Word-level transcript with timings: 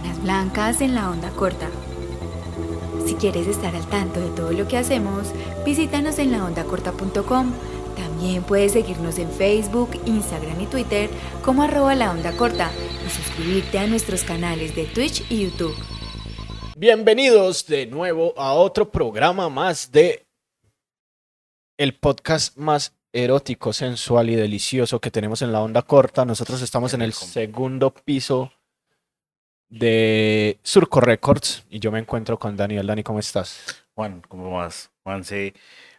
Sábanas 0.00 0.22
Blancas 0.22 0.80
en 0.80 0.94
la 0.94 1.10
onda 1.10 1.30
corta. 1.30 1.68
Si 3.06 3.14
quieres 3.16 3.46
estar 3.46 3.74
al 3.76 3.86
tanto 3.88 4.18
de 4.18 4.30
todo 4.30 4.52
lo 4.52 4.66
que 4.66 4.78
hacemos, 4.78 5.28
visítanos 5.64 6.18
en 6.18 6.32
laondacorta.com. 6.32 7.52
También 7.96 8.42
puedes 8.42 8.72
seguirnos 8.72 9.18
en 9.18 9.30
Facebook, 9.30 9.90
Instagram 10.06 10.58
y 10.60 10.66
Twitter 10.66 11.10
como 11.44 11.62
arroba 11.62 11.94
la 11.94 12.12
onda 12.12 12.34
corta 12.36 12.70
y 13.06 13.10
suscribirte 13.10 13.78
a 13.78 13.86
nuestros 13.86 14.24
canales 14.24 14.74
de 14.74 14.84
Twitch 14.86 15.30
y 15.30 15.44
YouTube. 15.44 15.74
Bienvenidos 16.76 17.66
de 17.66 17.84
nuevo 17.84 18.32
a 18.38 18.54
otro 18.54 18.90
programa 18.90 19.50
más 19.50 19.92
de 19.92 20.26
el 21.76 21.94
podcast 21.94 22.56
más 22.56 22.94
erótico, 23.12 23.74
sensual 23.74 24.30
y 24.30 24.36
delicioso 24.36 24.98
que 24.98 25.10
tenemos 25.10 25.42
en 25.42 25.52
la 25.52 25.60
onda 25.60 25.82
corta. 25.82 26.24
Nosotros 26.24 26.62
estamos 26.62 26.94
en 26.94 27.02
el 27.02 27.12
segundo 27.12 27.92
piso 27.92 28.50
de 29.70 30.58
Surco 30.62 31.00
Records 31.00 31.64
y 31.70 31.78
yo 31.78 31.90
me 31.90 32.00
encuentro 32.00 32.38
con 32.38 32.56
Daniel. 32.56 32.86
Dani, 32.86 33.02
¿cómo 33.02 33.18
estás? 33.20 33.84
Juan, 33.94 34.22
¿cómo 34.28 34.50
vas? 34.50 34.90
Juanse, 35.04 35.54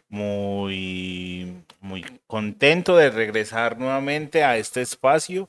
muy, 0.08 1.64
muy 1.80 2.04
contento 2.26 2.96
de 2.96 3.10
regresar 3.10 3.78
nuevamente 3.78 4.44
a 4.44 4.56
este 4.58 4.82
espacio 4.82 5.48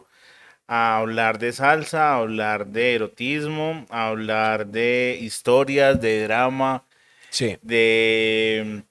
a 0.67 0.97
hablar 0.97 1.37
de 1.39 1.51
salsa, 1.51 2.11
a 2.13 2.15
hablar 2.19 2.67
de 2.67 2.95
erotismo, 2.95 3.85
a 3.89 4.07
hablar 4.07 4.67
de 4.67 5.17
historias, 5.21 5.99
de 5.99 6.23
drama, 6.23 6.85
Sí. 7.29 7.57
de 7.61 8.83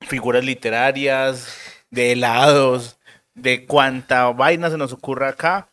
figuras 0.00 0.44
literarias, 0.44 1.56
de 1.90 2.12
helados, 2.12 2.98
de 3.34 3.66
cuánta 3.66 4.30
vaina 4.32 4.70
se 4.70 4.78
nos 4.78 4.92
ocurra 4.92 5.28
acá. 5.28 5.68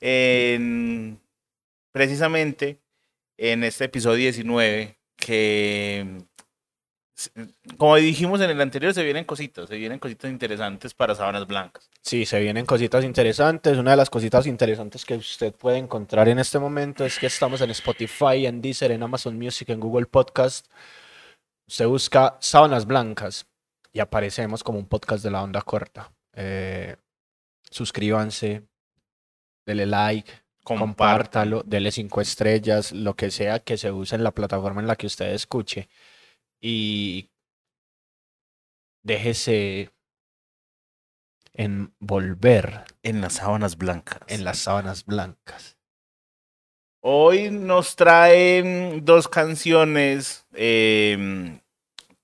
En, 0.00 1.18
precisamente 1.92 2.80
en 3.36 3.64
este 3.64 3.84
episodio 3.84 4.16
19, 4.16 4.98
que 5.16 6.26
como 7.76 7.96
dijimos 7.96 8.40
en 8.40 8.50
el 8.50 8.60
anterior, 8.60 8.94
se 8.94 9.02
vienen 9.02 9.24
cositas, 9.24 9.68
se 9.68 9.76
vienen 9.76 9.98
cositas 9.98 10.30
interesantes 10.30 10.94
para 10.94 11.14
sábanas 11.14 11.46
blancas. 11.46 11.90
Sí, 12.00 12.24
se 12.24 12.38
vienen 12.38 12.64
cositas 12.64 13.04
interesantes. 13.04 13.76
Una 13.76 13.92
de 13.92 13.96
las 13.96 14.08
cositas 14.08 14.46
interesantes 14.46 15.04
que 15.04 15.14
usted 15.14 15.52
puede 15.52 15.78
encontrar 15.78 16.28
en 16.28 16.38
este 16.38 16.60
momento 16.60 17.04
es 17.04 17.18
que 17.18 17.26
estamos 17.26 17.60
en 17.60 17.70
Spotify, 17.70 18.46
en 18.46 18.60
Deezer, 18.62 18.92
en 18.92 19.02
Amazon 19.02 19.36
Music, 19.36 19.68
en 19.70 19.80
Google 19.80 20.06
Podcast. 20.06 20.66
Usted 21.66 21.86
busca 21.86 22.36
Sábanas 22.40 22.86
Blancas 22.86 23.46
y 23.92 23.98
aparecemos 23.98 24.62
como 24.62 24.78
un 24.78 24.86
podcast 24.86 25.24
de 25.24 25.30
la 25.30 25.42
onda 25.42 25.60
corta. 25.62 26.12
Eh, 26.34 26.96
suscríbanse, 27.68 28.62
dele 29.66 29.86
like, 29.86 30.30
compártalo, 30.76 31.62
dele 31.64 31.90
cinco 31.90 32.20
estrellas, 32.20 32.92
lo 32.92 33.14
que 33.16 33.30
sea 33.30 33.60
que 33.60 33.76
se 33.78 33.90
use 33.90 34.16
en 34.16 34.24
la 34.24 34.32
plataforma 34.32 34.80
en 34.80 34.86
la 34.86 34.96
que 34.96 35.06
usted 35.06 35.32
escuche. 35.32 35.88
Y 36.60 37.30
déjese 39.02 39.90
envolver 41.54 42.84
En 43.02 43.20
las 43.20 43.34
sábanas 43.34 43.76
blancas. 43.76 44.20
en 44.28 44.44
las 44.44 44.58
sábanas 44.58 45.04
blancas. 45.04 45.76
Hoy 47.00 47.50
nos 47.50 47.96
traen 47.96 49.04
dos 49.04 49.28
canciones 49.28 50.46
em, 50.52 51.60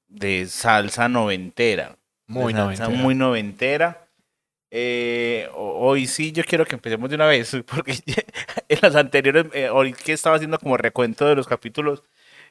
de 0.08 0.46
salsa 0.46 1.08
noventera. 1.08 1.96
Muy 2.26 2.52
de 2.52 2.58
salsa 2.58 2.84
noventera. 2.84 3.02
Muy 3.02 3.14
noventera. 3.14 4.03
Eh, 4.76 5.48
ho- 5.54 5.78
hoy 5.86 6.08
sí 6.08 6.32
yo 6.32 6.42
quiero 6.42 6.66
que 6.66 6.74
empecemos 6.74 7.08
de 7.08 7.14
una 7.14 7.26
vez, 7.26 7.56
porque 7.66 7.92
en 8.68 8.78
las 8.82 8.96
anteriores, 8.96 9.46
eh, 9.52 9.70
hoy 9.70 9.92
que 9.92 10.12
estaba 10.12 10.34
haciendo 10.34 10.58
como 10.58 10.76
recuento 10.76 11.26
de 11.26 11.36
los 11.36 11.46
capítulos, 11.46 12.02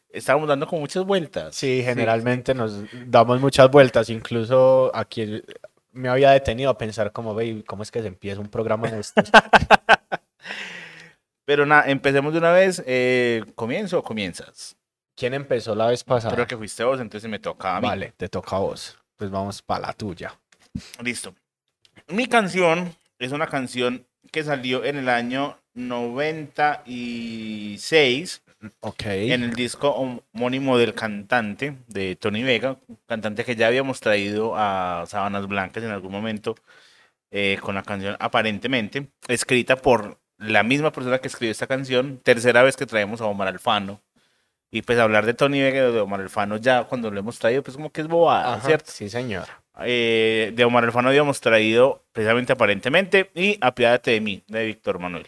estábamos 0.10 0.48
dando 0.48 0.66
como 0.66 0.80
muchas 0.82 1.04
vueltas. 1.04 1.54
Sí, 1.56 1.82
generalmente 1.84 2.54
nos 2.54 2.80
damos 3.08 3.42
muchas 3.42 3.70
vueltas. 3.70 4.10
Incluso 4.10 4.90
aquí 4.96 5.44
me 5.92 6.08
había 6.08 6.32
detenido 6.32 6.70
a 6.70 6.78
pensar 6.78 7.12
como, 7.12 7.36
ve, 7.36 7.62
¿cómo 7.68 7.84
es 7.84 7.92
que 7.92 8.02
se 8.02 8.08
empieza 8.08 8.40
un 8.40 8.50
programa 8.50 8.90
de 8.90 9.02
estos? 9.02 9.30
Pero 11.46 11.66
nada, 11.66 11.90
empecemos 11.90 12.32
de 12.32 12.40
una 12.40 12.54
vez. 12.54 12.82
eh, 12.86 13.44
¿Comienzo 13.56 14.00
o 14.00 14.04
comienzas? 14.04 14.78
¿Quién 15.16 15.34
empezó 15.34 15.76
la 15.76 15.88
vez 15.88 16.04
pasada? 16.06 16.36
Creo 16.36 16.48
que 16.48 16.56
fuiste 16.58 16.86
vos, 16.86 17.02
entonces 17.02 17.30
me 17.30 17.40
toca 17.40 17.76
a 17.76 17.82
mí. 17.82 17.88
Vale, 17.88 18.14
te 18.16 18.30
toca 18.30 18.56
a 18.56 18.60
vos. 18.60 18.98
Pues 19.18 19.30
vamos 19.30 19.62
para 19.62 19.88
la 19.88 19.94
tuya. 19.94 20.34
Listo. 21.04 21.36
Mi 22.08 22.28
canción 22.28 22.96
es 23.20 23.32
una 23.32 23.48
canción 23.48 24.06
que 24.32 24.44
salió 24.44 24.84
en 24.84 24.98
el 24.98 25.08
año 25.10 25.58
96 25.74 28.42
Ok. 28.80 29.04
en 29.06 29.44
el 29.44 29.54
disco 29.54 29.90
homónimo 30.34 30.78
del 30.78 30.94
cantante 30.94 31.76
de 31.88 32.16
Tony 32.16 32.44
Vega, 32.44 32.78
cantante 33.08 33.44
que 33.44 33.58
ya 33.58 33.68
habíamos 33.68 34.00
traído 34.00 34.54
a 34.56 35.04
Sábanas 35.08 35.48
Blancas 35.48 35.84
en 35.84 35.92
algún 35.92 36.14
momento 36.14 36.56
eh, 37.32 37.58
con 37.62 37.76
la 37.76 37.84
canción 37.84 38.16
Aparentemente, 38.20 39.10
escrita 39.28 39.76
por 39.76 40.20
la 40.38 40.64
misma 40.64 40.94
persona 40.94 41.20
que 41.20 41.28
escribió 41.28 41.52
esta 41.52 41.68
canción, 41.68 42.20
tercera 42.24 42.64
vez 42.64 42.78
que 42.78 42.86
traemos 42.86 43.20
a 43.22 43.26
Omar 43.26 43.50
Alfano. 43.50 44.02
Y 44.72 44.82
pues 44.82 44.98
hablar 44.98 45.26
de 45.26 45.34
Tony 45.34 45.62
Vega 45.62 45.90
y 45.90 45.92
de 45.92 46.00
Omar 46.00 46.22
Alfano 46.22 46.56
ya 46.58 46.86
cuando 46.86 47.12
lo 47.12 47.20
hemos 47.20 47.38
traído, 47.40 47.64
pues 47.64 47.76
como 47.76 47.92
que 47.92 48.00
es 48.02 48.08
bobada, 48.08 48.54
Ajá, 48.56 48.68
¿cierto? 48.68 48.90
Sí, 48.92 49.10
señor. 49.10 49.46
Eh, 49.80 50.52
de 50.56 50.66
Omar 50.66 50.84
Alfano 50.84 51.10
habíamos 51.10 51.42
traído 51.42 52.06
precisamente 52.12 52.54
aparentemente 52.54 53.32
y 53.34 53.58
Apiádate 53.62 54.12
de 54.12 54.22
mí, 54.22 54.44
de 54.48 54.66
Víctor 54.66 55.00
Manuel. 55.00 55.28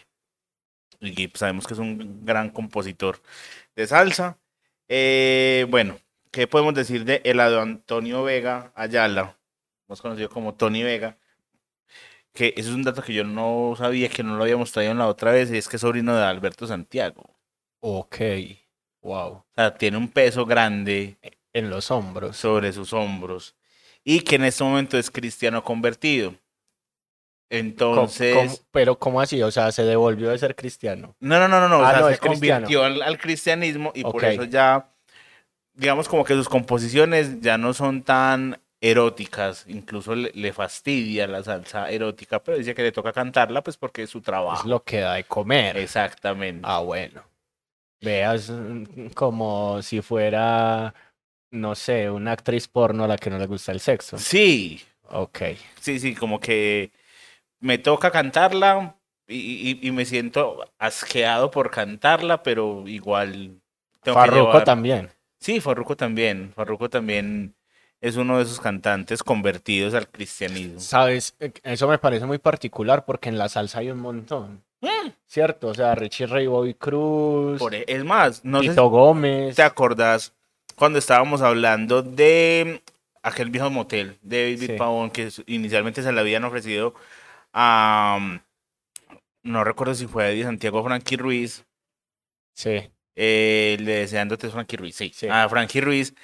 Y 1.00 1.14
que 1.14 1.30
sabemos 1.36 1.66
que 1.66 1.74
es 1.74 1.80
un 1.80 2.24
gran 2.24 2.50
compositor 2.50 3.20
de 3.74 3.86
salsa. 3.86 4.38
Eh, 4.88 5.66
bueno, 5.68 5.98
¿qué 6.30 6.46
podemos 6.46 6.74
decir 6.74 7.04
de 7.04 7.20
Helado 7.24 7.60
Antonio 7.60 8.22
Vega 8.22 8.72
Ayala? 8.74 9.36
Más 9.88 10.00
conocido 10.00 10.28
como 10.30 10.54
Tony 10.54 10.82
Vega. 10.82 11.18
Que 12.32 12.54
eso 12.56 12.70
es 12.70 12.74
un 12.74 12.82
dato 12.82 13.02
que 13.02 13.14
yo 13.14 13.24
no 13.24 13.74
sabía, 13.76 14.08
que 14.08 14.22
no 14.22 14.36
lo 14.36 14.42
habíamos 14.42 14.70
traído 14.72 14.92
en 14.92 14.98
la 14.98 15.06
otra 15.06 15.32
vez, 15.32 15.50
y 15.50 15.56
es 15.56 15.68
que 15.68 15.76
es 15.76 15.80
sobrino 15.80 16.14
de 16.16 16.22
Alberto 16.22 16.66
Santiago. 16.66 17.24
Ok. 17.80 18.16
Wow. 19.00 19.28
O 19.32 19.46
sea, 19.54 19.74
tiene 19.76 19.96
un 19.96 20.08
peso 20.08 20.44
grande 20.46 21.18
En 21.52 21.70
los 21.70 21.90
hombros. 21.90 22.36
sobre 22.36 22.72
sus 22.72 22.92
hombros 22.92 23.54
y 24.08 24.20
que 24.20 24.36
en 24.36 24.44
este 24.44 24.62
momento 24.62 24.96
es 24.96 25.10
cristiano 25.10 25.62
convertido. 25.64 26.30
¿Cómo- 26.30 26.40
Entonces, 27.50 28.34
cómo- 28.34 28.56
pero 28.70 28.98
¿cómo 28.98 29.20
así? 29.20 29.42
O 29.42 29.50
sea, 29.50 29.70
se 29.72 29.84
devolvió 29.84 30.30
de 30.30 30.38
ser 30.38 30.54
cristiano. 30.56 31.14
no, 31.20 31.38
no, 31.40 31.48
no, 31.48 31.60
no, 31.60 31.68
no, 31.68 31.78
o 31.80 31.84
Ah, 31.84 31.90
sea, 31.90 32.00
no, 32.00 32.06
se 32.08 32.14
es 32.14 32.20
convirtió 32.20 32.84
al, 32.84 33.02
al 33.02 33.18
cristianismo 33.18 33.92
y 33.94 34.02
por 34.04 34.24
eso 34.24 34.44
ya, 34.44 34.88
digamos 35.74 36.08
como 36.08 36.24
que 36.24 36.34
sus 36.34 36.48
composiciones 36.48 37.40
ya 37.40 37.58
no 37.58 37.72
son 37.74 38.02
tan 38.02 38.58
eróticas, 38.80 39.64
incluso 39.68 40.14
le, 40.14 40.30
le 40.34 40.52
fastidia 40.52 41.26
la 41.26 41.42
salsa 41.42 41.90
erótica, 41.90 42.42
pero 42.42 42.58
dice 42.58 42.74
que 42.74 42.82
le 42.82 42.92
toca 42.92 43.12
cantarla 43.12 43.62
pues 43.62 43.76
porque 43.76 44.02
es 44.04 44.10
su 44.10 44.18
Es 44.18 44.24
trabajo. 44.24 44.68
lo 44.68 44.82
que 44.84 45.00
da 45.00 45.14
de 45.14 45.24
comer. 45.24 45.76
Exactamente. 45.76 46.62
Ah, 46.64 46.80
bueno. 46.80 47.22
Veas 48.00 48.50
mm, 48.50 49.08
como 49.14 49.80
si 49.82 50.02
fuera, 50.02 50.94
no 51.50 51.74
sé, 51.74 52.10
una 52.10 52.32
actriz 52.32 52.68
porno 52.68 53.04
a 53.04 53.08
la 53.08 53.16
que 53.16 53.30
no 53.30 53.38
le 53.38 53.46
gusta 53.46 53.72
el 53.72 53.80
sexo. 53.80 54.18
Sí, 54.18 54.82
Ok. 55.10 55.38
sí, 55.80 55.98
sí, 56.00 56.14
como 56.14 56.40
que 56.40 56.90
me 57.60 57.78
toca 57.78 58.10
cantarla 58.10 58.96
y, 59.28 59.36
y- 59.82 59.88
y 59.88 59.90
me 59.92 60.04
siento 60.04 60.64
asqueado 60.78 61.50
por 61.50 61.70
cantarla, 61.70 62.42
pero 62.42 62.84
igual 62.86 63.60
tengo 64.02 64.16
que 64.18 64.24
Farruko 64.26 64.46
llevar- 64.52 64.64
también. 64.64 65.10
Sí, 65.40 65.60
Farruko 65.60 65.96
también. 65.96 66.52
Farruko 66.54 66.88
también 66.90 67.54
es 68.00 68.16
uno 68.16 68.36
de 68.38 68.44
esos 68.44 68.60
cantantes 68.60 69.22
convertidos 69.22 69.94
al 69.94 70.08
cristianismo. 70.08 70.80
Sabes, 70.80 71.34
Eh, 71.40 71.52
eso 71.62 71.88
me 71.88 71.98
parece 71.98 72.26
muy 72.26 72.38
particular 72.38 73.04
porque 73.04 73.28
en 73.28 73.38
la 73.38 73.48
salsa 73.48 73.78
hay 73.80 73.90
un 73.90 73.98
montón. 74.00 74.62
¿Cierto? 75.26 75.68
O 75.68 75.74
sea, 75.74 75.94
Richie 75.96 76.26
Ray 76.26 76.46
Bobby 76.46 76.74
Cruz, 76.74 77.58
Por 77.58 77.74
e- 77.74 77.84
es 77.88 78.04
más, 78.04 78.44
no 78.44 78.62
sé 78.62 78.68
Tito 78.70 78.84
si 78.84 78.88
Gómez. 78.90 79.56
te 79.56 79.62
acordás 79.62 80.32
cuando 80.76 80.98
estábamos 81.00 81.42
hablando 81.42 82.02
de 82.02 82.82
aquel 83.22 83.50
viejo 83.50 83.70
motel 83.70 84.18
de 84.22 84.42
David 84.54 84.66
Sí. 84.66 84.72
Pavón 84.78 85.10
que 85.10 85.28
inicialmente 85.46 86.02
se 86.02 86.12
le 86.12 86.20
habían 86.20 86.44
ofrecido 86.44 86.94
a 87.52 88.16
um, 88.20 88.38
no 89.42 89.64
recuerdo 89.64 89.94
si 89.94 90.06
fue 90.06 90.30
Eddie 90.30 90.44
Santiago 90.44 90.84
Frankie 90.84 91.16
Ruiz 91.16 91.64
Sí. 92.54 92.88
eh, 93.16 93.76
le 93.80 93.92
deseándote 93.96 94.46
es 94.46 94.52
Frankie 94.52 94.76
Ruiz, 94.76 94.94
sí, 94.96 95.10
Sí. 95.14 95.26
a 95.28 95.48
Frankie 95.48 95.80
Ruiz. 95.80 96.14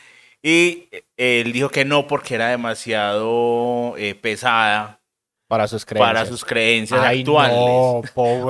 Y 0.42 0.88
eh, 0.90 1.04
él 1.16 1.52
dijo 1.52 1.68
que 1.68 1.84
no 1.84 2.06
porque 2.06 2.34
era 2.34 2.48
demasiado 2.48 3.94
eh, 3.96 4.14
pesada 4.14 5.00
Para 5.48 5.68
sus 5.68 5.84
creencias. 5.84 6.08
para 6.14 6.26
sus 6.26 6.44
creencias 6.44 7.00
Ay, 7.00 7.20
actuales. 7.20 7.56
no. 7.56 8.02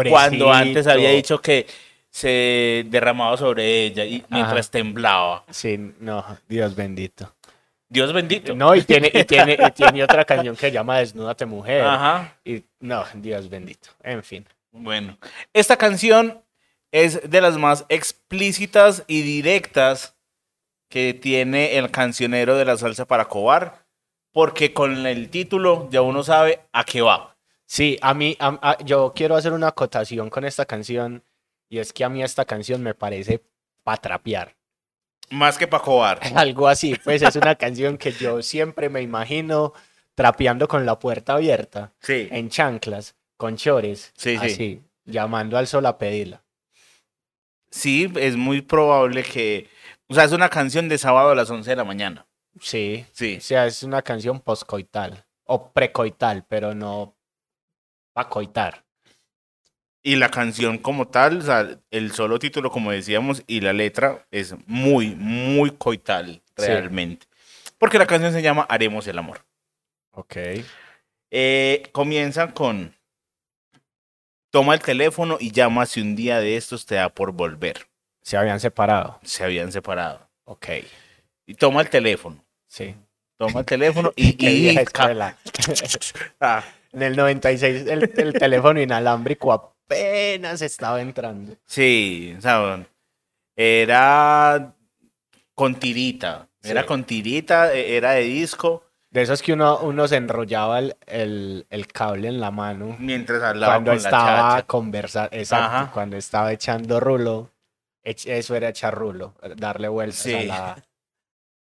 Cuando 0.09 0.53
antes 0.53 0.87
había 0.87 1.11
dicho 1.11 1.41
que 1.41 1.67
se 2.13 2.85
derramaba 2.89 3.37
sobre 3.39 3.85
ella 3.87 4.05
y 4.05 4.23
mientras 4.29 4.67
Ajá. 4.67 4.71
temblaba. 4.71 5.45
Sí, 5.51 5.95
no, 5.99 6.25
Dios 6.47 6.77
bendito. 6.77 7.35
Dios 7.89 8.13
bendito. 8.13 8.55
No, 8.55 8.75
y 8.77 8.83
tiene, 8.83 9.11
y 9.13 9.25
tiene, 9.25 9.57
y 9.59 9.71
tiene 9.73 10.05
otra 10.05 10.25
canción 10.25 10.55
que 10.55 10.61
se 10.67 10.73
llama 10.73 10.99
Desnúdate 10.99 11.47
Mujer. 11.47 11.83
Ajá. 11.85 12.37
Y 12.45 12.65
no, 12.81 13.05
Dios 13.15 13.49
bendito. 13.49 13.89
En 14.03 14.23
fin. 14.23 14.47
Bueno, 14.71 15.19
esta 15.53 15.77
canción 15.77 16.41
es 16.91 17.29
de 17.31 17.41
las 17.41 17.57
más 17.59 17.85
explícitas 17.89 19.05
y 19.07 19.23
directas 19.23 20.15
que 20.91 21.15
tiene 21.15 21.79
el 21.79 21.91
cancionero 21.91 22.57
de 22.57 22.67
la 22.67 22.77
salsa 22.77 23.07
para 23.07 23.25
cobar, 23.27 23.85
porque 24.33 24.75
con 24.75 25.07
el 25.07 25.31
título 25.31 25.89
ya 25.91 26.03
uno 26.03 26.23
sabe 26.23 26.61
a 26.73 26.85
qué 26.85 27.01
va. 27.01 27.37
Sí, 27.67 27.99
a 28.03 28.13
mí, 28.13 28.37
a- 28.39 28.59
a- 28.63 28.85
yo 28.85 29.13
quiero 29.17 29.35
hacer 29.37 29.53
una 29.55 29.69
acotación 29.69 30.29
con 30.29 30.45
esta 30.45 30.67
canción 30.67 31.23
y 31.73 31.79
es 31.79 31.91
que 31.95 32.05
a 32.05 32.11
mí 32.11 32.23
esta 32.23 32.45
canción 32.45 32.83
me 32.83 32.95
parece 32.95 33.43
pa' 33.83 33.97
trapear. 33.97 34.55
Más 35.31 35.57
que 35.57 35.67
para 35.67 35.83
cobar. 35.83 36.21
Algo 36.37 36.69
así, 36.69 36.95
pues 37.03 37.23
es 37.23 37.35
una 37.37 37.55
canción 37.55 37.97
que 37.97 38.13
yo 38.13 38.43
siempre 38.43 38.91
me 38.91 39.01
imagino 39.01 39.73
trapeando 40.15 40.69
con 40.69 40.85
la 40.85 40.99
puerta 40.99 41.33
abierta, 41.33 41.95
Sí. 42.01 42.29
en 42.31 42.51
chanclas, 42.51 43.17
con 43.39 43.57
chores, 43.57 44.13
Sí, 44.15 44.37
sí. 44.37 44.45
así, 44.47 44.83
llamando 45.07 45.57
al 45.57 45.67
sol 45.67 45.87
a 45.87 45.97
pedirla. 45.97 46.45
Sí, 47.71 48.13
es 48.17 48.37
muy 48.37 48.61
probable 48.61 49.23
que. 49.23 49.71
O 50.09 50.15
sea, 50.15 50.25
es 50.25 50.33
una 50.33 50.51
canción 50.51 50.91
de 50.91 50.99
sábado 50.99 51.31
a 51.31 51.35
las 51.35 51.49
11 51.49 51.71
de 51.71 51.77
la 51.77 51.85
mañana. 51.85 52.27
Sí, 52.61 53.07
Sí. 53.13 53.37
o 53.39 53.41
sea, 53.41 53.65
es 53.65 53.83
una 53.83 54.03
canción 54.03 54.41
poscoital 54.41 55.25
o 55.45 55.73
precoital, 55.73 56.45
pero 56.47 56.75
no 56.75 57.17
pa' 58.13 58.29
coitar. 58.29 58.85
Y 60.03 60.17
la 60.17 60.31
canción 60.31 60.79
como 60.79 61.07
tal, 61.09 61.39
o 61.39 61.43
sea, 61.43 61.79
el 61.91 62.13
solo 62.13 62.39
título, 62.41 62.71
como 62.71 62.91
decíamos, 62.91 63.43
y 63.47 63.61
la 63.61 63.73
letra 63.73 64.27
es 64.33 64.55
muy, 64.67 65.15
muy 65.15 65.71
coital, 65.71 66.43
Sí. 66.57 66.67
realmente. 66.67 67.27
Porque 67.79 67.99
la 67.99 68.07
canción 68.07 68.33
se 68.33 68.43
llama 68.43 68.67
Haremos 68.69 69.07
el 69.07 69.19
amor. 69.19 69.45
Ok. 70.13 70.37
Eh, 71.31 71.85
comienza 71.93 72.53
con. 72.53 72.95
Toma 74.51 74.75
el 74.75 74.81
teléfono 74.83 75.39
y 75.41 75.51
llama 75.51 75.87
si 75.87 76.01
un 76.01 76.15
día 76.15 76.39
de 76.41 76.57
estos 76.57 76.85
te 76.85 76.97
da 76.97 77.09
por 77.09 77.33
volver. 77.33 77.87
Se 78.23 78.37
habían 78.37 78.61
separado. 78.61 79.19
Se 79.23 79.43
habían 79.45 79.73
separado. 79.73 80.29
Ok, 80.45 80.67
Y 81.47 81.55
toma 81.55 81.81
el 81.81 81.89
teléfono. 81.91 82.45
sí. 82.67 82.95
Toma 83.39 83.61
el 83.61 83.67
teléfono 83.67 84.13
y. 84.15 84.37
Y- 84.47 84.79
escuela. 84.79 85.37
Ah, 86.41 86.63
En 86.93 87.03
el 87.03 87.17
96 87.17 87.87
el, 87.89 88.13
el 88.17 88.33
teléfono 88.35 88.81
inalámbrico 88.81 89.72
apenas 89.87 90.63
estaba 90.63 91.01
entrando. 91.01 91.57
Sí, 91.67 92.35
o 92.39 92.41
sea, 92.41 92.85
era 93.57 94.75
con 95.55 95.75
tirita. 95.77 96.49
Era 96.63 96.87
con 96.87 97.05
tirita, 97.05 97.75
e- 97.75 97.97
era 97.97 98.13
de 98.13 98.23
disco, 98.23 98.85
De 99.11 99.21
esos 99.23 99.43
que 99.43 99.53
uno, 99.53 99.79
uno 99.81 100.09
se 100.09 100.17
enrollaba 100.17 100.79
el, 100.79 100.97
el- 101.07 101.67
el 101.69 101.87
cable 101.89 102.29
en 102.29 102.41
la 102.41 102.51
mano 102.51 102.97
mientras 102.99 103.43
hablaba 103.43 103.75
cuando 103.75 103.91
con 103.91 103.97
estaba 103.99 104.63
conversando, 104.63 105.29
exacto, 105.37 105.67
Ajá. 105.77 105.91
cuando 105.93 106.17
estaba 106.17 106.53
echando 106.53 106.99
rulo. 106.99 107.51
Eso 108.05 108.55
era 108.57 108.71
echar 108.71 108.95
rulo, 108.95 109.35
darle 109.57 109.87
vueltas 109.89 110.27
a 110.27 110.43
la... 110.43 110.83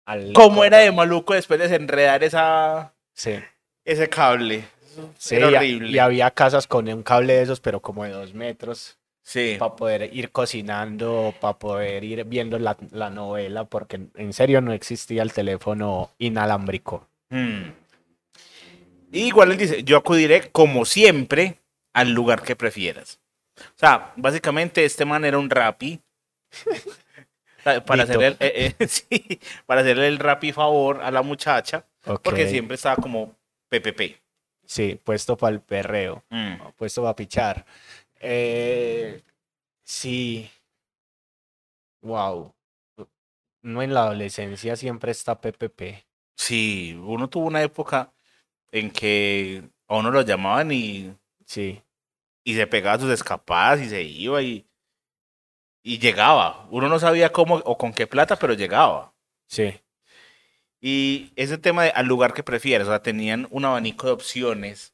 al- 0.05 0.31
¿Cómo 0.33 0.63
era 0.63 0.77
de 0.77 0.91
maluco 0.91 1.33
después 1.33 1.59
de 1.59 1.67
desenredar 1.67 2.23
esa, 2.23 2.93
Sí, 3.13 3.33
ese 3.83 4.07
cable? 4.09 4.63
Sí, 5.17 5.35
era 5.35 5.47
horrible. 5.47 5.89
y 5.89 5.99
había 5.99 6.31
casas 6.31 6.67
con 6.67 6.87
un 6.87 7.03
cable 7.03 7.33
de 7.33 7.43
esos, 7.43 7.59
pero 7.59 7.81
como 7.81 8.03
de 8.03 8.11
dos 8.11 8.33
metros, 8.33 8.97
Sí. 9.25 9.55
para 9.57 9.75
poder 9.75 10.13
ir 10.13 10.31
cocinando, 10.31 11.33
para 11.39 11.57
poder 11.57 12.03
ir 12.03 12.25
viendo 12.25 12.59
la, 12.59 12.75
la 12.91 13.09
novela, 13.09 13.63
porque 13.63 14.01
en 14.15 14.33
serio 14.33 14.59
no 14.59 14.73
existía 14.73 15.21
el 15.23 15.31
teléfono 15.31 16.11
inalámbrico. 16.17 17.07
Mm. 17.29 17.69
Igual 19.13 19.51
él 19.51 19.57
dice, 19.57 19.83
yo 19.83 19.97
acudiré 19.97 20.49
como 20.51 20.85
siempre 20.85 21.59
al 21.93 22.11
lugar 22.11 22.41
que 22.41 22.55
prefieras. 22.55 23.19
O 23.57 23.77
sea, 23.79 24.11
básicamente 24.15 24.83
este 24.83 25.05
man 25.05 25.23
era 25.23 25.37
un 25.37 25.49
rapi. 25.49 26.01
para 27.85 28.03
el, 28.03 28.37
eh, 28.39 28.73
eh, 28.79 28.87
sí, 28.87 29.39
para 29.65 29.81
hacerle 29.81 30.07
el 30.07 30.19
rapi 30.19 30.51
favor 30.51 31.01
a 31.01 31.11
la 31.11 31.21
muchacha, 31.21 31.85
porque 32.23 32.49
siempre 32.49 32.75
estaba 32.75 32.95
como 32.97 33.35
PPP. 33.69 34.17
Sí, 34.73 34.99
puesto 35.03 35.37
para 35.37 35.53
el 35.53 35.61
perreo, 35.61 36.23
Mm. 36.31 36.55
puesto 36.75 37.03
para 37.03 37.15
pichar. 37.15 37.63
Eh, 38.19 39.21
sí. 39.83 40.49
Wow. 42.01 42.55
No 43.61 43.83
en 43.83 43.93
la 43.93 44.01
adolescencia 44.05 44.75
siempre 44.75 45.11
está 45.11 45.39
PPP. 45.39 46.03
Sí, 46.35 46.99
uno 47.03 47.29
tuvo 47.29 47.45
una 47.45 47.61
época 47.61 48.11
en 48.71 48.89
que 48.89 49.63
a 49.87 49.97
uno 49.97 50.09
lo 50.09 50.21
llamaban 50.23 50.71
y, 50.71 51.15
Sí, 51.45 51.79
y 52.43 52.55
se 52.55 52.65
pegaba 52.65 52.97
sus 52.99 53.11
escapadas 53.11 53.79
y 53.81 53.89
se 53.89 54.01
iba 54.01 54.41
y, 54.41 54.65
y 55.83 55.99
llegaba. 55.99 56.67
Uno 56.71 56.89
no 56.89 56.97
sabía 56.97 57.31
cómo 57.31 57.57
o 57.57 57.77
con 57.77 57.93
qué 57.93 58.07
plata, 58.07 58.37
pero 58.37 58.53
llegaba. 58.55 59.13
sí. 59.47 59.79
Y 60.85 61.31
ese 61.37 61.57
tema 61.57 61.85
de 61.85 61.91
al 61.91 62.07
lugar 62.07 62.33
que 62.33 62.43
prefieres, 62.43 62.87
o 62.87 62.89
sea, 62.91 63.01
tenían 63.01 63.47
un 63.51 63.63
abanico 63.63 64.07
de 64.07 64.11
opciones. 64.11 64.93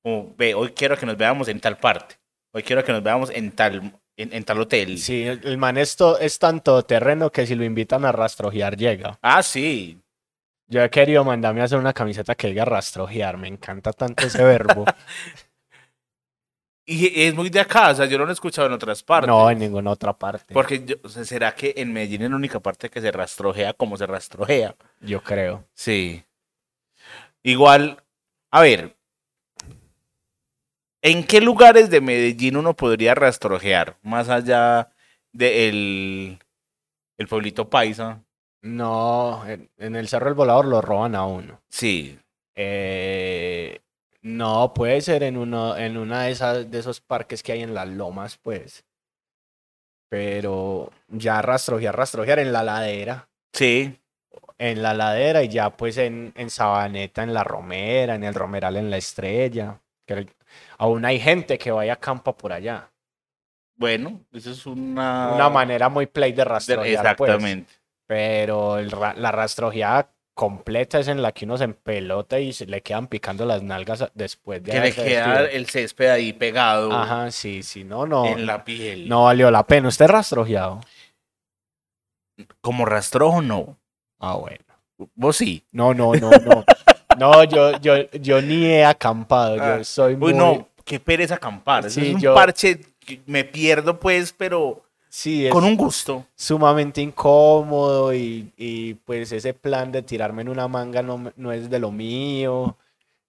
Como, 0.00 0.32
ve, 0.38 0.54
hoy 0.54 0.68
quiero 0.68 0.96
que 0.96 1.06
nos 1.06 1.16
veamos 1.16 1.48
en 1.48 1.58
tal 1.58 1.76
parte. 1.76 2.14
Hoy 2.52 2.62
quiero 2.62 2.84
que 2.84 2.92
nos 2.92 3.02
veamos 3.02 3.30
en 3.30 3.50
tal, 3.50 4.00
en, 4.16 4.32
en 4.32 4.44
tal 4.44 4.60
hotel. 4.60 4.96
Sí, 4.96 5.24
el 5.24 5.40
el 5.42 5.58
man 5.58 5.76
esto 5.76 6.20
es 6.20 6.38
tanto 6.38 6.80
terreno 6.84 7.32
que 7.32 7.48
si 7.48 7.56
lo 7.56 7.64
invitan 7.64 8.04
a 8.04 8.12
rastrojear 8.12 8.76
llega. 8.76 9.18
Ah, 9.22 9.42
sí. 9.42 10.00
Yo 10.68 10.84
he 10.84 10.88
querido 10.88 11.24
mandarme 11.24 11.62
a 11.62 11.64
hacer 11.64 11.80
una 11.80 11.92
camiseta 11.92 12.36
que 12.36 12.46
diga 12.46 12.64
rastrojear, 12.64 13.36
me 13.36 13.48
encanta 13.48 13.92
tanto 13.92 14.24
ese 14.28 14.44
verbo. 14.44 14.84
Y 16.86 17.22
es 17.22 17.34
muy 17.34 17.48
de 17.48 17.60
acá, 17.60 17.90
o 17.90 17.94
sea, 17.94 18.04
yo 18.06 18.18
no 18.18 18.24
lo 18.24 18.30
he 18.30 18.34
escuchado 18.34 18.66
en 18.66 18.74
otras 18.74 19.02
partes. 19.02 19.28
No, 19.28 19.48
en 19.50 19.58
ninguna 19.58 19.90
otra 19.90 20.12
parte. 20.12 20.52
Porque 20.52 20.84
yo- 20.84 20.96
será 21.08 21.54
que 21.54 21.72
en 21.78 21.92
Medellín 21.92 22.22
es 22.22 22.30
la 22.30 22.36
única 22.36 22.60
parte 22.60 22.90
que 22.90 23.00
se 23.00 23.10
rastrojea 23.10 23.72
como 23.72 23.96
se 23.96 24.06
rastrojea. 24.06 24.74
Yo 25.00 25.22
creo. 25.22 25.64
Sí. 25.72 26.22
Igual, 27.42 28.02
a 28.50 28.60
ver. 28.60 28.94
¿En 31.02 31.24
qué 31.24 31.40
lugares 31.40 31.90
de 31.90 32.00
Medellín 32.00 32.56
uno 32.56 32.74
podría 32.74 33.14
rastrojear? 33.14 33.96
Más 34.02 34.28
allá 34.28 34.90
del 35.32 36.38
el 37.18 37.28
pueblito 37.28 37.68
paisa. 37.70 38.22
No, 38.62 39.42
en, 39.46 39.70
en 39.78 39.96
el 39.96 40.08
Cerro 40.08 40.26
del 40.26 40.34
Volador 40.34 40.64
lo 40.66 40.80
roban 40.80 41.14
a 41.14 41.26
uno. 41.26 41.60
Sí. 41.68 42.18
Eh, 42.54 43.80
no, 44.24 44.72
puede 44.72 45.02
ser 45.02 45.22
en 45.22 45.36
uno, 45.36 45.76
en 45.76 45.98
una 45.98 46.22
de 46.22 46.30
esas, 46.30 46.70
de 46.70 46.78
esos 46.78 47.02
parques 47.02 47.42
que 47.42 47.52
hay 47.52 47.62
en 47.62 47.74
las 47.74 47.86
lomas, 47.86 48.38
pues. 48.38 48.86
Pero 50.08 50.90
ya 51.08 51.42
rastrojear, 51.42 51.94
rastrojear 51.94 52.38
en 52.38 52.50
la 52.50 52.62
ladera. 52.62 53.28
Sí. 53.52 54.00
En 54.56 54.82
la 54.82 54.94
ladera 54.94 55.42
y 55.42 55.48
ya 55.50 55.76
pues 55.76 55.98
en, 55.98 56.32
en 56.36 56.48
Sabaneta, 56.48 57.22
en 57.22 57.34
la 57.34 57.44
Romera, 57.44 58.14
en 58.14 58.24
el 58.24 58.32
Romeral, 58.32 58.78
en 58.78 58.90
la 58.90 58.96
Estrella. 58.96 59.78
Que 60.06 60.26
aún 60.78 61.04
hay 61.04 61.20
gente 61.20 61.58
que 61.58 61.70
vaya 61.70 61.92
a 61.92 62.00
campo 62.00 62.34
por 62.34 62.54
allá. 62.54 62.90
Bueno, 63.76 64.22
eso 64.32 64.52
es 64.52 64.64
una. 64.64 65.32
Una 65.34 65.50
manera 65.50 65.90
muy 65.90 66.06
play 66.06 66.32
de 66.32 66.44
rastrojear, 66.44 67.14
pues. 67.16 67.28
Exactamente. 67.28 67.74
Pero 68.06 68.78
el 68.78 68.88
la 68.88 69.32
rastrojeada 69.32 70.13
completa 70.34 70.98
es 70.98 71.08
en 71.08 71.22
la 71.22 71.32
que 71.32 71.44
uno 71.44 71.56
se 71.56 71.64
empelota 71.64 72.40
y 72.40 72.52
se 72.52 72.66
le 72.66 72.82
quedan 72.82 73.06
picando 73.06 73.46
las 73.46 73.62
nalgas 73.62 74.04
después 74.14 74.62
de 74.62 74.72
Que 74.72 74.80
le 74.80 74.92
queda 74.92 75.28
vestido. 75.32 75.46
el 75.58 75.66
césped 75.66 76.08
ahí 76.10 76.32
pegado 76.32 76.92
Ajá, 76.92 77.30
sí, 77.30 77.62
sí, 77.62 77.84
no, 77.84 78.04
no. 78.06 78.26
en 78.26 78.44
la 78.46 78.64
piel. 78.64 79.08
No 79.08 79.24
valió 79.24 79.50
la 79.50 79.64
pena. 79.66 79.88
¿Usted 79.88 80.06
rastrojeado? 80.08 80.80
Como 82.60 82.84
rastrojo, 82.84 83.42
no. 83.42 83.78
Ah, 84.18 84.34
bueno. 84.36 84.64
Vos 85.14 85.36
sí. 85.36 85.64
No, 85.72 85.94
no, 85.94 86.14
no, 86.14 86.30
no. 86.30 86.64
No, 87.16 87.44
yo, 87.44 87.78
yo, 87.78 88.10
yo 88.10 88.42
ni 88.42 88.64
he 88.66 88.84
acampado. 88.84 89.56
Ah, 89.62 89.76
Yo 89.78 89.84
soy 89.84 90.16
muy... 90.16 90.32
Uy, 90.32 90.36
no, 90.36 90.68
qué 90.84 90.98
pereza 90.98 91.36
acampar. 91.36 91.86
Eso 91.86 92.00
Sí, 92.00 92.08
es 92.08 92.14
un 92.16 92.20
yo- 92.20 92.34
parche 92.34 92.80
me 93.26 93.44
pierdo, 93.44 94.00
pues, 94.00 94.32
pero 94.32 94.82
Sí, 95.16 95.46
es 95.46 95.52
con 95.52 95.62
un 95.62 95.76
gusto. 95.76 96.26
sumamente 96.34 97.00
incómodo 97.00 98.12
y, 98.12 98.52
y 98.56 98.94
pues 98.94 99.30
ese 99.30 99.54
plan 99.54 99.92
de 99.92 100.02
tirarme 100.02 100.42
en 100.42 100.48
una 100.48 100.66
manga 100.66 101.02
no, 101.02 101.32
no 101.36 101.52
es 101.52 101.70
de 101.70 101.78
lo 101.78 101.92
mío. 101.92 102.76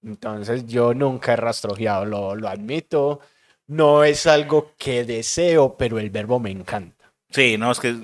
Entonces 0.03 0.65
yo 0.65 0.95
nunca 0.95 1.33
he 1.33 1.35
rastrojeado, 1.35 2.05
lo, 2.05 2.35
lo 2.35 2.49
admito. 2.49 3.19
No 3.67 4.03
es 4.03 4.25
algo 4.25 4.71
que 4.79 5.03
deseo, 5.05 5.77
pero 5.77 5.99
el 5.99 6.09
verbo 6.09 6.39
me 6.39 6.49
encanta. 6.49 7.13
Sí, 7.29 7.55
no, 7.55 7.71
es 7.71 7.79
que 7.79 7.95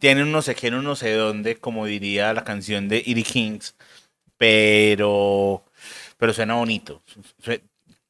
tiene 0.00 0.24
un 0.24 0.32
no 0.32 0.42
sé 0.42 0.56
qué, 0.56 0.68
un 0.70 0.82
no 0.82 0.96
sé 0.96 1.12
dónde, 1.12 1.54
como 1.54 1.86
diría 1.86 2.34
la 2.34 2.42
canción 2.42 2.88
de 2.88 2.98
Eddie 3.06 3.22
Kings, 3.22 3.76
pero, 4.36 5.62
pero 6.16 6.32
suena 6.32 6.54
bonito. 6.54 7.00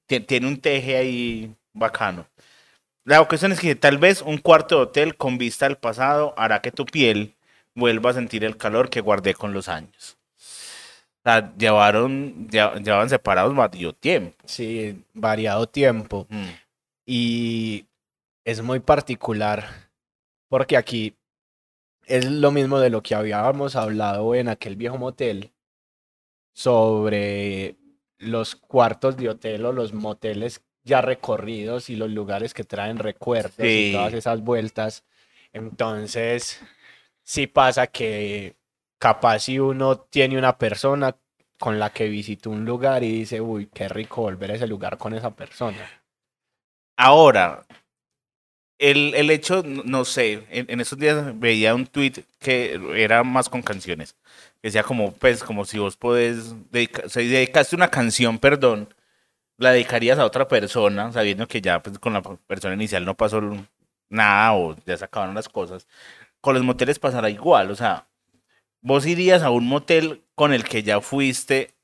Tiene 0.06 0.46
un 0.46 0.62
teje 0.62 0.96
ahí 0.96 1.54
bacano. 1.74 2.26
La 3.08 3.24
cuestión 3.24 3.52
es 3.52 3.60
que 3.60 3.74
tal 3.74 3.96
vez 3.96 4.20
un 4.20 4.36
cuarto 4.36 4.76
de 4.76 4.82
hotel 4.82 5.16
con 5.16 5.38
vista 5.38 5.64
al 5.64 5.78
pasado 5.78 6.34
hará 6.36 6.60
que 6.60 6.70
tu 6.70 6.84
piel 6.84 7.34
vuelva 7.74 8.10
a 8.10 8.12
sentir 8.12 8.44
el 8.44 8.58
calor 8.58 8.90
que 8.90 9.00
guardé 9.00 9.32
con 9.32 9.54
los 9.54 9.68
años. 9.68 10.18
O 10.36 11.22
sea, 11.24 11.54
llevaron, 11.56 12.48
lle- 12.50 12.82
llevaban 12.84 13.08
separados 13.08 13.54
varios 13.56 13.96
tiempo. 13.96 14.36
Sí, 14.44 15.02
variado 15.14 15.66
tiempo. 15.66 16.26
Mm. 16.28 16.48
Y 17.06 17.86
es 18.44 18.60
muy 18.60 18.80
particular 18.80 19.88
porque 20.50 20.76
aquí 20.76 21.14
es 22.04 22.30
lo 22.30 22.50
mismo 22.50 22.78
de 22.78 22.90
lo 22.90 23.02
que 23.02 23.14
habíamos 23.14 23.74
hablado 23.74 24.34
en 24.34 24.50
aquel 24.50 24.76
viejo 24.76 24.98
motel 24.98 25.50
sobre 26.52 27.76
los 28.18 28.54
cuartos 28.54 29.16
de 29.16 29.30
hotel 29.30 29.64
o 29.64 29.72
los 29.72 29.94
moteles 29.94 30.60
ya 30.88 31.00
recorridos 31.02 31.90
y 31.90 31.94
los 31.96 32.10
lugares 32.10 32.52
que 32.54 32.64
traen 32.64 32.98
recuerdos 32.98 33.54
y 33.60 33.92
todas 33.92 34.14
esas 34.14 34.40
vueltas. 34.42 35.04
Entonces, 35.52 36.60
sí 37.22 37.46
pasa 37.46 37.86
que 37.86 38.56
capaz 38.98 39.40
si 39.40 39.60
uno 39.60 39.98
tiene 39.98 40.36
una 40.38 40.58
persona 40.58 41.14
con 41.60 41.78
la 41.78 41.90
que 41.90 42.08
visitó 42.08 42.50
un 42.50 42.64
lugar 42.64 43.04
y 43.04 43.12
dice, 43.12 43.40
uy, 43.40 43.68
qué 43.72 43.88
rico 43.88 44.22
volver 44.22 44.50
a 44.50 44.54
ese 44.54 44.66
lugar 44.66 44.98
con 44.98 45.14
esa 45.14 45.30
persona. 45.30 45.78
Ahora, 46.96 47.64
el, 48.78 49.14
el 49.14 49.30
hecho, 49.30 49.62
no 49.64 50.04
sé, 50.04 50.44
en, 50.50 50.66
en 50.68 50.80
esos 50.80 50.98
días 50.98 51.38
veía 51.38 51.74
un 51.74 51.86
tweet 51.86 52.24
que 52.38 52.80
era 52.96 53.24
más 53.24 53.48
con 53.48 53.62
canciones. 53.62 54.14
Que 54.62 54.68
decía 54.68 54.82
como, 54.84 55.12
pues, 55.12 55.42
como 55.42 55.64
si 55.64 55.78
vos 55.78 55.96
podés, 55.96 56.54
dedica- 56.70 57.08
si 57.08 57.26
dedicaste 57.26 57.74
una 57.76 57.90
canción, 57.90 58.38
perdón, 58.38 58.94
la 59.58 59.72
dedicarías 59.72 60.18
a 60.18 60.24
otra 60.24 60.48
persona, 60.48 61.12
sabiendo 61.12 61.46
que 61.46 61.60
ya 61.60 61.82
pues, 61.82 61.98
con 61.98 62.14
la 62.14 62.22
persona 62.22 62.74
inicial 62.74 63.04
no 63.04 63.16
pasó 63.16 63.42
nada 64.08 64.54
o 64.54 64.76
ya 64.86 64.96
se 64.96 65.04
acabaron 65.04 65.34
las 65.34 65.48
cosas. 65.48 65.86
Con 66.40 66.54
los 66.54 66.62
moteles 66.62 66.98
pasará 66.98 67.28
igual, 67.28 67.70
o 67.70 67.76
sea, 67.76 68.06
vos 68.80 69.04
irías 69.04 69.42
a 69.42 69.50
un 69.50 69.66
motel 69.66 70.22
con 70.34 70.52
el 70.52 70.64
que 70.64 70.82
ya 70.82 71.00
fuiste 71.00 71.74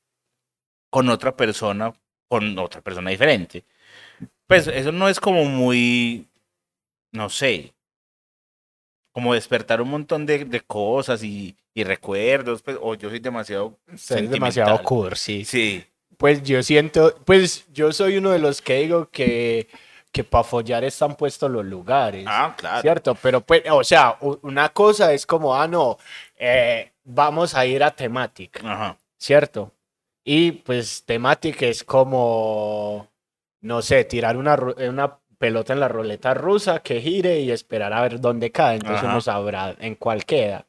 con 0.89 1.09
otra 1.09 1.35
persona, 1.35 1.93
con 2.29 2.57
otra 2.57 2.81
persona 2.81 3.11
diferente. 3.11 3.65
Pues 4.47 4.67
eso 4.67 4.91
no 4.93 5.09
es 5.09 5.19
como 5.19 5.43
muy, 5.43 6.27
no 7.11 7.29
sé, 7.29 7.73
como 9.11 9.33
despertar 9.33 9.81
un 9.81 9.89
montón 9.89 10.25
de, 10.25 10.45
de 10.45 10.61
cosas 10.61 11.23
y, 11.23 11.57
y 11.73 11.83
recuerdos, 11.83 12.61
pues, 12.61 12.77
o 12.79 12.95
yo 12.95 13.09
soy 13.09 13.19
demasiado 13.19 13.77
Es 13.91 14.29
demasiado 14.29 14.81
cursi. 14.83 15.43
Sí, 15.43 15.85
Pues 16.17 16.43
yo 16.43 16.61
siento, 16.63 17.15
pues 17.25 17.65
yo 17.73 17.91
soy 17.91 18.17
uno 18.17 18.31
de 18.31 18.39
los 18.39 18.61
que 18.61 18.75
digo 18.79 19.09
que, 19.09 19.67
que 20.11 20.23
para 20.23 20.43
follar 20.43 20.83
están 20.83 21.15
puestos 21.15 21.51
los 21.51 21.65
lugares. 21.65 22.25
ah, 22.27 22.53
claro. 22.57 22.81
¿Cierto? 22.81 23.15
Pero 23.21 23.41
pues, 23.41 23.63
o 23.69 23.83
sea, 23.83 24.17
una 24.41 24.69
cosa 24.69 25.11
es 25.13 25.25
como, 25.25 25.53
ah, 25.55 25.67
no, 25.67 25.97
eh, 26.37 26.91
vamos 27.03 27.53
a 27.55 27.65
ir 27.65 27.83
a 27.83 27.91
temática, 27.91 28.61
Ajá. 28.63 28.97
¿cierto? 29.17 29.71
Y 30.23 30.51
pues 30.53 31.03
temática 31.05 31.65
es 31.67 31.83
como, 31.83 33.07
no 33.61 33.81
sé, 33.81 34.05
tirar 34.05 34.37
una, 34.37 34.55
ru- 34.57 34.89
una 34.89 35.17
pelota 35.37 35.73
en 35.73 35.79
la 35.81 35.87
ruleta 35.87 36.33
rusa 36.33 36.79
que 36.79 37.01
gire 37.01 37.39
y 37.41 37.51
esperar 37.51 37.93
a 37.93 38.01
ver 38.01 38.19
dónde 38.21 38.51
cae. 38.51 38.75
Entonces 38.77 38.99
Ajá. 39.03 39.11
uno 39.11 39.21
sabrá 39.21 39.75
en 39.79 39.95
cuál 39.95 40.25
queda, 40.25 40.65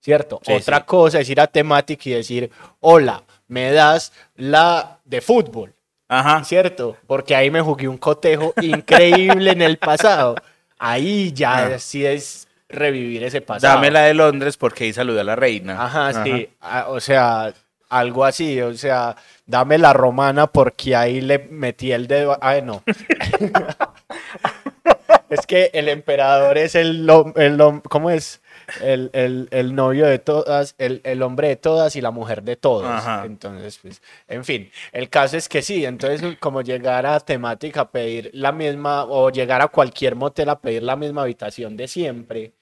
¿cierto? 0.00 0.40
Sí, 0.42 0.52
Otra 0.52 0.78
sí. 0.78 0.84
cosa 0.86 1.20
es 1.20 1.28
ir 1.28 1.40
a 1.40 1.48
temática 1.48 2.08
y 2.08 2.12
decir, 2.12 2.50
hola, 2.80 3.22
me 3.48 3.72
das 3.72 4.12
la 4.36 5.00
de 5.04 5.20
fútbol. 5.20 5.74
Ajá. 6.08 6.44
¿cierto? 6.44 6.96
Porque 7.06 7.34
ahí 7.34 7.50
me 7.50 7.60
jugué 7.62 7.88
un 7.88 7.96
cotejo 7.98 8.52
increíble 8.60 9.52
en 9.52 9.62
el 9.62 9.78
pasado. 9.78 10.36
Ahí 10.78 11.32
ya 11.32 11.66
Ah. 11.66 11.78
sí 11.78 12.04
es 12.04 12.46
revivir 12.68 13.24
ese 13.24 13.40
pasado. 13.40 13.74
Dame 13.74 13.90
la 13.90 14.02
de 14.02 14.14
Londres 14.14 14.56
porque 14.56 14.84
ahí 14.84 14.92
saludé 14.92 15.20
a 15.20 15.24
la 15.24 15.36
reina. 15.36 15.82
Ajá, 15.82 16.24
sí. 16.24 16.48
Ah, 16.60 16.86
O 16.88 17.00
sea, 17.00 17.52
algo 17.88 18.24
así. 18.24 18.60
O 18.60 18.74
sea, 18.74 19.16
dame 19.46 19.78
la 19.78 19.92
romana 19.92 20.46
porque 20.46 20.94
ahí 20.94 21.20
le 21.20 21.38
metí 21.38 21.92
el 21.92 22.06
dedo. 22.06 22.36
Ay, 22.40 22.62
no. 22.62 22.82
es 25.30 25.46
que 25.46 25.70
el 25.72 25.88
emperador 25.88 26.58
es 26.58 26.74
el, 26.74 27.08
el 27.36 27.80
¿cómo 27.88 28.10
es? 28.10 28.40
El, 28.82 29.10
el- 29.12 29.48
el 29.50 29.74
novio 29.74 30.06
de 30.06 30.18
todas, 30.18 30.74
el, 30.78 31.00
el 31.04 31.22
hombre 31.22 31.48
de 31.48 31.56
todas 31.56 31.96
y 31.96 32.00
la 32.00 32.10
mujer 32.10 32.42
de 32.42 32.56
todos. 32.56 32.86
Ajá. 32.86 33.24
Entonces, 33.24 33.78
pues, 33.82 34.02
en 34.28 34.44
fin, 34.44 34.70
el 34.92 35.08
caso 35.08 35.36
es 35.36 35.48
que 35.48 35.62
sí, 35.62 35.84
entonces 35.84 36.36
como 36.40 36.62
llegar 36.62 37.06
a 37.06 37.20
temática 37.20 37.82
a 37.82 37.90
pedir 37.90 38.30
la 38.34 38.52
misma, 38.52 39.04
o 39.04 39.30
llegar 39.30 39.62
a 39.62 39.68
cualquier 39.68 40.14
motel 40.16 40.48
a 40.48 40.58
pedir 40.60 40.82
la 40.82 40.96
misma 40.96 41.22
habitación 41.22 41.76
de 41.76 41.88
siempre, 41.88 42.52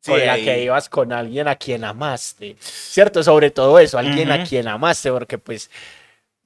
Sí, 0.00 0.10
con 0.10 0.26
la 0.26 0.36
que 0.36 0.62
ibas 0.64 0.90
con 0.90 1.12
alguien 1.14 1.48
a 1.48 1.56
quien 1.56 1.82
amaste, 1.82 2.56
¿cierto? 2.60 3.22
Sobre 3.22 3.50
todo 3.50 3.78
eso, 3.78 3.96
alguien 3.96 4.30
a 4.30 4.36
Ujú. 4.36 4.44
quien 4.50 4.68
amaste, 4.68 5.10
porque 5.10 5.38
pues 5.38 5.70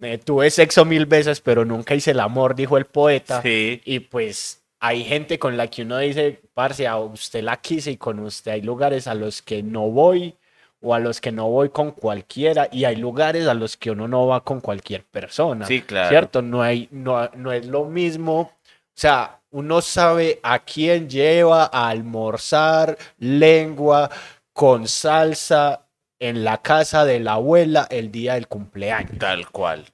eh, 0.01 0.17
tuve 0.19 0.49
sexo 0.51 0.85
mil 0.85 1.07
veces, 1.07 1.41
pero 1.41 1.65
nunca 1.65 1.97
hice 1.97 2.13
el 2.13 2.21
amor, 2.21 2.55
dijo 2.55 2.79
el 2.79 2.85
poeta. 2.85 3.43
Sí. 3.43 3.81
Y 3.85 3.99
pues 3.99 4.58
hay 4.81 5.05
gente 5.05 5.39
con 5.39 5.57
la 5.57 5.67
que 5.69 5.83
uno 5.83 5.99
dice, 5.99 6.41
parce, 6.55 6.87
a 6.87 6.99
usted 6.99 7.43
la 7.43 7.57
quise 7.57 7.93
y 7.93 7.97
con 7.97 8.21
usted 8.21 8.53
hay 8.53 8.63
lugares 8.63 9.07
a 9.07 9.15
los 9.15 9.43
que 9.43 9.63
no 9.63 9.91
voy 9.91 10.37
o 10.81 10.95
a 10.95 11.01
los 11.01 11.21
que 11.21 11.33
no 11.33 11.49
voy 11.49 11.71
con 11.71 11.91
cualquiera 11.91 12.69
y 12.71 12.85
hay 12.85 12.97
lugares 12.97 13.47
a 13.49 13.55
los 13.55 13.77
que 13.77 13.91
uno 13.91 14.07
no 14.07 14.27
va 14.27 14.45
con 14.45 14.61
cualquier 14.61 15.05
persona. 15.05 15.67
Sí, 15.67 15.83
claro. 15.83 16.09
¿Cierto? 16.09 16.43
No, 16.43 16.63
hay, 16.63 16.89
no, 16.93 17.29
no 17.35 17.53
es 17.53 17.67
lo 17.67 17.85
mismo. 17.85 18.41
O 18.41 18.53
sea, 18.95 19.41
uno 19.51 19.81
sabe 19.81 20.39
a 20.43 20.61
quién 20.61 21.09
lleva 21.09 21.65
a 21.73 21.89
almorzar 21.89 22.97
lengua 23.19 24.11
con 24.53 24.87
salsa 24.87 25.87
en 26.21 26.45
la 26.45 26.59
casa 26.59 27.05
de 27.05 27.21
la 27.21 27.35
abuela 27.35 27.87
el 27.91 28.13
día 28.13 28.35
del 28.35 28.49
cumpleaños. 28.49 29.19
Tal 29.19 29.49
cual. 29.51 29.87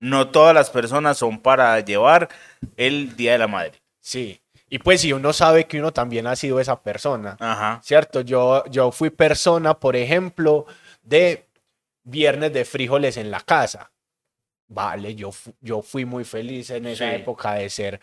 No 0.00 0.28
todas 0.28 0.54
las 0.54 0.70
personas 0.70 1.18
son 1.18 1.38
para 1.38 1.80
llevar 1.80 2.28
el 2.76 3.16
Día 3.16 3.32
de 3.32 3.38
la 3.38 3.48
Madre. 3.48 3.83
Sí. 4.04 4.38
Y 4.68 4.78
pues 4.80 5.00
si 5.00 5.12
uno 5.14 5.32
sabe 5.32 5.66
que 5.66 5.78
uno 5.78 5.92
también 5.92 6.26
ha 6.26 6.36
sido 6.36 6.60
esa 6.60 6.82
persona. 6.82 7.36
Ajá. 7.40 7.80
¿Cierto? 7.82 8.20
Yo, 8.20 8.64
yo 8.66 8.92
fui 8.92 9.08
persona, 9.08 9.78
por 9.80 9.96
ejemplo, 9.96 10.66
de 11.02 11.46
viernes 12.04 12.52
de 12.52 12.64
frijoles 12.66 13.16
en 13.16 13.30
la 13.30 13.40
casa. 13.40 13.92
Vale, 14.68 15.14
yo, 15.14 15.30
yo 15.60 15.80
fui 15.80 16.04
muy 16.04 16.24
feliz 16.24 16.68
en 16.70 16.86
esa 16.86 17.08
Sí. 17.10 17.16
época 17.16 17.54
de 17.54 17.70
ser 17.70 18.00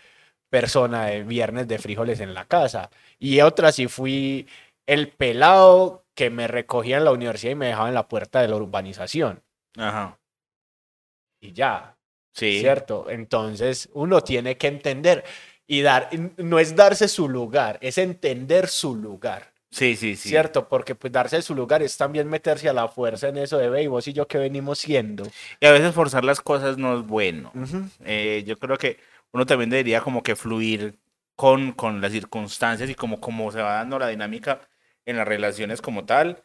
persona 0.50 1.06
de 1.06 1.24
viernes 1.24 1.68
de 1.68 1.78
frijoles 1.78 2.20
en 2.20 2.34
la 2.34 2.46
casa. 2.46 2.90
Y 3.20 3.42
otra 3.42 3.72
sí 3.72 3.88
fui 3.88 4.48
el 4.88 5.10
pelado 5.10 6.04
que 6.16 6.30
me 6.32 6.48
recogía 6.48 6.98
en 6.98 7.06
la 7.06 7.12
universidad 7.12 7.52
y 7.52 7.56
me 7.56 7.68
dejaba 7.68 7.90
en 7.90 7.96
la 7.96 8.08
puerta 8.08 8.42
de 8.42 8.48
la 8.48 8.56
urbanización. 8.56 9.44
Ajá. 9.78 10.18
Y 11.42 11.54
ya, 11.54 11.96
Sí. 12.34 12.60
¿cierto? 12.60 13.10
Entonces 13.10 13.90
uno 13.94 14.22
tiene 14.22 14.58
que 14.58 14.68
entender 14.68 15.24
y 15.72 15.84
dar, 15.84 16.10
no 16.36 16.60
es 16.60 16.76
darse 16.76 17.08
su 17.08 17.30
lugar, 17.30 17.78
es 17.80 17.98
entender 17.98 18.68
su 18.68 18.94
lugar. 18.94 19.54
Sí, 19.70 19.96
sí, 19.96 20.18
sí. 20.18 20.28
¿Cierto? 20.28 20.68
Porque 20.68 20.96
pues 20.96 21.14
darse 21.14 21.42
su 21.42 21.56
lugar 21.56 21.82
es 21.82 21.96
también 21.96 22.28
meterse 22.28 22.68
a 22.68 22.74
la 22.74 22.90
fuerza 22.90 23.30
en 23.30 23.38
eso 23.38 23.58
de 23.58 23.70
ve 23.70 23.84
y 23.84 23.88
vos 23.88 24.06
y 24.06 24.12
yo 24.12 24.28
que 24.28 24.38
venimos 24.38 24.80
siendo. 24.80 25.26
Y 25.62 25.66
a 25.66 25.72
veces 25.72 25.96
forzar 25.96 26.26
las 26.26 26.42
cosas 26.42 26.78
no 26.78 27.00
es 27.00 27.08
bueno. 27.08 27.54
Eh, 28.04 28.44
yo 28.46 28.60
creo 28.60 28.78
que 28.78 29.00
uno 29.32 29.46
también 29.46 29.70
debería 29.70 30.02
como 30.02 30.24
que 30.24 30.36
fluir 30.36 31.00
con, 31.38 31.72
con 31.72 32.02
las 32.02 32.12
circunstancias 32.12 32.90
y 32.90 32.96
como, 32.96 33.22
como 33.22 33.50
se 33.54 33.62
va 33.62 33.76
dando 33.76 33.98
la 33.98 34.10
dinámica 34.10 34.68
en 35.06 35.16
las 35.16 35.26
relaciones 35.26 35.82
como 35.82 36.04
tal. 36.04 36.44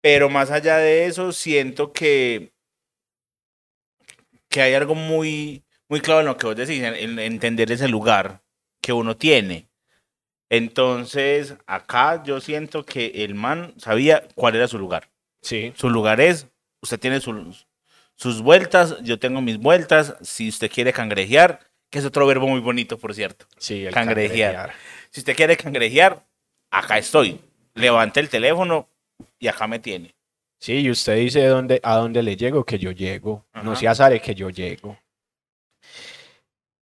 Pero 0.00 0.30
más 0.30 0.50
allá 0.50 0.78
de 0.78 1.06
eso, 1.06 1.30
siento 1.30 1.92
que, 1.92 2.52
que 4.48 4.62
hay 4.62 4.74
algo 4.74 4.96
muy, 4.96 5.62
muy 5.88 6.00
claro 6.00 6.22
en 6.22 6.26
lo 6.26 6.36
que 6.36 6.48
vos 6.48 6.56
decís, 6.56 6.82
en, 6.82 6.96
en 6.96 7.20
entender 7.20 7.70
ese 7.70 7.86
lugar 7.86 8.42
que 8.88 8.94
uno 8.94 9.18
tiene. 9.18 9.68
Entonces, 10.48 11.56
acá 11.66 12.22
yo 12.24 12.40
siento 12.40 12.86
que 12.86 13.22
el 13.22 13.34
man 13.34 13.74
sabía 13.76 14.26
cuál 14.34 14.56
era 14.56 14.66
su 14.66 14.78
lugar. 14.78 15.10
Sí. 15.42 15.74
Su 15.76 15.90
lugar 15.90 16.22
es, 16.22 16.46
usted 16.80 16.98
tiene 16.98 17.20
sus, 17.20 17.66
sus 18.14 18.40
vueltas, 18.40 18.96
yo 19.02 19.18
tengo 19.18 19.42
mis 19.42 19.58
vueltas. 19.58 20.16
Si 20.22 20.48
usted 20.48 20.70
quiere 20.70 20.94
cangrejear, 20.94 21.60
que 21.90 21.98
es 21.98 22.06
otro 22.06 22.26
verbo 22.26 22.48
muy 22.48 22.60
bonito, 22.60 22.96
por 22.96 23.14
cierto. 23.14 23.44
Sí, 23.58 23.84
el 23.84 23.92
Cangrejear. 23.92 24.54
cangrejear. 24.54 24.74
Si 25.10 25.20
usted 25.20 25.36
quiere 25.36 25.58
cangrejear, 25.58 26.24
acá 26.70 26.96
estoy. 26.96 27.42
Levante 27.74 28.20
el 28.20 28.30
teléfono 28.30 28.88
y 29.38 29.48
acá 29.48 29.66
me 29.66 29.80
tiene. 29.80 30.14
Sí, 30.58 30.78
y 30.80 30.90
usted 30.90 31.16
dice 31.16 31.44
dónde, 31.44 31.78
a 31.82 31.96
dónde 31.96 32.22
le 32.22 32.38
llego, 32.38 32.64
que 32.64 32.78
yo 32.78 32.90
llego. 32.92 33.44
No 33.52 33.76
se 33.76 33.86
azare 33.86 34.18
que 34.22 34.34
yo 34.34 34.48
llego. 34.48 34.98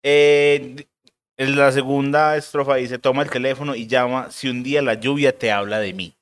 Eh, 0.02 0.84
en 1.36 1.56
la 1.56 1.72
segunda 1.72 2.36
estrofa 2.36 2.76
dice, 2.76 2.98
toma 2.98 3.22
el 3.22 3.30
teléfono 3.30 3.74
y 3.74 3.86
llama 3.86 4.30
si 4.30 4.48
un 4.48 4.62
día 4.62 4.82
la 4.82 4.94
lluvia 4.94 5.36
te 5.36 5.50
habla 5.50 5.78
de 5.80 5.92
mí. 5.92 6.14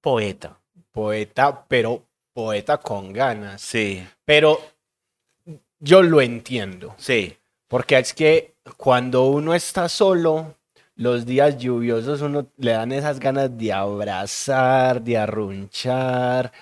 Poeta. 0.00 0.58
Poeta, 0.90 1.64
pero 1.68 2.04
poeta 2.34 2.78
con 2.78 3.12
ganas. 3.12 3.60
Sí, 3.62 4.06
Pero 4.24 4.60
yo 5.78 6.02
lo 6.02 6.20
entiendo. 6.20 6.94
sí. 6.98 7.36
Porque 7.68 7.96
es 7.98 8.12
que 8.12 8.52
cuando 8.76 9.24
uno 9.28 9.54
está 9.54 9.88
solo, 9.88 10.56
los 10.94 11.24
días 11.24 11.56
lluviosos 11.56 12.20
uno 12.20 12.46
le 12.58 12.72
dan 12.72 12.92
esas 12.92 13.18
ganas 13.18 13.56
de 13.56 13.72
abrazar, 13.72 15.00
de 15.00 15.16
arrunchar, 15.16 16.52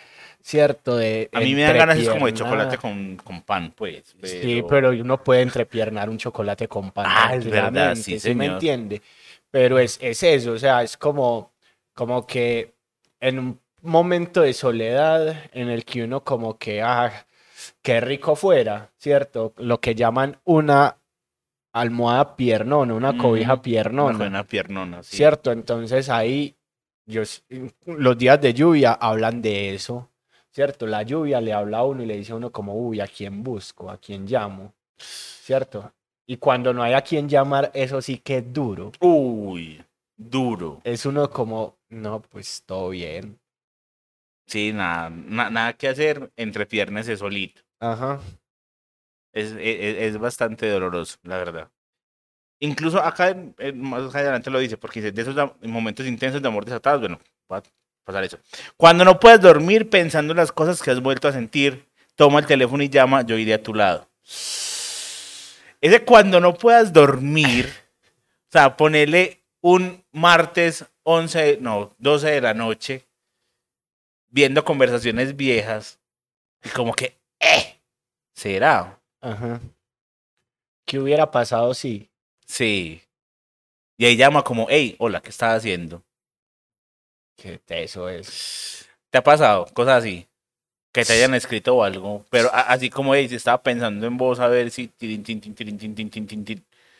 ¿cierto? 0.42 0.96
De 0.96 1.28
A 1.32 1.40
mí 1.40 1.54
me 1.54 1.62
dan 1.62 1.78
ganas 1.78 1.98
es 1.98 2.08
como 2.08 2.26
de 2.26 2.34
chocolate 2.34 2.78
con, 2.78 3.16
con 3.16 3.42
pan, 3.42 3.72
pues. 3.76 4.14
Sí, 4.22 4.62
pero 4.68 4.90
uno 4.90 5.22
puede 5.22 5.42
entrepiernar 5.42 6.08
un 6.10 6.18
chocolate 6.18 6.68
con 6.68 6.90
pan. 6.90 7.06
Ah, 7.08 7.34
es 7.34 7.48
verdad, 7.48 7.94
sí, 7.96 8.18
¿sí 8.18 8.34
me 8.34 8.46
entiende? 8.46 9.02
Pero 9.50 9.78
es, 9.78 9.98
es 10.00 10.22
eso, 10.22 10.52
o 10.52 10.58
sea, 10.58 10.82
es 10.82 10.96
como, 10.96 11.50
como 11.94 12.26
que 12.26 12.72
en 13.20 13.38
un 13.38 13.60
momento 13.82 14.42
de 14.42 14.52
soledad 14.52 15.36
en 15.52 15.68
el 15.68 15.84
que 15.84 16.04
uno 16.04 16.22
como 16.22 16.56
que, 16.58 16.82
ah, 16.82 17.26
qué 17.82 18.00
rico 18.00 18.36
fuera, 18.36 18.90
¿cierto? 18.96 19.52
Lo 19.56 19.80
que 19.80 19.94
llaman 19.94 20.38
una 20.44 20.96
almohada 21.72 22.36
piernona, 22.36 22.94
una 22.94 23.16
cobija 23.16 23.54
Ujú, 23.54 23.62
piernona. 23.62 24.10
Una 24.10 24.18
buena 24.18 24.44
piernona, 24.44 25.02
sí. 25.02 25.16
¿Cierto? 25.16 25.52
Entonces 25.52 26.08
ahí 26.08 26.56
yo, 27.06 27.22
los 27.86 28.18
días 28.18 28.40
de 28.40 28.54
lluvia 28.54 28.92
hablan 28.92 29.42
de 29.42 29.74
eso, 29.74 30.09
¿cierto? 30.52 30.86
La 30.86 31.02
lluvia 31.02 31.40
le 31.40 31.52
habla 31.52 31.78
a 31.78 31.84
uno 31.84 32.02
y 32.02 32.06
le 32.06 32.16
dice 32.16 32.32
a 32.32 32.36
uno 32.36 32.50
como, 32.50 32.74
uy, 32.74 33.00
¿a 33.00 33.06
quién 33.06 33.42
busco? 33.42 33.90
¿A 33.90 33.98
quién 33.98 34.26
llamo? 34.26 34.74
¿Cierto? 34.98 35.92
Y 36.26 36.36
cuando 36.36 36.72
no 36.72 36.82
hay 36.82 36.92
a 36.92 37.02
quién 37.02 37.28
llamar, 37.28 37.70
eso 37.74 38.00
sí 38.00 38.18
que 38.18 38.38
es 38.38 38.52
duro. 38.52 38.92
Uy, 39.00 39.84
duro. 40.16 40.80
Es 40.84 41.06
uno 41.06 41.28
como, 41.30 41.76
no, 41.88 42.22
pues 42.22 42.62
todo 42.64 42.90
bien. 42.90 43.38
Sí, 44.46 44.72
nada, 44.72 45.10
na- 45.10 45.50
nada 45.50 45.72
que 45.74 45.88
hacer 45.88 46.30
entre 46.36 46.66
piernas 46.66 47.06
solito. 47.18 47.62
Ajá. 47.80 48.20
Es, 49.32 49.52
es, 49.52 49.58
es 49.58 50.18
bastante 50.18 50.68
doloroso, 50.68 51.18
la 51.22 51.38
verdad. 51.38 51.70
Incluso 52.60 53.00
acá, 53.00 53.34
más 53.74 54.14
adelante 54.14 54.50
lo 54.50 54.58
dice, 54.58 54.76
porque 54.76 55.00
dice, 55.00 55.12
de 55.12 55.22
esos 55.22 55.36
momentos 55.62 56.06
intensos 56.06 56.42
de 56.42 56.48
amor 56.48 56.64
desatados, 56.64 57.00
bueno, 57.00 57.18
a 57.48 57.62
pasar 58.10 58.24
eso. 58.24 58.38
Cuando 58.76 59.04
no 59.04 59.20
puedes 59.20 59.40
dormir 59.40 59.88
pensando 59.88 60.32
en 60.32 60.38
las 60.38 60.52
cosas 60.52 60.82
que 60.82 60.90
has 60.90 61.00
vuelto 61.00 61.28
a 61.28 61.32
sentir, 61.32 61.86
toma 62.16 62.40
el 62.40 62.46
teléfono 62.46 62.82
y 62.82 62.88
llama, 62.88 63.22
yo 63.22 63.38
iré 63.38 63.54
a 63.54 63.62
tu 63.62 63.74
lado. 63.74 64.06
Ese 65.80 66.04
cuando 66.04 66.40
no 66.40 66.54
puedas 66.54 66.92
dormir, 66.92 67.72
o 68.48 68.52
sea, 68.52 68.76
ponerle 68.76 69.40
un 69.60 70.02
martes 70.12 70.84
11, 71.04 71.58
no, 71.60 71.94
12 71.98 72.30
de 72.30 72.40
la 72.40 72.54
noche, 72.54 73.06
viendo 74.28 74.64
conversaciones 74.64 75.36
viejas, 75.36 75.98
y 76.62 76.68
como 76.68 76.92
que, 76.92 77.16
eh, 77.38 77.80
será. 78.34 78.98
Ajá. 79.20 79.60
¿Qué 80.84 80.98
hubiera 80.98 81.30
pasado 81.30 81.72
si? 81.72 82.10
Sí. 82.46 83.02
Y 83.96 84.04
ahí 84.06 84.16
llama 84.16 84.42
como, 84.42 84.66
hey, 84.68 84.96
hola, 84.98 85.20
¿qué 85.20 85.30
estás 85.30 85.58
haciendo? 85.58 86.02
Que 87.40 87.58
eso 87.68 88.08
es. 88.08 88.88
¿Te 89.10 89.18
ha 89.18 89.22
pasado? 89.22 89.66
Cosas 89.72 90.02
así. 90.02 90.26
Que 90.92 91.04
te 91.04 91.14
hayan 91.14 91.34
escrito 91.34 91.76
o 91.76 91.84
algo. 91.84 92.26
Pero 92.30 92.50
así 92.52 92.90
como, 92.90 93.14
si 93.14 93.34
estaba 93.34 93.62
pensando 93.62 94.06
en 94.06 94.16
vos 94.16 94.40
a 94.40 94.48
ver 94.48 94.70
si... 94.70 94.90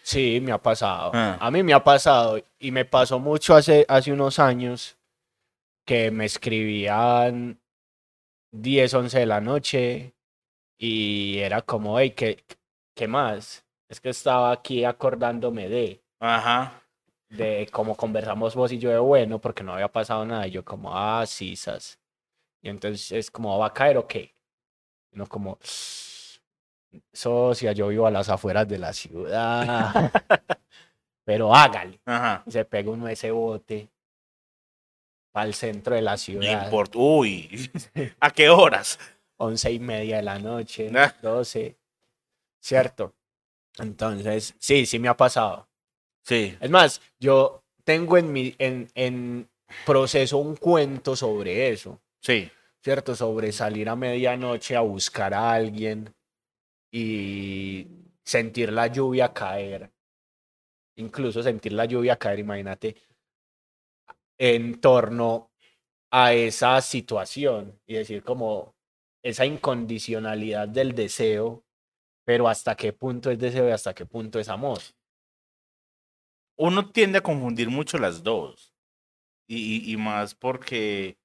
Sí, 0.03 0.41
me 0.41 0.53
ha 0.53 0.59
pasado. 0.59 1.11
Ah. 1.13 1.37
A 1.41 1.51
mí 1.51 1.63
me 1.63 1.75
ha 1.75 1.85
pasado 1.85 2.41
y 2.59 2.71
me 2.71 2.85
pasó 2.85 3.19
mucho 3.19 3.55
hace, 3.55 3.85
hace 3.89 4.13
unos 4.13 4.39
años 4.39 4.97
que 5.85 6.11
me 6.11 6.25
escribían 6.25 7.61
10, 8.53 8.95
11 8.95 9.19
de 9.19 9.27
la 9.27 9.41
noche 9.41 10.15
y 10.79 11.39
era 11.39 11.61
como, 11.63 11.99
hey, 11.99 12.13
¿qué, 12.13 12.43
¿qué 12.95 13.07
más? 13.07 13.65
Es 13.89 14.01
que 14.01 14.09
estaba 14.09 14.53
aquí 14.53 14.85
acordándome 14.85 15.69
de, 15.69 16.01
Ajá. 16.21 16.83
De 17.31 17.69
cómo 17.73 17.97
conversamos 17.97 18.55
vos 18.55 18.73
y 18.73 18.79
yo 18.79 18.91
de 18.91 18.99
bueno, 18.99 19.41
porque 19.41 19.63
no 19.63 19.73
había 19.75 19.89
pasado 19.89 20.25
nada. 20.27 20.47
Y 20.47 20.51
yo 20.51 20.65
como, 20.65 20.97
ah, 20.97 21.25
sí, 21.27 21.57
sas. 21.57 21.99
Y 22.63 22.69
entonces 22.69 23.11
es 23.13 23.31
como, 23.31 23.57
¿va 23.59 23.67
a 23.67 23.73
caer 23.75 23.97
o 23.99 24.07
qué? 24.07 24.35
Y 25.11 25.15
uno 25.17 25.27
como, 25.27 25.59
socia, 27.13 27.73
yo 27.73 27.89
vivo 27.89 28.07
a 28.07 28.11
las 28.11 28.29
afueras 28.29 28.69
de 28.69 28.79
la 28.79 28.93
ciudad. 28.93 30.11
Pero 31.25 31.55
hágale. 31.55 32.01
Ajá. 32.05 32.43
Se 32.49 32.65
pega 32.65 32.91
uno 32.91 33.07
ese 33.09 33.31
bote 33.31 33.89
para 35.33 35.47
el 35.47 35.55
centro 35.55 35.95
de 35.95 36.03
la 36.03 36.13
No 36.13 36.19
ciudad. 36.19 36.65
importa. 36.65 36.99
Uy. 36.99 37.71
¿A 38.21 38.31
qué 38.31 38.49
horas? 38.51 38.99
Once 39.37 39.71
y 39.71 39.79
media 39.79 40.17
de 40.17 40.23
la 40.23 40.39
noche, 40.39 40.91
Ah. 40.95 41.15
doce. 41.23 41.79
¿Cierto? 42.61 43.15
Entonces, 43.79 44.55
sí, 44.59 44.85
sí 44.85 44.99
me 44.99 45.09
ha 45.09 45.17
pasado. 45.17 45.67
Sí. 46.25 46.57
Es 46.61 46.71
más, 46.71 47.01
yo 47.19 47.63
tengo 47.85 48.17
en 48.19 48.33
mi 48.33 48.55
en, 48.59 48.89
en 48.95 49.49
proceso 49.87 50.39
un 50.39 50.57
cuento 50.57 51.17
sobre 51.17 51.71
eso, 51.71 52.01
Sí. 52.21 52.51
¿cierto? 52.83 53.15
Sobre 53.15 53.53
salir 53.53 53.89
a 53.89 53.97
medianoche 53.97 54.77
a 54.77 54.81
buscar 54.81 55.35
a 55.35 55.53
alguien 55.53 56.15
y 56.93 57.87
sentir 58.25 58.73
la 58.73 58.87
lluvia 58.89 59.33
caer. 59.33 59.91
Incluso 60.97 61.43
sentir 61.43 61.73
la 61.73 61.85
lluvia 61.87 62.17
caer, 62.17 62.41
imagínate, 62.41 62.97
en 64.39 64.81
torno 64.81 65.51
a 66.13 66.33
esa 66.35 66.81
situación 66.81 67.79
y 67.87 67.95
decir 67.95 68.23
como 68.23 68.75
esa 69.23 69.45
incondicionalidad 69.47 70.69
del 70.69 70.95
deseo, 70.95 71.63
pero 72.25 72.49
hasta 72.49 72.75
qué 72.75 72.93
punto 72.93 73.31
es 73.31 73.39
deseo 73.39 73.69
y 73.69 73.73
hasta 73.73 73.95
qué 73.95 74.07
punto 74.07 74.39
es 74.41 74.49
amor. 74.49 74.79
Uno 76.61 76.91
tiende 76.91 77.19
a 77.19 77.23
confundir 77.23 77.71
mucho 77.71 77.97
las 77.97 78.23
dos. 78.23 78.75
Y, 79.49 79.97
más 79.97 80.35
porque, 80.35 81.19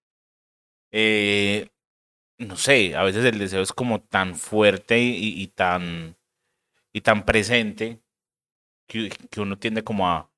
eh, 0.92 1.70
no 2.40 2.56
sé, 2.56 2.96
a 2.96 3.04
veces 3.04 3.26
el 3.26 3.38
deseo 3.40 3.62
es 3.62 3.74
como 3.74 4.02
tan 4.02 4.36
fuerte 4.36 5.00
y, 5.00 5.48
tan, 5.48 6.18
y 6.94 7.02
tan 7.02 7.26
presente 7.26 8.02
que, 8.88 9.10
que 9.10 9.42
uno 9.42 9.60
tiende 9.60 9.84
como 9.84 10.08
a, 10.10 10.32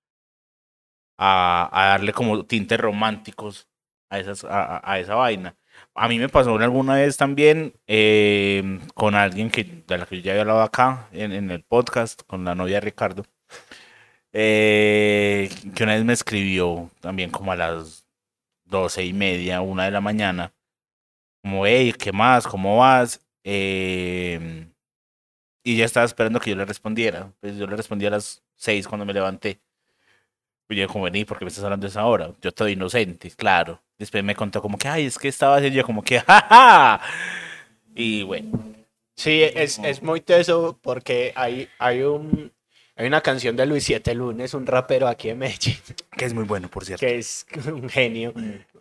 a, 1.18 1.70
darle 1.90 2.12
como 2.14 2.46
tintes 2.46 2.80
románticos 2.80 3.70
a, 4.10 4.20
esas, 4.20 4.46
a 4.50 5.00
esa 5.00 5.16
vaina. 5.16 5.56
A 5.94 6.08
mí 6.08 6.20
me 6.20 6.30
pasó 6.30 6.56
alguna 6.58 6.96
vez 6.96 7.18
también 7.18 7.74
eh, 7.88 8.80
con 8.96 9.16
alguien 9.16 9.52
que, 9.52 9.64
de 9.64 9.98
la 9.98 10.06
que 10.08 10.18
yo 10.18 10.24
ya 10.24 10.32
había 10.32 10.42
hablado 10.42 10.62
acá 10.62 11.08
en, 11.12 11.32
en 11.34 11.52
el 11.52 11.64
podcast, 11.64 12.24
con 12.24 12.46
la 12.46 12.56
novia 12.56 12.78
de 12.78 12.82
Ricardo, 12.82 13.24
eh, 14.40 15.50
que 15.76 15.84
una 15.84 15.96
vez 15.96 16.06
me 16.06 16.14
escribió 16.14 16.92
también 17.00 17.32
como 17.32 17.52
a 17.52 17.56
las 17.56 18.06
doce 18.66 19.04
y 19.04 19.12
media, 19.12 19.62
una 19.62 19.86
de 19.86 19.92
la 19.92 20.00
mañana, 20.00 20.54
como, 21.42 21.66
hey, 21.66 21.92
¿qué 21.98 22.12
más? 22.12 22.46
¿Cómo 22.46 22.78
vas? 22.78 23.20
Eh, 23.44 24.68
y 25.64 25.74
ella 25.76 25.86
estaba 25.86 26.06
esperando 26.06 26.40
que 26.40 26.52
yo 26.52 26.56
le 26.56 26.66
respondiera. 26.66 27.34
Pues 27.40 27.58
yo 27.58 27.66
le 27.66 27.76
respondí 27.76 28.06
a 28.06 28.12
las 28.12 28.44
seis 28.56 28.88
cuando 28.88 29.06
me 29.06 29.14
levanté. 29.14 29.60
Y 30.70 30.76
yo 30.76 30.88
como, 30.88 31.06
vení, 31.06 31.26
¿por 31.26 31.40
qué 31.40 31.46
me 31.46 31.50
estás 31.50 31.64
hablando 31.64 31.88
esa 31.88 32.06
hora? 32.06 32.32
Yo 32.40 32.50
estoy 32.50 32.74
inocente, 32.74 33.32
claro. 33.32 33.82
Después 33.98 34.24
me 34.24 34.36
contó 34.36 34.62
como 34.62 34.78
que, 34.78 34.88
ay, 34.88 35.06
es 35.08 35.18
que 35.18 35.30
estaba 35.30 35.56
haciendo 35.56 35.78
yo 35.78 35.86
como 35.86 36.04
que, 36.04 36.20
jaja. 36.28 37.02
Y 37.96 38.22
bueno, 38.22 38.78
Sí, 39.18 39.42
es, 39.42 39.80
es 39.80 40.04
muy 40.04 40.22
teso 40.22 40.78
porque 40.84 41.34
hay, 41.36 41.70
hay, 41.80 42.04
un, 42.04 42.54
hay 42.98 43.08
una 43.08 43.22
canción 43.22 43.56
de 43.56 43.66
Luis 43.66 43.84
Siete 43.86 44.14
Lunes, 44.16 44.54
un 44.54 44.66
rapero 44.66 45.08
aquí 45.08 45.30
en 45.30 45.38
Medellín, 45.40 45.78
que 46.18 46.26
es 46.26 46.34
muy 46.34 46.44
bueno, 46.44 46.68
por 46.70 46.84
cierto. 46.86 47.06
que 47.06 47.18
es 47.18 47.46
un 47.68 47.88
genio, 47.90 48.34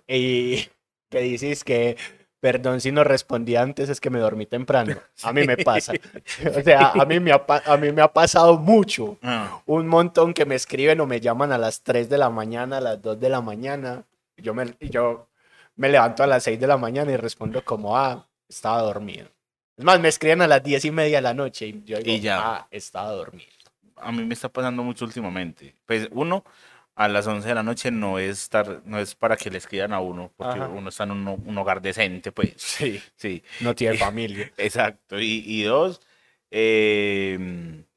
y 0.09 0.67
que 1.11 1.21
dices 1.21 1.63
que, 1.65 1.97
perdón 2.41 2.81
si 2.81 2.93
no 2.93 3.05
respondí 3.05 3.57
antes, 3.57 3.89
es 3.89 4.01
que 4.01 4.11
me 4.11 4.19
dormí 4.19 4.47
temprano. 4.47 4.97
A 5.23 5.33
mí 5.33 5.45
me 5.47 5.57
pasa. 5.57 5.93
O 6.57 6.63
sea, 6.63 6.91
a 6.93 7.05
mí 7.05 7.19
me 7.21 7.33
ha, 7.33 7.45
pa- 7.47 7.63
a 7.67 7.77
mí 7.77 7.93
me 7.93 8.03
ha 8.03 8.13
pasado 8.13 8.59
mucho. 8.59 9.19
Ah, 9.23 9.61
Un 9.67 9.87
montón 9.87 10.33
que 10.35 10.45
me 10.45 10.55
escriben 10.55 11.01
o 11.01 11.07
me 11.07 11.21
llaman 11.21 11.53
a 11.53 11.59
las 11.59 11.83
3 11.83 12.09
de 12.09 12.19
la 12.19 12.31
mañana, 12.31 12.79
a 12.79 12.81
las 12.81 13.03
2 13.03 13.19
de 13.21 13.29
la 13.29 13.41
mañana. 13.41 14.05
Yo 14.37 14.53
me, 14.55 14.75
y 14.81 14.91
yo 14.91 15.29
me 15.77 15.89
levanto 15.89 16.23
a 16.23 16.27
las 16.27 16.43
6 16.45 16.59
de 16.61 16.67
la 16.67 16.77
mañana 16.77 17.11
y 17.13 17.17
respondo 17.17 17.65
como, 17.65 17.97
ah, 17.97 18.27
estaba 18.49 18.83
dormido. 18.83 19.29
Es 19.77 19.85
más, 19.85 19.99
me 20.01 20.09
escriben 20.09 20.41
a 20.43 20.47
las 20.47 20.63
10 20.63 20.85
y 20.87 20.91
media 20.91 21.19
de 21.19 21.23
la 21.23 21.35
noche 21.35 21.67
y 21.67 21.83
yo 21.85 21.99
digo, 21.99 22.11
Y 22.17 22.21
ya. 22.21 22.39
ah, 22.41 22.67
estaba 22.71 23.11
dormido. 23.13 23.51
A 23.97 24.13
mí 24.13 24.25
me 24.25 24.35
está 24.35 24.49
pasando 24.49 24.83
mucho 24.83 25.05
últimamente. 25.05 25.75
Pues 25.87 26.09
uno, 26.13 26.45
a 26.95 27.09
las 27.09 27.27
11 27.27 27.47
de 27.49 27.55
la 27.55 27.63
noche 27.63 27.91
no 27.91 28.19
es, 28.19 28.43
estar, 28.45 28.83
no 28.85 28.99
es 28.99 29.15
para 29.15 29.37
que 29.37 29.51
le 29.51 29.59
escriban 29.59 29.93
a 29.93 30.01
uno, 30.01 30.33
porque 30.37 30.59
Ajá. 30.59 30.69
uno 30.69 30.89
está 30.89 31.05
en 31.05 31.11
un, 31.13 31.29
un 31.29 31.59
hogar 31.59 31.81
decente, 31.83 32.33
pues. 32.33 32.55
Sí, 32.57 33.03
Sí, 33.17 33.43
no 33.61 33.75
tiene 33.75 33.97
familia. 33.99 34.51
exacto. 34.57 35.19
Y, 35.21 35.43
y 35.47 35.63
dos, 35.65 36.01
eh, 36.51 37.39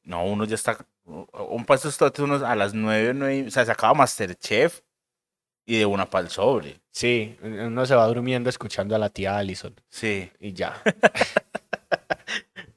no, 0.04 0.24
uno 0.24 0.44
ya 0.44 0.54
está, 0.54 0.76
un 1.04 1.64
paso 1.64 1.90
uno 2.18 2.46
a 2.46 2.54
las 2.56 2.74
9, 2.74 3.12
9, 3.14 3.44
o 3.48 3.50
sea, 3.50 3.64
se 3.64 3.72
acaba 3.72 3.94
Masterchef 3.94 4.80
y 5.66 5.76
de 5.78 5.86
una 5.86 6.08
pa'l 6.10 6.28
sobre. 6.28 6.80
Sí, 6.90 7.36
uno 7.42 7.86
se 7.86 7.94
va 7.94 8.06
durmiendo 8.06 8.50
escuchando 8.50 8.94
a 8.94 8.98
la 8.98 9.08
tía 9.08 9.36
Allison 9.38 9.74
Sí. 9.88 10.30
y 10.40 10.52
ya. 10.52 10.82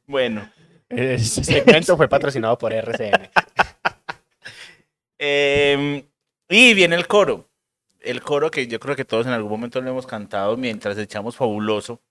Bueno, 0.05 0.47
Este 0.95 1.43
segmento 1.43 1.97
fue 1.97 2.07
patrocinado 2.07 2.57
por 2.57 2.71
RCN. 2.73 3.29
Em, 5.17 6.03
y 6.49 6.73
viene 6.73 6.95
el 6.95 7.07
coro. 7.07 7.49
El 8.01 8.21
coro 8.21 8.51
que 8.51 8.67
yo 8.67 8.79
creo 8.79 8.95
que 8.95 9.05
todos 9.05 9.25
en 9.25 9.31
algún 9.31 9.51
momento 9.51 9.79
lo 9.79 9.89
hemos 9.89 10.05
cantado 10.05 10.57
mientras 10.57 10.97
echamos 10.97 11.35
fabuloso. 11.35 12.01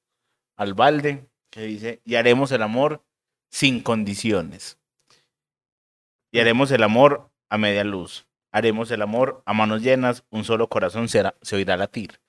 al 0.56 0.74
balde 0.74 1.26
que 1.50 1.62
dice, 1.62 2.00
y 2.04 2.14
haremos 2.14 2.52
el 2.52 2.62
amor 2.62 3.02
sin 3.50 3.82
condiciones. 3.82 4.78
Y 6.30 6.38
haremos 6.38 6.70
el 6.70 6.82
amor 6.82 7.30
a 7.50 7.58
media 7.58 7.84
luz. 7.84 8.26
Haremos 8.52 8.90
el 8.90 9.02
amor 9.02 9.42
a 9.44 9.52
manos 9.54 9.82
llenas, 9.82 10.24
un 10.30 10.44
solo 10.44 10.68
corazón 10.68 11.08
será, 11.08 11.34
se 11.42 11.56
oirá 11.56 11.76
latir. 11.76 12.20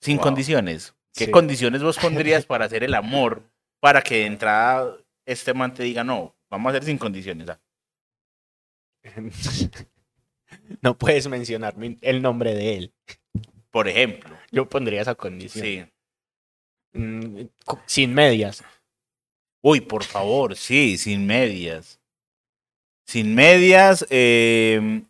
Sin 0.00 0.16
Wow. 0.16 0.24
condiciones. 0.24 0.94
¿Qué 1.14 1.26
Sí. 1.26 1.30
condiciones 1.30 1.82
vos 1.82 1.98
pondrías 1.98 2.44
para 2.46 2.64
hacer 2.64 2.82
el 2.84 2.94
amor? 2.94 3.42
Para 3.80 4.02
que 4.02 4.16
de 4.16 4.26
entrada 4.26 4.96
este 5.28 5.52
man 5.52 5.74
te 5.74 5.82
diga, 5.82 6.02
no, 6.04 6.34
vamos 6.48 6.70
a 6.70 6.70
hacer 6.70 6.84
sin 6.84 6.96
condiciones. 6.96 7.50
ah". 7.50 7.60
no 10.80 10.96
puedes 10.96 11.28
mencionar 11.28 11.74
el 12.00 12.22
nombre 12.22 12.54
de 12.54 12.78
él. 12.78 12.94
Por 13.70 13.88
ejemplo. 13.88 14.34
Yo 14.50 14.66
pondría 14.66 15.02
esa 15.02 15.14
condición. 15.14 15.64
Sí. 15.64 16.98
Mm, 16.98 17.42
sin 17.84 18.14
medias. 18.14 18.64
Uy, 19.60 19.82
por 19.82 20.02
favor, 20.02 20.56
sí, 20.56 20.96
sin 20.96 21.26
medias. 21.26 22.00
Sin 23.06 23.34
medias, 23.34 24.06
eh, 24.08 25.02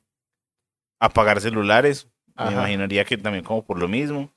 apagar 0.98 1.40
celulares. 1.40 2.08
Ajá. 2.34 2.50
Me 2.50 2.56
imaginaría 2.56 3.04
que 3.04 3.16
también 3.16 3.44
como 3.44 3.64
por 3.64 3.78
lo 3.78 3.86
mismo. 3.86 4.32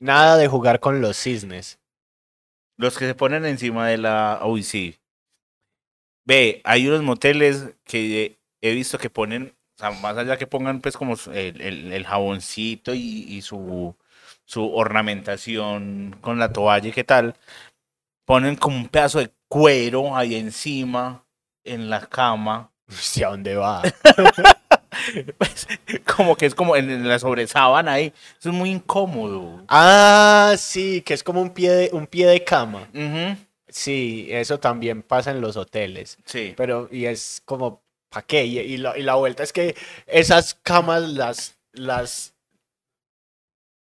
Nada 0.00 0.36
de 0.36 0.48
jugar 0.48 0.80
con 0.80 1.00
los 1.00 1.16
cisnes. 1.16 1.78
Los 2.76 2.98
que 2.98 3.06
se 3.06 3.14
ponen 3.14 3.44
encima 3.44 3.86
de 3.86 3.98
la... 3.98 4.40
Uy, 4.44 4.64
sí. 4.64 4.98
Ve, 6.24 6.60
hay 6.64 6.86
unos 6.86 7.02
moteles 7.02 7.74
que 7.84 8.38
he 8.60 8.72
visto 8.74 8.98
que 8.98 9.10
ponen, 9.10 9.54
o 9.76 9.78
sea, 9.78 9.90
más 9.90 10.16
allá 10.16 10.36
que 10.36 10.46
pongan 10.46 10.80
pues 10.80 10.96
como 10.96 11.14
el, 11.32 11.60
el- 11.60 11.92
el 11.92 12.06
jaboncito 12.06 12.94
y, 12.94 13.24
y 13.28 13.42
su, 13.42 13.96
su 14.44 14.72
ornamentación 14.74 16.16
con 16.20 16.38
la 16.38 16.52
toalla 16.52 16.88
y 16.88 16.92
qué 16.92 17.04
tal, 17.04 17.34
ponen 18.24 18.56
como 18.56 18.76
un 18.76 18.88
pedazo 18.88 19.18
de 19.18 19.32
cuero 19.48 20.16
ahí 20.16 20.36
encima 20.36 21.24
en 21.64 21.90
la 21.90 22.06
cama. 22.06 22.70
¿Hacia 22.88 23.28
dónde 23.28 23.56
va? 23.56 23.82
Pues, 25.38 25.66
como 26.14 26.36
que 26.36 26.46
es 26.46 26.54
como 26.54 26.76
en, 26.76 27.08
la 27.08 27.18
sobresábana 27.18 27.94
ahí. 27.94 28.12
Eso 28.38 28.50
es 28.50 28.54
muy 28.54 28.70
incómodo. 28.70 29.64
ah, 29.68 30.54
sí, 30.58 31.00
que 31.02 31.14
es 31.14 31.22
como 31.24 31.40
un 31.40 31.50
pie 31.50 31.70
de, 31.70 31.90
un 31.92 32.06
pie 32.06 32.26
de 32.26 32.44
cama. 32.44 32.86
Sí, 33.72 34.28
eso 34.30 34.60
también 34.60 35.02
pasa 35.02 35.30
en 35.30 35.40
los 35.40 35.56
hoteles. 35.56 36.18
Sí. 36.24 36.54
Pero, 36.56 36.88
y 36.90 37.06
es 37.06 37.42
como, 37.44 37.82
¿para 38.08 38.26
qué? 38.26 38.44
Y, 38.44 38.58
y 38.58 38.76
la, 38.76 38.96
y 38.98 39.02
la 39.02 39.14
vuelta 39.14 39.42
es 39.42 39.52
que 39.52 39.74
esas 40.06 40.54
camas 40.54 41.02
las, 41.02 41.56
las 41.72 42.34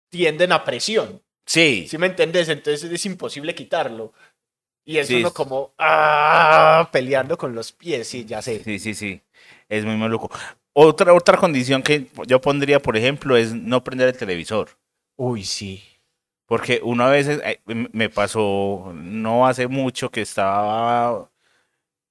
tienden 0.10 0.52
a 0.52 0.64
presión. 0.64 1.22
Sí. 1.46 1.88
¿Sí 1.90 1.98
me 1.98 2.08
entendés? 2.08 2.50
Entonces 2.50 2.90
es 2.90 3.06
imposible 3.06 3.56
quitarlo. 3.56 4.14
Y 4.86 4.98
es 4.98 5.08
Sí, 5.08 5.16
uno 5.16 5.34
como, 5.34 5.74
ah, 5.78 6.90
peleando 6.92 7.38
con 7.38 7.56
los 7.56 7.72
pies, 7.72 8.08
sí, 8.08 8.26
ya 8.26 8.42
sé. 8.42 8.64
Sí, 8.64 8.80
sí, 8.80 8.94
sí. 8.94 9.22
Es 9.70 9.86
muy 9.86 9.96
maluco. 9.96 10.30
Otra, 10.74 11.14
otra 11.14 11.38
condición 11.38 11.82
que 11.82 12.08
yo 12.28 12.42
pondría, 12.42 12.82
por 12.82 12.98
ejemplo, 12.98 13.38
es 13.38 13.54
no 13.54 13.84
prender 13.84 14.10
el 14.10 14.18
televisor. 14.18 14.70
Uy, 15.16 15.44
sí. 15.46 15.84
Porque 16.54 16.82
una 16.84 17.08
vez 17.08 17.28
eh, 17.30 17.62
m- 17.68 17.90
me 17.94 18.10
pasó, 18.10 18.92
no 18.96 19.48
hace 19.48 19.68
mucho, 19.68 20.12
que 20.12 20.22
estaba 20.22 21.32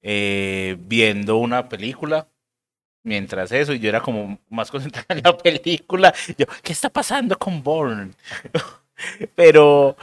eh, 0.01 0.77
viendo 0.81 1.37
una 1.37 1.69
película 1.69 2.27
mientras 3.03 3.51
eso, 3.51 3.73
y 3.73 3.79
yo 3.79 3.89
era 3.89 4.01
como 4.01 4.39
más 4.49 4.71
concentrado 4.71 5.07
en 5.09 5.21
la 5.23 5.37
película. 5.39 6.13
Yo, 6.37 6.45
¿qué 6.63 6.73
está 6.73 6.89
pasando 6.89 7.37
con 7.39 7.63
Bourne? 7.63 8.11
pero, 9.35 9.95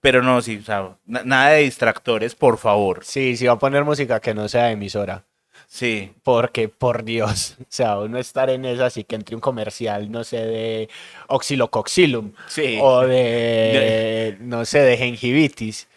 pero 0.00 0.22
no, 0.22 0.42
sí, 0.42 0.58
o 0.58 0.64
sea, 0.64 0.96
na- 1.06 1.24
nada 1.24 1.50
de 1.50 1.62
distractores, 1.62 2.34
por 2.34 2.58
favor. 2.58 3.04
Sí, 3.04 3.36
sí 3.36 3.46
va 3.46 3.54
a 3.54 3.58
poner 3.58 3.84
música 3.84 4.20
que 4.20 4.34
no 4.34 4.48
sea 4.48 4.70
emisora. 4.72 5.24
Sí, 5.68 6.12
Porque, 6.22 6.68
por 6.68 7.04
Dios, 7.04 7.56
o 7.60 7.64
sea, 7.68 7.98
uno 7.98 8.18
estar 8.18 8.50
en 8.50 8.64
esa 8.64 8.86
así 8.86 9.04
que 9.04 9.16
entre 9.16 9.34
un 9.34 9.40
comercial, 9.40 10.10
no 10.10 10.24
sé, 10.24 10.38
de 10.38 10.88
oxilocoxilum 11.28 12.32
sí. 12.46 12.78
o 12.80 13.02
de, 13.02 14.36
no 14.40 14.64
sé, 14.64 14.80
de 14.80 14.96
gengivitis, 14.96 15.88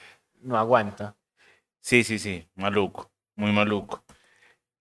no 0.42 0.58
aguanta. 0.58 1.16
Sí, 1.82 2.04
sí, 2.04 2.20
sí, 2.20 2.46
maluco, 2.56 3.10
muy 3.36 3.52
maluco. 3.52 4.04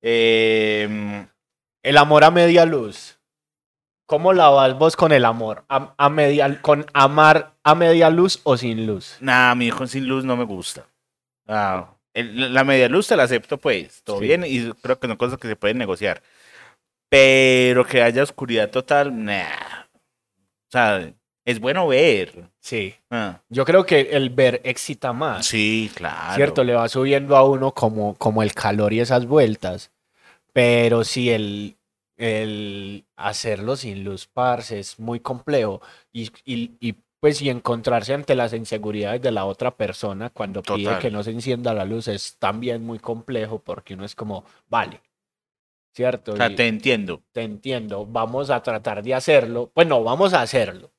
Em, 0.02 1.26
El 1.82 1.96
amor 1.96 2.24
a 2.24 2.30
media 2.30 2.64
luz. 2.64 3.18
¿Cómo 4.06 4.32
la 4.32 4.48
vas 4.48 4.78
vos 4.78 4.96
con 4.96 5.12
el 5.12 5.24
amor? 5.26 5.64
¿A, 5.68 5.94
a 5.98 6.08
media, 6.08 6.62
¿Con 6.62 6.86
amar 6.94 7.56
a 7.62 7.74
media 7.74 8.08
luz 8.08 8.40
o 8.44 8.56
sin 8.56 8.86
luz? 8.86 9.18
Nada, 9.20 9.54
mi 9.54 9.66
hijo 9.66 9.86
sin 9.86 10.08
luz 10.08 10.24
no 10.24 10.34
me 10.36 10.44
gusta. 10.44 10.86
Ah, 11.46 11.94
el- 12.14 12.52
la 12.54 12.64
media 12.64 12.88
luz 12.88 13.06
te 13.08 13.16
la 13.16 13.24
acepto, 13.24 13.58
pues, 13.58 14.02
todo 14.04 14.18
Sí. 14.20 14.24
bien, 14.26 14.44
y 14.46 14.70
creo 14.82 14.98
que 14.98 15.06
son 15.08 15.16
cosas 15.16 15.38
que 15.38 15.48
se 15.48 15.56
pueden 15.56 15.78
negociar. 15.78 16.22
Pero 17.10 17.86
que 17.86 18.02
haya 18.02 18.22
oscuridad 18.22 18.70
total, 18.70 19.24
nah. 19.24 19.84
O 19.94 20.70
sea, 20.70 21.12
es 21.46 21.58
bueno 21.60 21.88
ver. 21.88 22.50
Sí. 22.60 22.94
Ah, 23.10 23.40
Yo 23.48 23.64
creo 23.64 23.86
que 23.86 24.00
el 24.12 24.28
ver 24.30 24.60
excita 24.64 25.12
más. 25.14 25.46
sí, 25.46 25.90
claro. 25.94 26.34
Cierto, 26.34 26.64
le 26.64 26.74
va 26.74 26.88
subiendo 26.88 27.36
a 27.36 27.44
uno 27.48 27.72
como, 27.72 28.14
como 28.16 28.42
el 28.42 28.52
calor 28.52 28.92
y 28.92 29.00
esas 29.00 29.24
vueltas. 29.26 29.90
Pero 30.52 31.04
sí, 31.04 31.30
el, 31.30 31.76
el 32.18 33.06
hacerlo 33.16 33.76
sin 33.76 34.04
luz, 34.04 34.26
parce, 34.26 34.78
es 34.80 34.98
muy 34.98 35.20
complejo. 35.20 35.80
Y, 36.12 36.30
y, 36.44 36.72
y, 36.80 36.94
pues, 37.20 37.42
y 37.42 37.50
encontrarse 37.50 38.14
ante 38.14 38.34
las 38.34 38.52
inseguridades 38.52 39.20
de 39.22 39.32
la 39.32 39.44
otra 39.44 39.76
persona 39.76 40.30
cuando 40.30 40.62
pide 40.62 40.98
que 41.00 41.10
no 41.10 41.22
se 41.22 41.30
encienda 41.32 41.74
la 41.74 41.84
luz 41.84 42.08
es 42.08 42.36
también 42.38 42.84
muy 42.84 42.98
complejo 42.98 43.58
porque 43.60 43.94
uno 43.94 44.04
es 44.04 44.14
como, 44.14 44.44
vale. 44.68 45.00
¿Cierto? 45.94 46.32
O 46.34 46.36
sea, 46.36 46.48
Y 46.50 46.54
te 46.54 46.68
entiendo. 46.68 47.22
te 47.32 47.42
entiendo, 47.42 48.06
vamos 48.06 48.50
a 48.50 48.62
tratar 48.62 49.02
de 49.02 49.14
hacerlo. 49.14 49.72
Bueno, 49.74 50.02
vamos 50.04 50.32
a 50.32 50.42
hacerlo. 50.42 50.92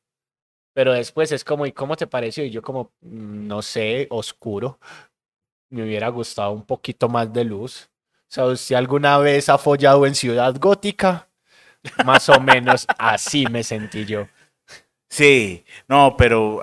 Pero 0.73 0.93
después 0.93 1.32
es 1.32 1.43
como, 1.45 1.65
¿y 1.65 1.71
cómo 1.71 1.95
te 1.95 2.05
pareció? 2.08 2.43
Y 2.43 2.49
yo 2.51 2.62
como, 2.62 2.91
"Mm, 3.01 3.47
no 3.47 3.62
sé, 3.62 4.08
oscuro. 4.10 4.79
Me 5.69 5.84
hubiera 5.84 6.10
gustado 6.10 6.51
un 6.51 6.65
poquito 6.65 7.08
más 7.08 7.32
de 7.32 7.43
luz. 7.45 7.89
O 8.23 8.32
sea, 8.32 8.45
¿usted 8.45 8.75
alguna 8.75 9.17
vez 9.19 9.47
ha 9.49 9.58
follado 9.58 10.05
en 10.05 10.15
Ciudad 10.15 10.53
Gótica? 10.60 11.27
Más 12.05 12.27
o 12.29 12.39
menos 12.41 12.86
así 12.97 13.45
me 13.47 13.63
sentí 13.63 14.05
yo. 14.05 14.27
Sí, 15.10 15.65
no, 15.88 16.15
pero 16.17 16.62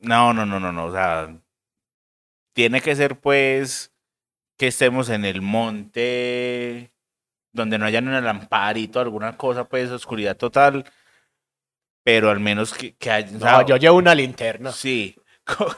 no, 0.00 0.32
no, 0.34 0.44
no, 0.46 0.60
no, 0.60 0.72
no, 0.72 0.84
o 0.86 0.92
sea, 0.92 1.34
tiene 2.52 2.80
que 2.80 2.94
ser 2.94 3.18
pues 3.18 3.92
que 4.58 4.66
estemos 4.68 5.08
en 5.08 5.24
el 5.24 5.40
monte 5.40 6.90
donde 7.52 7.78
no 7.78 7.86
haya 7.86 8.00
una 8.00 8.20
lamparito, 8.20 9.00
alguna 9.00 9.36
cosa, 9.36 9.64
pues 9.68 9.90
oscuridad 9.90 10.36
total, 10.36 10.84
pero 12.04 12.30
al 12.30 12.40
menos 12.40 12.74
que, 12.74 12.94
que 12.94 13.10
haya, 13.10 13.30
No, 13.38 13.66
yo 13.66 13.76
llevo 13.76 13.96
una 13.96 14.14
linterna. 14.14 14.70
sí, 14.72 15.16
co- 15.44 15.74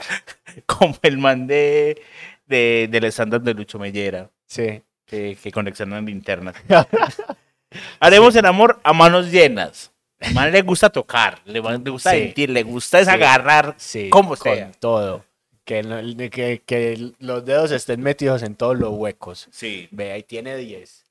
como 0.67 0.97
el 1.03 1.19
man 1.19 1.47
de, 1.47 2.03
de 2.47 2.89
del 2.91 3.05
estándar 3.05 3.41
de 3.41 3.55
Lucho 3.55 3.79
Mellera, 3.79 4.31
Sí. 4.47 4.83
que, 5.07 5.37
que 5.41 5.53
conexionan 5.53 6.05
linternas. 6.07 6.57
Haremos 8.01 8.35
el 8.35 8.47
amor 8.47 8.81
a 8.83 8.93
manos 8.93 9.31
llenas. 9.31 9.93
Al 10.21 10.35
man 10.35 10.53
le 10.53 10.63
gusta 10.63 10.91
tocar, 10.91 11.41
le, 11.45 11.61
gusta 11.61 12.11
Sí. 12.13 12.19
sentir, 12.25 12.51
le 12.51 12.63
gusta 12.63 13.01
es 13.01 13.07
Sí. 13.07 13.13
agarrar 13.13 13.75
Sí, 13.79 14.11
Como 14.11 14.37
con 14.37 14.73
todo. 14.79 15.25
Que, 15.65 15.83
no- 15.83 16.01
que, 16.31 16.63
que 16.65 17.13
los 17.19 17.45
dedos 17.45 17.71
estén 17.71 18.01
metidos 18.03 18.43
en 18.43 18.55
todos 18.55 18.79
los 18.79 18.91
huecos. 18.91 19.49
Sí. 19.51 19.89
Ve, 19.93 20.13
ahí 20.13 20.23
tiene 20.23 20.57
10. 20.57 21.05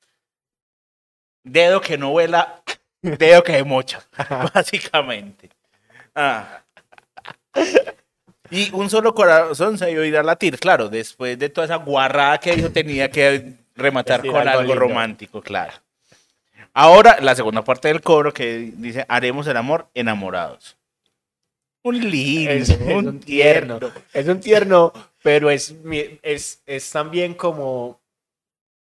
Dedo 1.44 1.80
que 1.80 1.96
no 1.96 2.10
vuela, 2.10 2.62
dedo 3.02 3.42
que 3.42 3.52
se 3.54 3.64
mocha, 3.64 4.02
básicamente. 4.54 5.48
Ah. 6.14 6.62
Y 8.50 8.70
un 8.74 8.90
solo 8.90 9.14
corazón 9.14 9.78
se 9.78 9.90
iba 9.92 10.02
a 10.02 10.06
ir 10.06 10.16
a 10.16 10.22
latir, 10.22 10.58
claro, 10.58 10.88
después 10.88 11.38
de 11.38 11.48
toda 11.48 11.64
esa 11.66 11.76
guarrada 11.76 12.38
que 12.38 12.60
yo 12.60 12.70
tenía 12.72 13.10
que 13.10 13.54
rematar 13.76 14.20
Decir 14.20 14.32
con 14.32 14.46
algo 14.46 14.74
romántico, 14.74 15.40
claro. 15.40 15.72
Ahora, 16.72 17.18
la 17.20 17.34
segunda 17.34 17.62
parte 17.62 17.88
del 17.88 18.00
coro 18.00 18.32
que 18.32 18.72
dice, 18.76 19.04
haremos 19.08 19.46
el 19.46 19.56
amor 19.56 19.88
enamorados. 19.94 20.76
Un 21.82 21.98
lindo, 22.10 22.50
Es, 22.50 22.68
es 22.68 22.80
un, 22.80 23.20
tierno. 23.20 23.80
Es 24.12 24.28
un 24.28 24.40
tierno, 24.40 24.92
pero 25.22 25.50
es, 25.50 25.74
es, 26.22 26.62
es 26.66 26.90
también 26.90 27.34
como, 27.34 28.00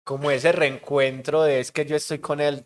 como 0.03 0.29
ese 0.31 0.51
reencuentro 0.51 1.43
de 1.43 1.59
es 1.59 1.71
que 1.71 1.85
yo 1.85 1.95
estoy 1.95 2.19
con 2.19 2.39
él 2.39 2.65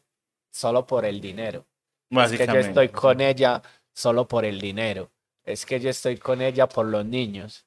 solo 0.52 0.86
por 0.86 1.06
el 1.06 1.22
dinero. 1.22 1.65
Es 2.10 2.32
que 2.32 2.45
yo 2.45 2.56
estoy 2.56 2.89
con 2.89 3.22
ella 3.22 3.62
solo 3.93 4.28
por 4.28 4.45
el 4.45 4.60
dinero. 4.60 5.10
Es 5.43 5.65
que 5.65 5.80
yo 5.80 5.89
estoy 5.89 6.17
con 6.17 6.41
ella 6.41 6.67
por 6.67 6.86
los 6.86 7.06
niños. 7.06 7.65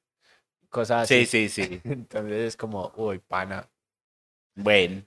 Cosas 0.68 1.04
así. 1.04 1.26
Sí, 1.26 1.48
sí, 1.48 1.66
sí. 1.66 1.80
Entonces 1.84 2.48
es 2.48 2.56
como, 2.56 2.92
uy, 2.96 3.18
pana. 3.18 3.68
Bueno. 4.54 5.02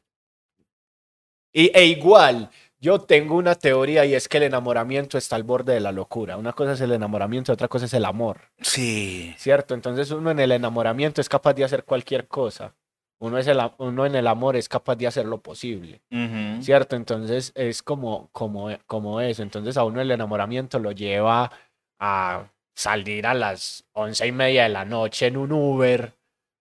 Y, 1.55 1.71
e 1.73 1.85
igual, 1.85 2.49
Yo 2.81 2.99
tengo 2.99 3.35
una 3.35 3.55
teoría 3.55 4.05
y 4.05 4.13
es 4.13 4.27
que 4.27 4.37
el 4.37 4.43
enamoramiento 4.43 5.17
está 5.17 5.37
al 5.37 5.43
borde 5.43 5.73
de 5.73 5.79
la 5.79 5.91
locura. 5.93 6.37
Una 6.37 6.51
cosa 6.53 6.73
es 6.73 6.81
el 6.81 6.91
enamoramiento, 6.91 7.51
otra 7.53 7.67
cosa 7.69 7.85
es 7.85 7.93
el 7.93 8.05
amor, 8.05 8.41
Sí. 8.61 9.33
¿cierto? 9.37 9.73
Entonces 9.73 10.11
uno 10.11 10.29
en 10.29 10.39
el 10.39 10.51
enamoramiento 10.51 11.21
es 11.21 11.29
capaz 11.29 11.53
de 11.53 11.63
hacer 11.63 11.83
cualquier 11.85 12.27
cosa. 12.27 12.75
Uno, 13.19 13.37
es 13.39 13.47
el, 13.47 13.59
uno 13.79 14.05
en 14.05 14.15
el 14.15 14.27
amor 14.27 14.55
es 14.57 14.67
capaz 14.69 14.97
de 14.97 15.07
hacer 15.07 15.25
lo 15.25 15.39
posible. 15.39 16.01
¿cierto? 16.61 16.95
Entonces 16.97 17.53
es 17.55 17.81
como, 17.81 18.29
como, 18.33 18.69
como 18.85 19.21
eso. 19.21 19.41
Entonces 19.41 19.77
a 19.77 19.83
uno 19.85 20.01
el 20.01 20.11
enamoramiento 20.11 20.77
lo 20.77 20.91
lleva 20.91 21.49
a 21.99 22.51
salir 22.75 23.25
a 23.25 23.33
las 23.33 23.85
once 23.93 24.27
y 24.27 24.31
media 24.33 24.63
de 24.63 24.69
la 24.69 24.83
noche 24.85 25.27
en 25.27 25.37
un 25.37 25.53
Uber 25.53 26.13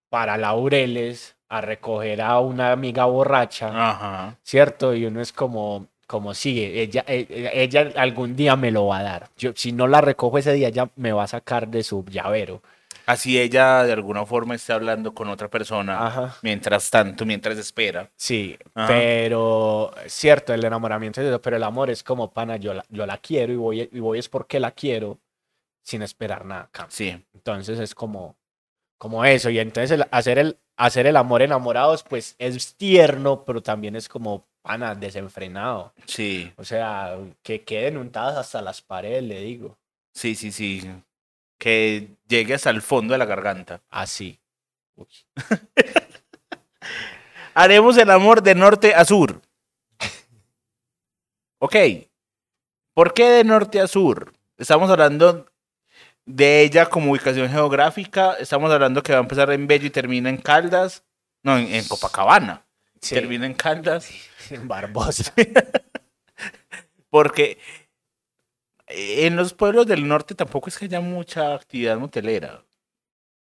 para 0.08 0.38
Laureles 0.38 1.36
a 1.56 1.60
recoger 1.60 2.20
a 2.22 2.38
una 2.40 2.72
amiga 2.72 3.04
borracha. 3.06 3.68
Ajá. 3.68 4.36
¿cierto? 4.42 4.94
Y 4.94 5.06
uno 5.06 5.20
es 5.20 5.32
como, 5.32 5.86
como 6.06 6.34
sigue, 6.34 6.82
ella, 6.82 7.04
eh, 7.06 7.50
ella 7.54 7.90
algún 7.96 8.36
día 8.36 8.56
me 8.56 8.70
lo 8.70 8.86
va 8.86 8.98
a 8.98 9.02
dar. 9.02 9.30
Yo, 9.36 9.52
si 9.54 9.72
no 9.72 9.86
la 9.86 10.00
recojo 10.00 10.38
ese 10.38 10.52
día, 10.52 10.68
ella 10.68 10.90
me 10.96 11.12
va 11.12 11.24
a 11.24 11.28
sacar 11.28 11.68
de 11.68 11.82
su 11.82 12.04
llavero. 12.06 12.62
Así 13.06 13.38
ella 13.38 13.84
de 13.84 13.92
alguna 13.92 14.24
forma 14.24 14.54
esté 14.54 14.72
hablando 14.72 15.12
con 15.12 15.28
otra 15.28 15.48
persona 15.48 16.06
Ajá. 16.06 16.36
mientras 16.40 16.88
tanto, 16.90 17.26
mientras 17.26 17.58
espera. 17.58 18.08
Sí, 18.16 18.56
Ajá. 18.74 18.86
pero 18.88 19.92
cierto, 20.06 20.54
el 20.54 20.64
enamoramiento 20.64 21.20
es 21.20 21.26
eso, 21.26 21.40
pero 21.42 21.56
el 21.56 21.64
amor 21.64 21.90
es 21.90 22.02
como 22.02 22.32
pana, 22.32 22.56
yo 22.56 22.72
la, 22.72 22.82
yo 22.88 23.04
la 23.04 23.18
quiero 23.18 23.52
y 23.52 23.56
voy, 23.56 23.88
y 23.92 24.00
voy 24.00 24.18
es 24.18 24.30
porque 24.30 24.58
la 24.58 24.70
quiero 24.70 25.18
sin 25.82 26.00
esperar 26.00 26.46
nada. 26.46 26.70
cambio. 26.72 26.90
Sí. 26.96 27.22
Entonces 27.34 27.78
es 27.78 27.94
como, 27.94 28.36
como 28.96 29.22
eso. 29.26 29.50
Y 29.50 29.58
entonces 29.58 29.90
el- 29.90 30.06
hacer, 30.10 30.38
el, 30.38 30.56
hacer 30.76 31.06
el 31.06 31.16
amor 31.16 31.42
enamorados, 31.42 32.02
pues 32.02 32.34
es 32.38 32.74
tierno, 32.74 33.44
pero 33.44 33.62
también 33.62 33.96
es 33.96 34.08
como 34.08 34.46
pana 34.62 34.94
desenfrenado. 34.94 35.92
Sí. 36.06 36.52
O 36.56 36.64
sea, 36.64 37.16
que 37.42 37.62
queden 37.62 37.98
untadas 37.98 38.36
hasta 38.36 38.62
las 38.62 38.82
paredes, 38.82 39.22
le 39.22 39.40
digo. 39.40 39.76
Sí, 40.12 40.34
sí, 40.34 40.52
sí. 40.52 40.82
Que 41.58 42.08
llegue 42.28 42.54
hasta 42.54 42.70
el 42.70 42.82
fondo 42.82 43.12
de 43.12 43.18
la 43.18 43.26
garganta. 43.26 43.80
Así. 43.90 44.38
Uy. 44.96 45.06
Haremos 47.54 47.96
el 47.98 48.10
amor 48.10 48.42
de 48.42 48.54
norte 48.54 48.94
a 48.94 49.04
sur. 49.04 49.40
Ok. 51.58 51.76
¿Por 52.94 53.14
qué 53.14 53.30
de 53.30 53.44
norte 53.44 53.80
a 53.80 53.86
sur? 53.86 54.32
Estamos 54.56 54.90
hablando 54.90 55.46
de 56.26 56.62
ella 56.62 56.86
como 56.86 57.10
ubicación 57.12 57.48
geográfica. 57.50 58.34
Estamos 58.34 58.70
hablando 58.72 59.02
que 59.02 59.12
va 59.12 59.18
a 59.18 59.22
empezar 59.22 59.50
en 59.52 59.66
Bello 59.66 59.86
y 59.86 59.90
termina 59.90 60.28
en 60.30 60.38
Caldas. 60.38 61.04
No, 61.42 61.58
en, 61.58 61.66
en 61.74 61.84
Copacabana. 61.86 62.64
Sí, 63.00 63.14
Termina 63.14 63.46
en 63.46 63.54
Caldas. 63.54 64.08
en 64.50 64.66
Barbosa. 64.66 65.32
Porque 67.10 67.58
en 68.86 69.36
los 69.36 69.54
pueblos 69.54 69.86
del 69.86 70.06
norte 70.06 70.34
tampoco 70.34 70.68
es 70.68 70.78
que 70.78 70.86
haya 70.86 71.00
mucha 71.00 71.54
actividad 71.54 71.96
motelera. 71.98 72.64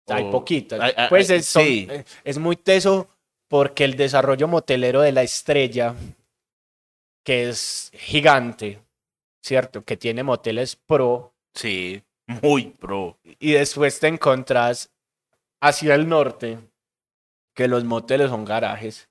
Hay 0.07 0.23
O- 0.25 0.31
poquitas. 0.31 0.79
Ay, 0.79 0.93
ay, 0.95 1.07
Pues 1.09 1.29
es, 1.29 1.45
son- 1.45 1.63
sí. 1.63 1.87
eh, 1.89 2.05
es 2.23 2.37
muy 2.37 2.55
teso 2.55 3.09
porque 3.49 3.83
el 3.85 3.95
desarrollo 3.95 4.47
motelero 4.47 5.01
de 5.01 5.11
la 5.11 5.23
estrella, 5.23 5.95
que 7.23 7.49
es 7.49 7.91
gigante, 7.93 8.79
¿cierto? 9.41 9.83
Que 9.83 9.97
tiene 9.97 10.23
moteles 10.23 10.75
pro, 10.75 11.33
Sí, 11.53 12.03
muy 12.27 12.65
pro. 12.67 13.17
y 13.39 13.53
después 13.53 13.99
te 13.99 14.07
encontrás 14.07 14.89
hacia 15.61 15.95
el 15.95 16.07
norte, 16.07 16.59
que 17.55 17.67
los 17.67 17.83
moteles 17.83 18.29
son 18.29 18.45
garajes. 18.45 19.09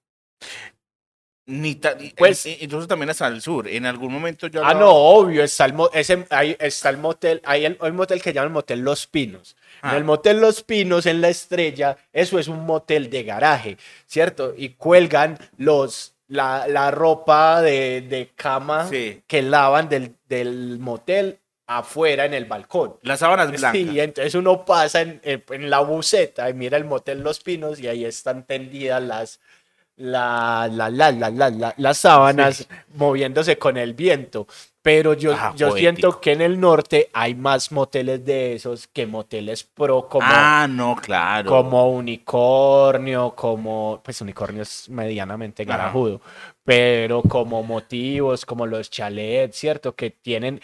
Ni 1.49 1.77
ta- 1.77 1.97
Pues- 2.17 2.45
incluso 2.47 2.89
también 2.89 3.11
hasta 3.11 3.29
el 3.29 3.41
sur. 3.41 3.69
En 3.69 3.87
algún 3.87 4.13
momento 4.13 4.49
yo 4.49 4.65
Ah, 4.65 4.75
no, 4.75 4.91
obvio, 4.91 5.45
está 5.45 5.67
el, 5.67 5.75
ese, 5.93 6.27
ahí 6.31 6.57
está 6.59 6.89
el 6.91 6.99
motel, 6.99 7.41
hay 7.45 7.65
el, 7.65 7.79
hay 7.81 7.91
un 7.91 7.97
motel 7.97 8.21
que 8.21 8.33
llaman 8.33 8.51
Motel 8.53 8.81
Los 8.81 9.07
Pinos. 9.07 9.57
En 9.83 9.91
Ah. 9.91 9.97
el 9.97 10.03
Motel 10.05 10.41
Los 10.41 10.65
Pinos, 10.65 11.07
en 11.07 11.21
la 11.21 11.29
estrella, 11.29 11.97
eso 12.13 12.41
es 12.41 12.49
un 12.49 12.67
motel 12.67 13.11
de 13.11 13.23
garaje, 13.23 13.79
¿cierto? 14.07 14.55
Y 14.57 14.71
cuelgan 14.71 15.39
los, 15.57 16.17
la, 16.27 16.67
la 16.67 16.91
ropa 16.91 17.63
de, 17.63 18.01
de 18.01 18.33
cama 18.35 18.89
Sí. 18.89 19.23
que 19.29 19.43
lavan 19.43 19.89
del, 19.89 20.17
del 20.29 20.81
motel 20.81 21.39
afuera 21.67 22.25
en 22.27 22.35
el 22.35 22.45
balcón. 22.45 22.97
Las 23.03 23.21
sábanas 23.21 23.49
blancas. 23.51 23.73
Sí, 23.73 23.99
entonces 24.01 24.35
uno 24.35 24.65
pasa 24.65 25.01
en, 25.03 25.21
en- 25.25 25.71
la 25.71 25.81
buceta 25.81 26.49
y 26.49 26.55
mira 26.55 26.77
el 26.77 26.85
motel 26.85 27.21
Los 27.23 27.41
Pinos 27.41 27.81
y 27.81 27.89
ahí 27.89 28.05
están 28.05 28.45
tendidas 28.45 29.03
las, 29.03 29.41
la, 29.97 30.69
la, 30.71 30.91
la, 30.91 31.11
la, 31.11 31.31
la, 31.31 31.51
la- 31.51 31.75
las 31.77 31.99
sábanas 31.99 32.69
moviéndose 32.95 33.59
con 33.59 33.77
el 33.77 33.95
viento. 33.95 34.47
Pero 34.83 35.15
yo, 35.15 35.33
Ah, 35.37 35.53
yo 35.57 35.71
poético. 35.71 35.77
siento 35.79 36.21
que 36.21 36.33
en 36.33 36.41
el 36.43 36.61
norte 36.61 37.11
hay 37.13 37.35
más 37.35 37.73
moteles 37.73 38.25
de 38.25 38.55
esos 38.55 38.87
que 38.87 39.05
moteles 39.05 39.65
pro 39.65 40.09
como, 40.09 40.25
ah, 40.31 40.69
no, 40.71 40.95
claro. 40.95 41.51
como 41.51 41.91
unicornio, 41.91 43.33
como, 43.35 44.01
pues 44.05 44.21
unicornio 44.21 44.63
es 44.63 44.89
medianamente 44.89 45.65
garajudo, 45.65 46.21
pero 46.65 47.23
como 47.23 47.65
motivos, 47.65 48.47
como 48.47 48.65
los 48.67 48.89
chalets, 48.91 49.57
¿cierto? 49.57 49.95
Que 49.97 50.11
tienen... 50.11 50.61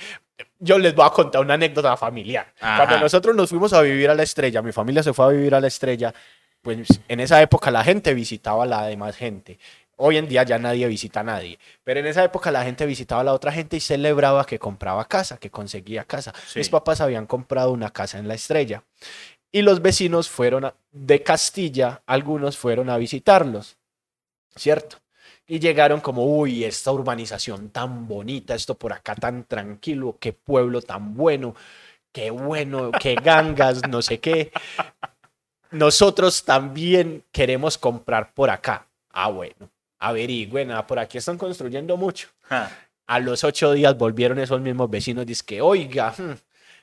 Yo 0.58 0.78
les 0.78 0.94
voy 0.94 1.06
a 1.06 1.10
contar 1.10 1.40
una 1.42 1.54
anécdota 1.54 1.96
familiar. 1.96 2.52
Cuando 2.58 2.82
Ajá. 2.94 3.00
nosotros 3.00 3.34
nos 3.36 3.50
fuimos 3.50 3.72
a 3.72 3.80
vivir 3.82 4.10
a 4.10 4.14
la 4.14 4.22
estrella, 4.22 4.62
mi 4.62 4.72
familia 4.72 5.02
se 5.02 5.12
fue 5.12 5.24
a 5.24 5.28
vivir 5.28 5.54
a 5.54 5.60
la 5.60 5.66
estrella, 5.68 6.12
pues 6.60 6.86
en 7.08 7.20
esa 7.20 7.40
época 7.42 7.70
la 7.70 7.82
gente 7.84 8.14
visitaba 8.14 8.64
a 8.64 8.66
la 8.66 8.86
demás 8.86 9.16
gente. 9.16 9.58
Hoy 9.96 10.16
en 10.16 10.26
día 10.28 10.42
ya 10.42 10.58
nadie 10.58 10.86
visita 10.88 11.20
a 11.20 11.22
nadie, 11.22 11.58
pero 11.84 12.00
en 12.00 12.06
esa 12.06 12.24
época 12.24 12.50
la 12.50 12.64
gente 12.64 12.86
visitaba 12.86 13.20
a 13.20 13.24
la 13.24 13.32
otra 13.34 13.52
gente 13.52 13.76
y 13.76 13.80
celebraba 13.80 14.44
que 14.46 14.58
compraba 14.58 15.04
casa, 15.06 15.36
que 15.38 15.50
conseguía 15.50 16.04
casa. 16.04 16.32
Sí. 16.46 16.58
Mis 16.58 16.70
papás 16.70 17.00
habían 17.00 17.26
comprado 17.26 17.70
una 17.72 17.90
casa 17.90 18.18
en 18.18 18.26
la 18.26 18.34
estrella 18.34 18.82
y 19.52 19.62
los 19.62 19.82
vecinos 19.82 20.28
fueron 20.28 20.64
a- 20.64 20.74
de 20.92 21.22
Castilla, 21.22 22.02
algunos 22.06 22.56
fueron 22.56 22.88
a 22.90 22.96
visitarlos, 22.96 23.76
¿cierto? 24.56 24.96
Y 25.52 25.60
llegaron 25.60 26.00
como, 26.00 26.24
uy, 26.24 26.64
esta 26.64 26.92
urbanización 26.92 27.68
tan 27.68 28.08
bonita, 28.08 28.54
esto 28.54 28.74
por 28.74 28.94
acá 28.94 29.14
tan 29.14 29.44
tranquilo, 29.44 30.16
qué 30.18 30.32
pueblo 30.32 30.80
tan 30.80 31.12
bueno, 31.12 31.54
qué 32.10 32.30
bueno, 32.30 32.90
qué 32.98 33.16
gangas, 33.16 33.86
no 33.86 34.00
sé 34.00 34.18
qué. 34.18 34.50
Nosotros 35.70 36.42
también 36.46 37.22
queremos 37.30 37.76
comprar 37.76 38.32
por 38.32 38.48
acá. 38.48 38.86
Ah, 39.10 39.28
bueno, 39.28 39.68
averigüen, 39.98 40.70
ah, 40.70 40.86
por 40.86 40.98
aquí 40.98 41.18
están 41.18 41.36
construyendo 41.36 41.98
mucho. 41.98 42.28
Ah, 42.48 42.70
A 43.06 43.20
los 43.20 43.44
ocho 43.44 43.72
días 43.72 43.98
volvieron 43.98 44.38
esos 44.38 44.62
mismos 44.62 44.88
vecinos, 44.88 45.26
dice 45.26 45.44
que, 45.44 45.60
oiga, 45.60 46.14
hmm, 46.16 46.32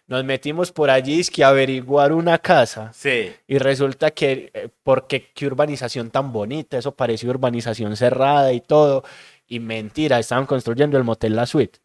nos 0.09 0.23
metimos 0.25 0.71
por 0.71 0.89
allí, 0.89 1.19
es 1.19 1.29
que 1.31 1.43
averiguar 1.43 2.11
una 2.13 2.39
casa. 2.39 2.91
sí. 2.93 3.31
Y 3.47 3.59
resulta 3.59 4.11
que, 4.11 4.51
eh, 4.53 4.69
porque 4.83 5.31
qué 5.33 5.45
urbanización 5.47 6.09
tan 6.11 6.33
bonita, 6.33 6.77
eso 6.79 6.95
parecía 6.95 7.29
urbanización 7.29 7.95
cerrada 7.95 8.51
y 8.53 8.59
todo. 8.61 9.03
Y 9.47 9.59
mentira, 9.59 10.19
estaban 10.19 10.45
construyendo 10.47 10.97
el 10.97 11.03
motel 11.03 11.35
La 11.35 11.45
Suite. 11.45 11.79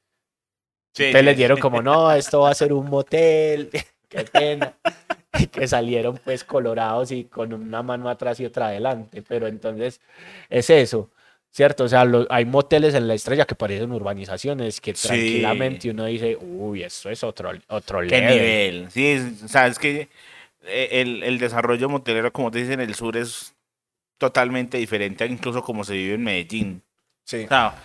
sí, 0.94 1.04
Entonces 1.04 1.20
sí, 1.20 1.24
les 1.26 1.36
dieron 1.36 1.58
como, 1.58 1.82
no, 1.82 2.12
esto 2.12 2.40
va 2.40 2.50
a 2.50 2.54
ser 2.54 2.72
un 2.72 2.88
motel, 2.90 3.70
qué 4.08 4.24
pena. 4.24 4.74
Y 5.36 5.48
que 5.48 5.66
salieron 5.66 6.18
pues 6.24 6.44
colorados 6.44 7.10
y 7.10 7.24
con 7.24 7.52
una 7.52 7.82
mano 7.82 8.08
atrás 8.08 8.38
y 8.38 8.44
otra 8.46 8.68
adelante. 8.68 9.20
Pero 9.26 9.48
entonces 9.48 10.00
es 10.48 10.70
eso, 10.70 11.10
¿cierto? 11.54 11.84
O 11.84 11.88
sea, 11.88 12.04
lo- 12.04 12.26
hay 12.30 12.44
moteles 12.44 12.94
en 12.94 13.06
la 13.06 13.14
estrella 13.14 13.44
que 13.44 13.54
parecen 13.54 13.92
urbanizaciones 13.92 14.80
que 14.80 14.92
Sí. 14.94 15.06
tranquilamente 15.06 15.88
uno 15.88 16.04
dice, 16.06 16.36
uy, 16.40 16.82
esto 16.82 17.10
es 17.10 17.22
otro, 17.22 17.52
otro 17.68 18.00
¿Qué 18.00 18.06
level". 18.20 18.28
nivel? 18.36 18.90
Sí, 18.90 19.16
o 19.44 19.48
sea, 19.48 19.68
es 19.68 19.78
que 19.78 20.08
eh, 20.66 20.88
el, 20.90 21.22
el 21.22 21.38
desarrollo 21.38 21.88
motelero, 21.88 22.32
como 22.32 22.50
te 22.50 22.58
dicen, 22.58 22.80
en 22.80 22.88
el 22.88 22.94
sur 22.96 23.16
es 23.16 23.54
totalmente 24.18 24.78
diferente, 24.78 25.24
incluso 25.26 25.62
como 25.62 25.84
se 25.84 25.92
vive 25.92 26.14
en 26.14 26.24
Medellín. 26.24 26.82
Sí. 27.24 27.44
O 27.44 27.48
sea, 27.48 27.76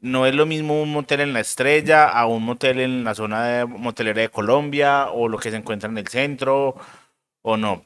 no 0.00 0.24
es 0.24 0.34
lo 0.34 0.46
mismo 0.46 0.80
un 0.80 0.90
motel 0.92 1.20
en 1.20 1.34
la 1.34 1.40
estrella 1.40 2.08
a 2.08 2.26
un 2.26 2.44
motel 2.44 2.80
en 2.80 3.04
la 3.04 3.14
zona 3.14 3.44
de 3.46 3.64
motelera 3.66 4.22
de 4.22 4.28
Colombia 4.30 5.08
o 5.10 5.28
lo 5.28 5.38
que 5.38 5.50
se 5.50 5.56
encuentra 5.58 5.90
en 5.90 5.98
el 5.98 6.08
centro 6.08 6.76
o 7.42 7.56
no. 7.58 7.84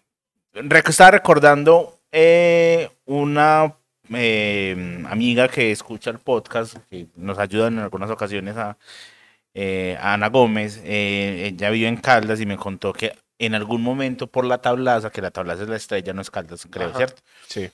Estaba 0.52 1.10
recordando 1.12 1.98
eh, 2.12 2.90
una 3.06 3.74
eh, 4.14 5.04
amiga 5.08 5.48
que 5.48 5.70
escucha 5.70 6.10
el 6.10 6.18
podcast, 6.18 6.76
que 6.88 7.06
nos 7.16 7.38
ayuda 7.38 7.68
en 7.68 7.78
algunas 7.78 8.10
ocasiones 8.10 8.56
a, 8.56 8.76
eh, 9.54 9.96
a 10.00 10.14
Ana 10.14 10.28
Gómez. 10.28 10.80
eh, 10.84 11.48
ella 11.52 11.70
vive 11.70 11.88
en 11.88 11.96
Caldas 11.96 12.40
y 12.40 12.46
me 12.46 12.56
contó 12.56 12.92
que 12.92 13.16
en 13.38 13.54
algún 13.54 13.82
momento 13.82 14.26
por 14.26 14.44
la 14.44 14.60
tablaza, 14.60 15.10
que 15.10 15.22
la 15.22 15.30
tablaza 15.30 15.62
es 15.62 15.68
la 15.68 15.76
estrella, 15.76 16.12
no 16.12 16.20
es 16.22 16.30
Caldas, 16.30 16.66
creo, 16.70 16.88
Ajá. 16.88 16.96
¿cierto? 16.98 17.22
Sí. 17.46 17.62
Es 17.62 17.72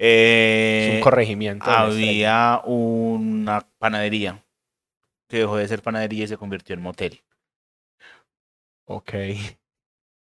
Eh, 0.00 0.92
un 0.96 1.00
corregimiento. 1.00 1.70
había 1.70 2.60
una 2.64 3.66
panadería 3.78 4.44
que 5.28 5.38
dejó 5.38 5.56
de 5.56 5.68
ser 5.68 5.82
panadería 5.82 6.24
y 6.24 6.28
se 6.28 6.36
convirtió 6.36 6.74
en 6.74 6.82
motel. 6.82 7.22
Ok. 8.86 9.12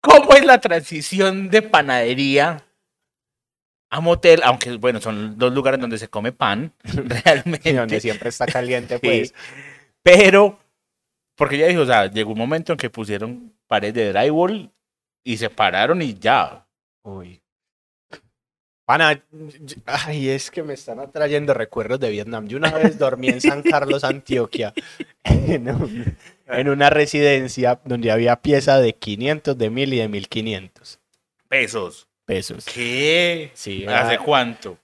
¿Cómo 0.03 0.35
es 0.35 0.45
la 0.45 0.61
transición 0.61 1.51
de 1.51 1.63
panadería 1.63 2.65
a 3.90 4.01
motel, 4.01 4.40
aunque 4.44 4.77
bueno, 4.77 5.01
son 5.01 5.38
dos 5.38 5.53
lugares 5.53 5.81
donde 5.81 5.99
se 5.99 6.09
come 6.09 6.33
pan, 6.33 6.72
realmente. 6.85 7.70
Y 7.70 7.75
donde 7.75 8.01
siempre 8.01 8.29
está 8.31 8.46
caliente, 8.46 8.94
Sí. 8.94 9.01
pues. 9.07 9.35
Pero, 10.03 10.59
porque 11.37 11.59
ya 11.59 11.66
dijo, 11.66 11.83
o 11.83 11.87
sea, 11.87 12.07
llegó 12.11 12.33
un 12.33 12.38
momento 12.38 12.72
en 12.72 12.79
que 12.79 12.90
pusieron 12.90 13.53
pared 13.66 13.92
de 13.94 14.12
drywall 14.12 14.70
y 15.25 15.37
se 15.37 15.51
pararon 15.51 16.03
y 16.03 16.14
ya. 16.14 16.66
Uy. 17.03 17.40
Pana, 18.85 19.20
ay, 19.85 20.29
es 20.29 20.49
que 20.53 20.62
me 20.62 20.75
están 20.75 21.01
atrayendo 21.01 21.53
recuerdos 21.55 21.99
de 21.99 22.09
Vietnam. 22.09 22.46
Yo 22.46 22.57
una 22.57 22.70
vez 22.70 22.96
dormí 22.99 23.29
en 23.29 23.40
San 23.40 23.62
Carlos, 23.62 24.05
Antioquia, 24.05 24.72
en, 25.25 25.68
un- 25.70 26.16
en 26.46 26.68
una 26.68 26.88
residencia 26.88 27.81
donde 27.85 28.12
había 28.12 28.37
piezas 28.37 28.81
de 28.81 28.94
500, 28.94 29.59
de 29.59 29.70
1000 29.70 29.94
y 29.94 29.99
de 29.99 30.09
1500 30.09 31.01
Pesos. 31.49 32.06
Pesos. 32.27 32.67
¿Qué? 32.67 33.51
Sí, 33.55 33.87
¿Hace 33.87 34.19
cuánto? 34.19 34.79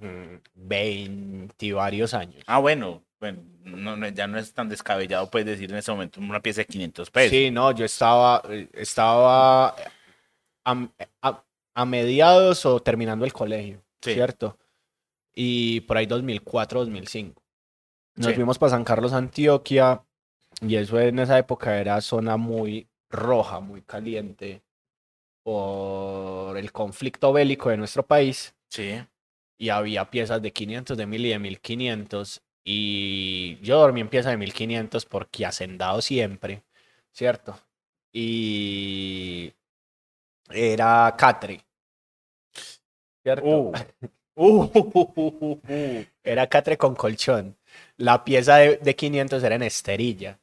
mm, 0.00 0.36
20 0.54 1.66
y 1.66 1.72
varios 1.72 2.14
años. 2.14 2.42
Ah, 2.46 2.58
bueno, 2.58 3.02
bueno, 3.20 3.42
no, 3.64 3.96
no, 3.96 4.08
ya 4.08 4.26
no 4.28 4.38
es 4.38 4.52
tan 4.52 4.68
descabellado, 4.68 5.28
pues 5.30 5.44
decir 5.44 5.70
en 5.70 5.78
ese 5.78 5.90
momento 5.90 6.20
una 6.20 6.40
pieza 6.40 6.60
de 6.60 6.66
500 6.66 7.10
pesos. 7.10 7.30
Sí, 7.30 7.50
no, 7.50 7.72
yo 7.72 7.84
estaba, 7.84 8.42
eh, 8.48 8.68
estaba 8.74 9.68
a, 10.64 10.88
a- 11.22 11.44
a 11.74 11.84
mediados 11.84 12.64
o 12.66 12.80
terminando 12.80 13.24
el 13.24 13.32
colegio, 13.32 13.82
Sí. 14.02 14.14
¿cierto? 14.14 14.58
Y 15.34 15.80
por 15.82 15.96
ahí 15.96 16.06
2004, 16.06 16.80
2005. 16.80 17.42
Nos 18.16 18.26
Sí. 18.28 18.34
fuimos 18.34 18.58
para 18.58 18.70
San 18.70 18.84
Carlos, 18.84 19.12
Antioquia, 19.12 20.02
y 20.60 20.74
eso 20.76 20.98
en 20.98 21.20
esa 21.20 21.38
época 21.38 21.78
era 21.80 22.00
zona 22.00 22.36
muy 22.36 22.88
roja, 23.10 23.60
muy 23.60 23.82
caliente, 23.82 24.62
por 25.48 26.58
el 26.58 26.72
conflicto 26.72 27.32
bélico 27.32 27.70
de 27.70 27.78
nuestro 27.78 28.06
país, 28.06 28.54
Sí. 28.68 29.00
y 29.56 29.70
había 29.70 30.10
piezas 30.10 30.42
de 30.42 30.52
500, 30.52 30.98
de 30.98 31.06
1000 31.06 31.24
y 31.24 31.28
de 31.30 31.38
1500, 31.38 32.42
y 32.64 33.56
yo 33.62 33.78
dormí 33.78 34.02
en 34.02 34.10
piezas 34.10 34.32
de 34.32 34.36
1500 34.36 35.06
porque 35.06 35.46
hacendado 35.46 36.02
siempre, 36.02 36.64
¿cierto? 37.12 37.58
Y 38.12 39.54
era 40.50 41.14
Catre, 41.16 41.62
¿cierto? 43.22 43.46
Uh, 43.46 43.72
uh. 44.36 45.60
Era 46.22 46.46
Catre 46.46 46.76
con 46.76 46.94
colchón. 46.94 47.56
La 47.96 48.22
pieza 48.22 48.56
de, 48.56 48.76
de 48.76 48.94
500 48.94 49.42
era 49.42 49.54
en 49.54 49.62
esterilla, 49.62 50.38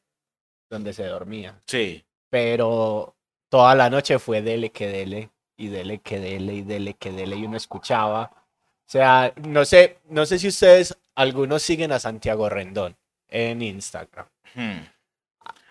donde 0.68 0.94
se 0.94 1.06
dormía. 1.06 1.62
Sí. 1.68 2.04
Pero 2.32 3.16
toda 3.50 3.76
la 3.76 3.90
noche 3.90 4.20
fue 4.20 4.42
dele 4.42 4.72
que 4.72 4.88
dele, 4.88 5.30
y 5.58 5.68
dele 5.68 6.00
que 6.00 6.20
dele, 6.20 6.54
y 6.54 6.62
dele 6.62 6.94
que 6.96 7.12
dele, 7.12 7.36
y 7.36 7.46
uno 7.46 7.58
escuchaba. 7.58 8.32
O 8.34 8.90
sea, 8.90 9.34
no 9.48 9.66
sé, 9.66 10.00
no 10.10 10.26
sé 10.26 10.40
si 10.40 10.48
ustedes, 10.48 10.98
algunos 11.16 11.62
siguen 11.62 11.92
a 11.92 12.00
Santiago 12.00 12.50
Rendón 12.50 12.96
en 13.28 13.62
Instagram. 13.62 14.28
Hmm. 14.54 14.88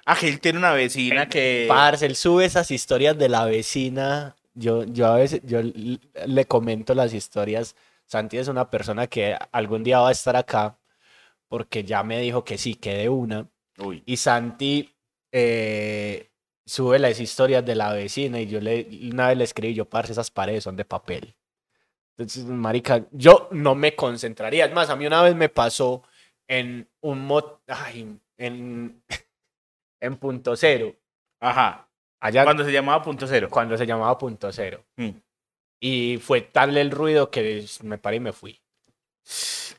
Ah, 0.07 0.19
él 0.23 0.41
tiene 0.41 0.59
una 0.59 0.73
vecina 0.73 1.29
que... 1.29 1.67
Parce, 1.69 2.05
él 2.05 2.17
sube 2.17 2.45
esas 2.45 2.71
historias 2.71 3.17
de 3.17 3.29
la 3.29 3.47
vecina. 3.47 4.37
Yo, 4.53 4.85
yo 4.85 5.07
a 5.07 5.17
veces 5.17 5.41
yo 5.45 5.61
le 5.63 6.45
comento 6.45 6.95
las 6.95 7.15
historias. 7.15 7.75
Santi 8.05 8.37
es 8.37 8.49
una 8.49 8.69
persona 8.69 9.07
que 9.07 9.37
algún 9.51 9.83
día 9.83 10.01
va 10.01 10.11
a 10.11 10.13
estar 10.13 10.37
acá 10.37 10.77
porque 11.49 11.85
ya 11.85 12.03
me 12.03 12.21
dijo 12.21 12.45
que 12.45 12.59
sí, 12.59 12.75
que 12.75 12.95
de 12.95 13.09
una. 13.09 13.49
Uy. 13.79 14.03
Y 14.05 14.17
Santi 14.19 14.95
eh, 15.33 16.31
sube 16.67 16.99
las 16.99 17.21
historias 17.21 17.65
de 17.65 17.75
la 17.75 17.93
vecina 17.93 18.41
y 18.41 18.47
yo 18.47 18.61
le 18.61 18.87
una 19.13 19.29
vez 19.29 19.37
le 19.39 19.45
escribí, 19.45 19.75
yo, 19.75 19.85
parce, 19.85 20.13
esas 20.13 20.31
paredes 20.31 20.65
son 20.65 20.77
de 20.77 20.85
papel. 20.85 21.35
Entonces, 22.17 22.45
marica, 22.45 23.05
yo 23.11 23.49
no 23.51 23.75
me 23.75 23.95
concentraría. 23.97 24.67
Es 24.67 24.73
más, 24.73 24.89
a 24.89 24.97
mí 24.97 25.07
una 25.07 25.23
vez 25.23 25.35
me 25.35 25.49
pasó 25.49 26.03
en 26.47 26.89
un 27.01 27.27
mod, 27.27 27.45
ay, 27.67 28.17
en, 28.39 29.03
en 30.01 30.17
punto 30.17 30.57
cero. 30.57 30.95
Ajá. 31.41 31.89
Allá 32.21 32.45
Cuando 32.45 32.65
se 32.65 32.73
llamaba 32.73 33.03
punto 33.03 33.27
cero. 33.27 33.49
cuando 33.51 33.77
se 33.77 33.85
llamaba 33.87 34.17
punto 34.17 34.51
cero. 34.53 34.85
Mm. 34.97 35.11
Y 35.81 36.17
fue 36.19 36.41
tal 36.41 36.77
el 36.79 36.91
ruido 36.91 37.31
que 37.31 37.67
me 37.83 37.99
paré 37.99 38.17
y 38.17 38.21
me 38.21 38.33
fui. 38.33 38.59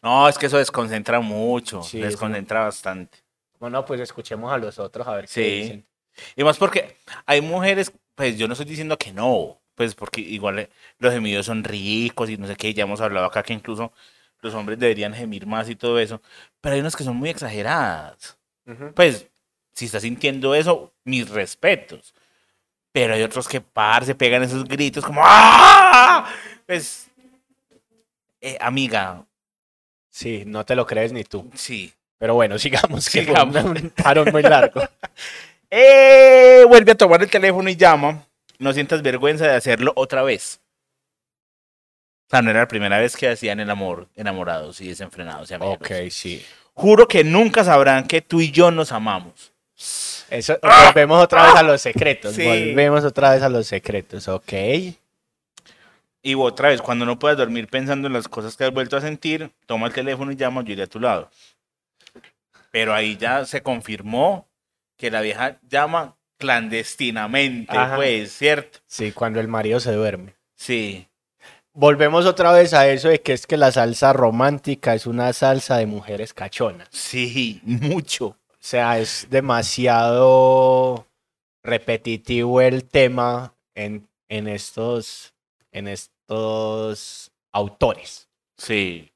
No, 0.03 0.27
es 0.29 0.37
que 0.37 0.45
eso 0.47 0.57
desconcentra 0.57 1.19
mucho. 1.21 1.81
Sí, 1.81 1.99
desconcentra 1.99 2.61
bastante. 2.61 3.17
Bueno, 3.59 3.83
pues 3.85 4.01
escuchemos 4.01 4.51
a 4.51 4.57
los 4.57 4.77
otros 4.77 5.07
a 5.07 5.15
ver 5.15 5.27
Sí. 5.27 5.41
qué 5.41 5.49
dicen. 5.55 5.87
Y 6.35 6.43
más 6.43 6.57
porque 6.57 6.97
hay 7.25 7.41
mujeres, 7.41 7.91
pues 8.15 8.37
yo 8.37 8.47
no 8.47 8.53
estoy 8.53 8.65
diciendo 8.67 8.97
que 8.97 9.11
no, 9.11 9.59
pues 9.75 9.95
porque 9.95 10.21
igual 10.21 10.59
eh, 10.59 10.69
los 10.99 11.13
gemidos 11.13 11.45
son 11.45 11.63
ricos 11.63 12.29
y 12.29 12.37
no 12.37 12.47
sé 12.47 12.55
qué, 12.55 12.73
ya 12.73 12.83
hemos 12.83 13.01
hablado 13.01 13.25
acá 13.25 13.43
que 13.43 13.53
incluso 13.53 13.91
los 14.41 14.53
hombres 14.53 14.77
deberían 14.79 15.13
gemir 15.13 15.45
más 15.47 15.69
y 15.69 15.75
todo 15.75 15.99
eso, 15.99 16.21
pero 16.61 16.75
hay 16.75 16.81
unas 16.81 16.95
que 16.95 17.03
son 17.03 17.15
muy 17.17 17.29
exageradas. 17.29 18.37
Ujú. 18.67 18.93
Pues, 18.93 19.27
si 19.73 19.85
estás 19.85 20.03
sintiendo 20.03 20.55
eso, 20.55 20.93
mis 21.03 21.29
respetos. 21.29 22.13
Pero 22.91 23.13
hay 23.13 23.23
otros 23.23 23.47
que 23.47 23.59
par, 23.59 24.05
se 24.05 24.15
pegan 24.15 24.41
esos 24.43 24.63
gritos 24.65 25.03
como 25.03 25.21
¡Ah! 25.23 26.29
Pues, 26.65 27.07
eh, 28.41 28.57
amiga, 28.61 29.25
Sí, 30.09 30.43
no 30.45 30.65
te 30.65 30.75
lo 30.77 30.85
crees 30.85 31.11
ni 31.11 31.25
tú. 31.25 31.49
sí. 31.55 31.91
Pero 32.17 32.35
bueno, 32.35 32.57
sigamos. 32.59 33.09
que 33.09 33.23
fue 33.23 33.35
Sigamos. 33.35 33.55
un 33.65 33.89
parón 33.89 34.29
muy 34.31 34.41
largo. 34.43 34.81
Eh, 35.77 36.63
vuelve 36.69 36.93
a 36.93 36.95
tomar 36.95 37.21
el 37.21 37.29
teléfono 37.29 37.69
y 37.69 37.75
llama. 37.75 38.25
No 38.59 38.71
sientas 38.71 39.01
vergüenza 39.01 39.45
de 39.45 39.55
hacerlo 39.55 39.91
otra 39.97 40.23
vez. 40.23 40.61
O 42.27 42.29
sea, 42.29 42.41
no 42.41 42.49
era 42.49 42.61
la 42.61 42.67
primera 42.69 42.97
vez 42.97 43.17
que 43.17 43.27
hacían 43.27 43.59
el 43.59 43.69
amor 43.69 44.07
enamorados 44.15 44.79
y 44.79 44.87
desenfrenados. 44.87 45.51
y 45.51 45.55
ok, 45.55 45.91
sí. 46.09 46.45
Juro 46.73 47.09
que 47.09 47.25
nunca 47.25 47.65
sabrán 47.65 48.07
que 48.07 48.21
tú 48.21 48.39
y 48.39 48.51
yo 48.51 48.71
nos 48.71 48.93
amamos. 48.93 49.51
Eso, 50.29 50.57
volvemos 50.61 51.21
otra 51.21 51.43
vez 51.43 51.55
a 51.55 51.63
los 51.63 51.81
secretos. 51.81 52.35
Sí. 52.35 52.45
Volvemos 52.45 53.03
otra 53.03 53.31
vez 53.31 53.43
a 53.43 53.49
los 53.49 53.67
secretos, 53.67 54.29
ok. 54.29 54.53
Y 56.23 56.35
otra 56.35 56.69
vez, 56.69 56.81
cuando 56.81 57.05
no 57.05 57.19
puedas 57.19 57.37
dormir 57.37 57.67
pensando 57.67 58.07
en 58.07 58.13
las 58.13 58.29
cosas 58.29 58.55
que 58.55 58.63
has 58.63 58.71
vuelto 58.71 58.95
a 58.95 59.01
sentir, 59.01 59.51
toma 59.65 59.87
el 59.87 59.93
teléfono 59.93 60.31
y 60.31 60.37
llama, 60.37 60.63
yo 60.63 60.71
iré 60.71 60.83
a 60.83 60.87
tu 60.87 61.01
lado. 61.01 61.29
Pero 62.71 62.93
ahí 62.93 63.17
ya 63.17 63.43
se 63.43 63.61
confirmó 63.61 64.47
que 64.97 65.11
la 65.11 65.21
vieja 65.21 65.59
llama 65.67 66.17
clandestinamente, 66.37 67.77
Ajá. 67.77 67.95
pues, 67.95 68.33
¿cierto? 68.37 68.79
Sí, 68.87 69.11
cuando 69.11 69.39
el 69.39 69.47
marido 69.47 69.79
se 69.79 69.93
duerme. 69.93 70.35
Sí. 70.55 71.07
Volvemos 71.73 72.25
otra 72.25 72.51
vez 72.53 72.73
a 72.73 72.87
eso 72.87 73.09
de 73.09 73.21
que 73.21 73.33
es 73.33 73.47
que 73.47 73.57
la 73.57 73.71
salsa 73.71 74.13
romántica 74.13 74.93
es 74.93 75.05
una 75.05 75.33
salsa 75.33 75.77
de 75.77 75.85
mujeres 75.85 76.33
cachonas. 76.33 76.87
Sí, 76.91 77.61
mucho. 77.63 78.27
O 78.27 78.67
sea, 78.67 78.97
es 78.99 79.27
demasiado 79.29 81.07
repetitivo 81.63 82.61
el 82.61 82.85
tema 82.85 83.53
en, 83.75 84.07
en 84.29 84.47
estos 84.47 85.33
en 85.71 85.89
estos 85.89 87.31
autores. 87.51 88.29
Sí. 88.57 89.11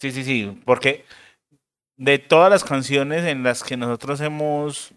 Sí, 0.00 0.12
sí, 0.12 0.24
sí. 0.24 0.62
Porque 0.64 1.04
de 1.96 2.18
todas 2.18 2.50
las 2.50 2.64
canciones 2.64 3.24
en 3.24 3.42
las 3.42 3.62
que 3.62 3.76
nosotros 3.76 4.20
hemos 4.20 4.94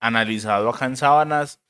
analizado 0.00 0.68
acá 0.68 0.86
en 0.86 0.96
Sábanas, 0.96 1.60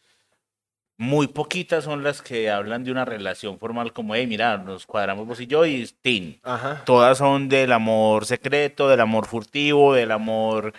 muy 0.97 1.27
poquitas 1.27 1.85
son 1.85 2.05
las 2.05 2.23
que 2.23 2.51
hablan 2.51 2.85
de 2.85 2.93
una 2.93 3.05
relación 3.05 3.59
formal 3.59 3.93
como, 3.93 4.14
hey, 4.14 4.27
mira, 4.27 4.59
nos 4.59 4.87
cuadramos 4.87 5.27
vos 5.27 5.40
y 5.40 5.47
yo 5.47 5.67
y 5.67 5.88
tin. 6.03 6.40
Ajá. 6.45 6.83
Todas 6.85 7.19
son 7.19 7.49
del 7.49 7.73
amor 7.73 8.27
secreto, 8.27 8.88
del 8.88 9.01
amor 9.01 9.27
furtivo, 9.27 9.95
del 9.95 10.12
amor 10.12 10.73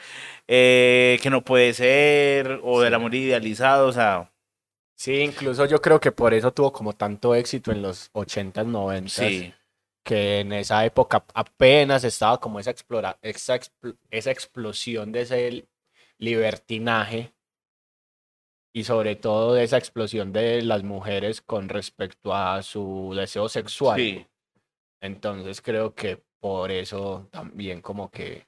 eh, 0.47 1.19
que 1.21 1.29
no 1.29 1.43
puede 1.43 1.73
ser, 1.73 2.61
o 2.63 2.79
del 2.81 2.93
amor 2.93 3.13
idealizado, 3.13 3.87
o 3.87 3.91
sea, 3.91 4.31
Sí, 4.95 5.19
incluso 5.19 5.65
yo 5.65 5.81
creo 5.81 5.99
que 5.99 6.11
por 6.11 6.33
eso 6.33 6.53
tuvo 6.53 6.71
como 6.71 6.93
tanto 6.93 7.35
éxito 7.35 7.71
en 7.71 7.81
los 7.81 8.11
80s, 8.13 8.65
90s, 8.65 9.09
sí. 9.09 9.53
Que 10.05 10.39
en 10.41 10.53
esa 10.53 10.85
época 10.85 11.25
apenas 11.33 12.03
estaba 12.03 12.39
como 12.39 12.59
esa, 12.59 12.69
explora, 12.69 13.17
esa, 13.23 13.55
expl- 13.55 13.97
esa 14.11 14.31
explosión 14.31 15.11
de 15.11 15.21
ese 15.21 15.67
libertinaje 16.19 17.33
y 18.71 18.83
sobre 18.83 19.15
todo 19.15 19.55
de 19.55 19.63
esa 19.63 19.77
explosión 19.77 20.31
de 20.31 20.61
las 20.61 20.83
mujeres 20.83 21.41
con 21.41 21.69
respecto 21.69 22.35
a 22.35 22.61
su 22.61 23.13
deseo 23.15 23.49
sexual. 23.49 23.99
Sí. 23.99 24.27
Entonces 25.01 25.61
creo 25.61 25.95
que 25.95 26.23
por 26.39 26.71
eso 26.71 27.27
también 27.31 27.81
como 27.81 28.11
que 28.11 28.47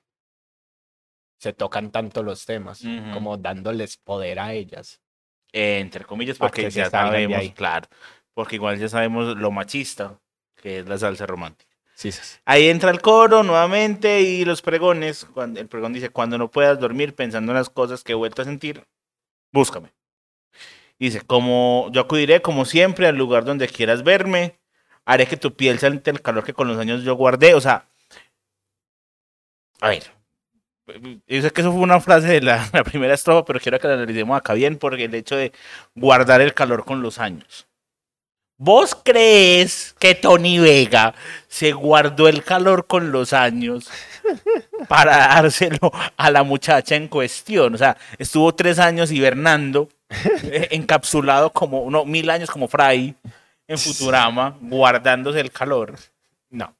se 1.39 1.53
tocan 1.53 1.91
tanto 1.91 2.21
los 2.23 2.45
temas, 2.45 2.83
como 3.13 3.37
dándoles 3.37 3.97
poder 3.97 4.39
a 4.39 4.53
ellas. 4.53 5.01
Eh, 5.53 5.79
entre 5.79 6.05
comillas, 6.05 6.37
porque 6.37 6.69
ya 6.69 6.89
sabemos, 6.89 7.51
claro, 7.55 7.87
porque 8.33 8.55
igual 8.55 8.77
ya 8.77 8.89
sabemos 8.89 9.35
lo 9.37 9.49
machista 9.49 10.19
que 10.61 10.79
es 10.79 10.87
la 10.87 10.97
salsa 10.97 11.25
romántica. 11.25 11.75
Sí, 11.93 12.11
sí, 12.11 12.21
sí. 12.23 12.37
Ahí 12.45 12.69
entra 12.69 12.91
el 12.91 13.01
coro 13.01 13.41
nuevamente 13.41 14.21
y 14.21 14.45
los 14.45 14.61
pregones. 14.61 15.25
Cuando, 15.25 15.59
el 15.59 15.67
pregón 15.67 15.93
dice, 15.93 16.09
cuando 16.09 16.37
no 16.37 16.51
puedas 16.51 16.79
dormir 16.79 17.15
pensando 17.15 17.51
en 17.51 17.57
las 17.57 17.69
cosas 17.69 18.03
que 18.03 18.11
he 18.11 18.15
vuelto 18.15 18.43
a 18.43 18.45
sentir, 18.45 18.85
búscame. 19.51 19.91
Dice, 20.99 21.21
como 21.21 21.89
yo 21.91 22.01
acudiré 22.01 22.41
como 22.41 22.65
siempre 22.65 23.07
al 23.07 23.15
lugar 23.15 23.45
donde 23.45 23.67
quieras 23.67 24.03
verme, 24.03 24.59
haré 25.05 25.27
que 25.27 25.37
tu 25.37 25.55
piel 25.55 25.79
siente 25.79 26.11
el 26.11 26.21
calor 26.21 26.43
que 26.43 26.53
con 26.53 26.67
los 26.67 26.77
años 26.77 27.03
yo 27.03 27.15
guardé. 27.15 27.53
O 27.55 27.61
sea, 27.61 27.87
a 29.79 29.89
ver, 29.89 30.03
yo 31.27 31.41
sé 31.41 31.51
que 31.51 31.61
eso 31.61 31.71
fue 31.71 31.81
una 31.81 31.99
frase 31.99 32.27
de 32.27 32.41
la, 32.41 32.69
la 32.73 32.83
primera 32.83 33.13
estrofa, 33.13 33.45
pero 33.45 33.59
quiero 33.59 33.79
que 33.79 33.87
la 33.87 33.95
analicemos 33.95 34.37
acá 34.37 34.53
bien 34.53 34.77
porque 34.77 35.05
el 35.05 35.15
hecho 35.15 35.35
de 35.35 35.51
guardar 35.95 36.41
el 36.41 36.53
calor 36.53 36.85
con 36.85 37.01
los 37.01 37.19
años. 37.19 37.67
¿Vos 38.59 38.95
crees 38.95 39.95
que 39.99 40.15
Tony 40.15 40.57
Vega 40.57 41.13
se 41.47 41.73
guardó 41.73 42.27
el 42.27 42.43
calor 42.43 42.87
con 42.87 43.11
los 43.11 43.31
años 43.31 43.87
para 44.87 45.15
dárselo 45.27 45.91
a 46.17 46.31
la 46.31 46.41
muchacha 46.41 46.95
en 46.95 47.07
cuestión? 47.07 47.75
O 47.75 47.77
sea, 47.77 47.97
estuvo 48.17 48.55
tres 48.55 48.79
años 48.79 49.11
hibernando, 49.11 49.89
eh, 50.43 50.69
encapsulado 50.71 51.51
como 51.51 51.81
uno, 51.81 52.03
mil 52.03 52.31
años 52.31 52.49
como 52.49 52.67
Fry 52.67 53.15
en 53.67 53.77
Futurama, 53.77 54.57
guardándose 54.59 55.39
el 55.39 55.51
calor. 55.51 55.95
No. 56.49 56.75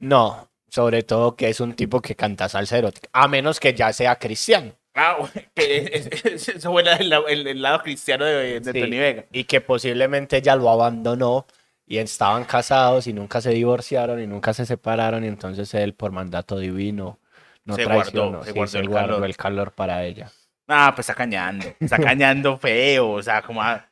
No, 0.00 0.50
sobre 0.68 1.02
todo 1.02 1.34
que 1.34 1.48
es 1.48 1.60
un 1.60 1.72
tipo 1.72 2.02
que 2.02 2.14
canta 2.14 2.50
salsa 2.50 2.76
erótica, 2.76 3.08
a 3.14 3.26
menos 3.26 3.58
que 3.58 3.72
ya 3.72 3.90
sea 3.94 4.16
cristiano. 4.18 4.74
Ah, 4.94 5.16
es- 5.56 6.24
es- 6.24 6.48
eso 6.48 6.70
fue 6.72 6.82
el, 6.82 7.12
el- 7.12 7.46
el 7.46 7.62
lado 7.62 7.80
cristiano 7.82 8.24
de, 8.24 8.60
de 8.60 8.72
Sí, 8.72 8.80
Tony 8.80 8.98
Vega. 8.98 9.24
Y 9.32 9.44
que 9.44 9.60
posiblemente 9.60 10.36
ella 10.38 10.54
lo 10.56 10.68
abandonó 10.70 11.46
y 11.86 11.98
estaban 11.98 12.44
casados 12.44 13.06
y 13.06 13.12
nunca 13.12 13.40
se 13.40 13.50
divorciaron 13.50 14.20
y 14.22 14.26
nunca 14.26 14.52
se 14.54 14.66
separaron 14.66 15.24
y 15.24 15.28
entonces 15.28 15.72
él 15.74 15.94
por 15.94 16.12
mandato 16.12 16.58
divino 16.58 17.18
no 17.64 17.74
Se 17.76 17.84
guardó, 17.84 18.00
traicionó, 18.02 18.42
se 18.44 18.50
sí, 18.50 18.56
guardó 18.56 18.70
se 18.72 18.78
el 18.78 18.88
guardó 18.88 19.08
calor. 19.14 19.24
el 19.28 19.36
calor 19.36 19.72
para 19.72 20.04
ella. 20.04 20.30
Ah, 20.68 20.92
pues 20.94 21.04
está 21.08 21.14
cañando. 21.14 21.66
Está 21.80 21.98
cañando 21.98 22.56
feo. 22.58 23.10
O 23.12 23.22
sea, 23.22 23.42
como. 23.42 23.62
a- 23.62 23.88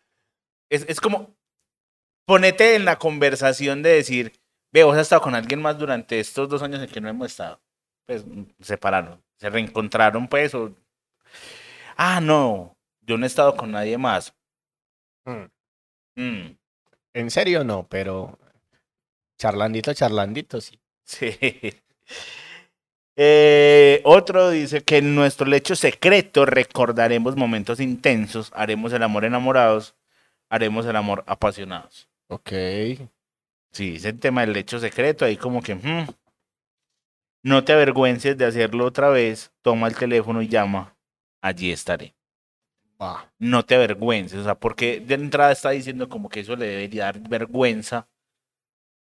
es, 0.70 0.84
es 0.88 1.00
como. 1.00 1.34
Ponete 2.26 2.76
en 2.76 2.84
la 2.84 2.96
conversación 2.96 3.82
de 3.82 3.90
decir, 3.90 4.32
ve, 4.72 4.84
vos 4.84 4.94
has 4.96 5.02
estado 5.02 5.20
con 5.22 5.34
alguien 5.34 5.60
más 5.60 5.78
durante 5.78 6.20
estos 6.20 6.48
dos 6.48 6.62
años 6.62 6.80
en 6.80 6.88
que 6.88 7.00
no 7.00 7.08
hemos 7.08 7.26
estado. 7.28 7.60
Pues 8.06 8.24
se 8.60 8.64
separaron. 8.64 9.20
Se 9.38 9.50
reencontraron, 9.50 10.28
pues. 10.28 10.54
O... 10.54 10.72
Ah, 12.02 12.18
no. 12.22 12.78
Yo 13.02 13.18
no 13.18 13.26
he 13.26 13.26
estado 13.26 13.54
con 13.56 13.72
nadie 13.72 13.98
más. 13.98 14.34
Mm. 15.26 15.50
Mm, 16.16 16.56
En 17.12 17.30
serio 17.30 17.62
no, 17.62 17.86
pero 17.88 18.38
charlandito, 19.38 19.92
charlandito, 19.92 20.62
sí. 20.62 20.80
sí. 21.04 21.36
Eh, 23.16 24.00
otro 24.04 24.48
dice 24.48 24.80
que 24.82 24.96
en 24.98 25.14
nuestro 25.14 25.46
lecho 25.46 25.76
secreto 25.76 26.46
recordaremos 26.46 27.36
momentos 27.36 27.78
intensos, 27.80 28.50
haremos 28.54 28.94
el 28.94 29.02
amor 29.02 29.26
enamorados, 29.26 29.94
haremos 30.48 30.86
el 30.86 30.96
amor 30.96 31.22
apasionados. 31.26 32.08
Ok. 32.28 32.50
Sí, 33.72 33.96
ese 33.96 34.14
tema 34.14 34.40
del 34.40 34.54
lecho 34.54 34.78
secreto, 34.78 35.26
ahí 35.26 35.36
como 35.36 35.60
que, 35.62 35.74
hmm, 35.74 36.06
no 37.42 37.62
te 37.62 37.74
avergüences 37.74 38.38
de 38.38 38.46
hacerlo 38.46 38.86
otra 38.86 39.10
vez, 39.10 39.52
toma 39.60 39.88
el 39.88 39.96
teléfono 39.96 40.40
y 40.40 40.48
llama, 40.48 40.96
allí 41.40 41.70
estaré. 41.72 42.14
Va. 43.00 43.32
No 43.38 43.64
te 43.64 43.74
avergüences, 43.74 44.40
o 44.40 44.44
sea, 44.44 44.54
porque 44.54 45.00
de 45.00 45.14
entrada 45.14 45.52
está 45.52 45.70
diciendo 45.70 46.08
como 46.08 46.28
que 46.28 46.40
eso 46.40 46.54
le 46.56 46.66
debería 46.66 47.04
dar 47.04 47.20
vergüenza 47.20 48.06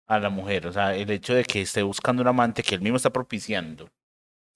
a 0.08 0.18
la 0.18 0.28
mujer, 0.28 0.66
o 0.66 0.72
sea, 0.72 0.94
el 0.96 1.10
hecho 1.10 1.34
de 1.34 1.44
que 1.44 1.62
esté 1.62 1.82
buscando 1.82 2.22
un 2.22 2.28
amante 2.28 2.62
que 2.62 2.74
él 2.76 2.80
mismo 2.80 2.96
está 2.96 3.10
propiciando. 3.10 3.88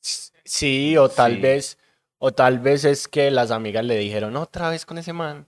Sí, 0.01 0.97
o 0.97 1.09
tal 1.09 1.35
Sí. 1.37 1.41
vez, 1.41 1.79
o 2.19 2.33
tal 2.33 2.59
vez 2.59 2.85
es 2.85 3.07
que 3.09 3.31
las 3.31 3.51
amigas 3.51 3.85
le 3.85 3.97
dijeron 3.99 4.37
otra 4.37 4.71
vez 4.71 4.85
con 4.87 4.99
ese 4.99 5.13
man. 5.13 5.47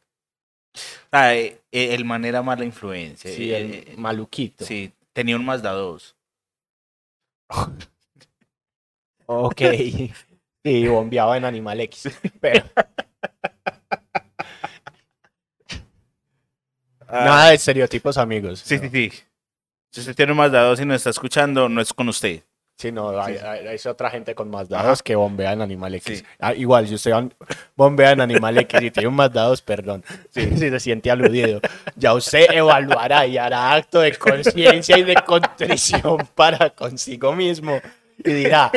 Sea, 1.10 1.34
eh, 1.36 1.60
eh, 1.70 1.94
el 1.94 2.04
man 2.04 2.24
era 2.24 2.42
mala 2.42 2.64
influencia. 2.64 3.30
Sí, 3.30 3.52
eh, 3.52 3.84
el 3.92 3.98
maluquito. 3.98 4.64
sí, 4.64 4.92
tenía 5.12 5.36
un 5.36 5.44
Mazda 5.44 5.72
2. 5.72 6.16
Ok. 9.26 9.60
Sí, 10.64 10.86
bombeaba 10.86 11.36
en 11.36 11.44
Animal 11.44 11.80
X. 11.80 12.08
Pero 12.40 12.64
nada 17.10 17.48
de 17.48 17.54
estereotipos, 17.56 18.16
amigos. 18.18 18.62
Ah. 18.62 18.66
Sí, 18.68 18.76
No. 18.76 18.82
sí, 18.82 18.88
sí. 18.90 19.12
Si 19.90 20.00
usted 20.00 20.14
tiene 20.16 20.32
Mazda 20.32 20.62
2 20.62 20.80
y 20.80 20.84
nos 20.86 20.96
está 20.96 21.10
escuchando, 21.10 21.68
no 21.68 21.80
es 21.82 21.92
con 21.92 22.08
usted. 22.08 22.42
Sí, 22.78 22.90
no, 22.90 23.10
hay, 23.20 23.36
Sí. 23.36 23.44
hay- 23.44 23.66
hay 23.68 23.78
otra 23.86 24.08
gente 24.10 24.34
con 24.34 24.48
más 24.50 24.72
Ajá. 24.72 24.82
dados 24.84 25.02
que 25.02 25.14
bombea 25.14 25.52
en 25.52 25.60
Animal 25.60 25.94
X. 25.96 26.18
Sí. 26.20 26.24
Ah, 26.40 26.54
igual, 26.54 26.88
si 26.88 26.94
usted 26.94 27.12
bombea 27.76 28.12
en 28.12 28.22
Animal 28.22 28.56
X 28.58 28.80
y 28.82 28.90
tiene 28.90 29.08
un 29.08 29.14
más 29.14 29.30
dados, 29.30 29.60
perdón, 29.60 30.02
si, 30.30 30.40
si 30.56 30.70
se 30.70 30.80
siente 30.80 31.10
aludido, 31.10 31.60
ya 31.96 32.14
usted 32.14 32.46
evaluará 32.50 33.26
y 33.26 33.36
hará 33.36 33.74
acto 33.74 34.00
de 34.00 34.14
conciencia 34.16 34.96
y 34.96 35.02
de 35.04 35.14
contrición 35.16 36.16
para 36.34 36.70
consigo 36.70 37.34
mismo 37.34 37.78
y 38.24 38.32
dirá, 38.32 38.70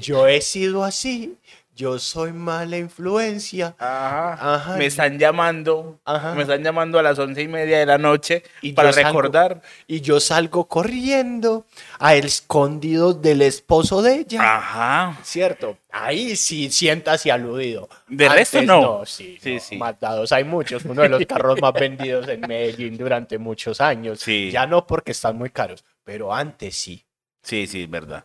yo 0.00 0.26
he 0.26 0.40
sido 0.40 0.84
así, 0.84 1.36
yo 1.74 1.98
soy 1.98 2.32
mala 2.32 2.78
influencia. 2.78 3.74
Ajá. 3.78 4.54
Ajá. 4.54 4.76
Me 4.76 4.86
están 4.86 5.18
llamando. 5.18 6.00
Ajá. 6.06 6.34
Me 6.34 6.40
están 6.42 6.62
llamando 6.64 6.98
a 6.98 7.02
las 7.02 7.18
once 7.18 7.42
y 7.42 7.48
media 7.48 7.78
de 7.78 7.84
la 7.84 7.98
noche 7.98 8.44
Y 8.62 8.72
para 8.72 8.92
salgo- 8.92 9.04
recordar. 9.08 9.60
Y 9.86 10.00
yo 10.00 10.18
salgo 10.18 10.66
corriendo 10.68 11.66
a 11.98 12.14
escondido 12.14 13.12
del 13.12 13.42
esposo 13.42 14.00
de 14.00 14.20
ella. 14.20 14.40
Ajá. 14.56 15.18
Cierto, 15.22 15.76
ahí 15.90 16.34
sí 16.36 16.70
siéntase 16.70 17.30
aludido. 17.30 17.90
De 18.08 18.26
resto, 18.30 18.56
Antes 18.58 18.66
no. 18.68 19.04
sí, 19.04 19.36
Sí, 19.42 19.54
no, 19.56 19.60
sí. 19.60 19.76
Matados 19.76 20.32
hay 20.32 20.44
muchos, 20.44 20.82
uno 20.86 21.02
de 21.02 21.10
los 21.10 21.26
carros 21.26 21.60
más 21.60 21.74
vendidos 21.74 22.26
en 22.28 22.40
Medellín 22.40 22.96
durante 22.96 23.36
muchos 23.36 23.82
años. 23.82 24.20
Sí. 24.20 24.50
Ya 24.50 24.66
no 24.66 24.86
porque 24.86 25.12
están 25.12 25.36
muy 25.36 25.50
caros, 25.50 25.84
pero 26.04 26.32
antes 26.34 26.74
sí. 26.74 27.04
Sí, 27.42 27.66
sí, 27.66 27.82
es 27.82 27.90
verdad. 27.90 28.24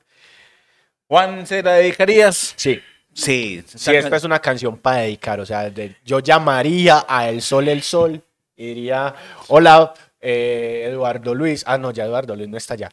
Juan, 1.12 1.46
¿se 1.46 1.62
la 1.62 1.74
dedicarías? 1.74 2.54
Sí. 2.56 2.82
Sí. 3.14 3.62
Sí, 3.68 3.94
esta 3.94 4.16
es 4.16 4.24
una 4.24 4.40
canción 4.40 4.78
para 4.78 5.00
dedicar, 5.00 5.42
o 5.42 5.46
sea, 5.46 5.70
de- 5.70 5.98
yo 6.06 6.20
llamaría 6.22 7.04
a 7.06 7.28
El 7.28 7.42
Sol 7.42 7.68
El 7.68 7.82
Sol 7.84 8.24
y 8.56 8.68
diría, 8.68 9.14
hola, 9.50 9.94
eh, 10.22 10.86
Eduardo 10.90 11.36
Luis, 11.36 11.66
ah, 11.68 11.78
no, 11.78 11.92
ya 11.92 12.06
Eduardo 12.06 12.34
Luis 12.34 12.48
no 12.48 12.56
está 12.56 12.76
allá. 12.76 12.90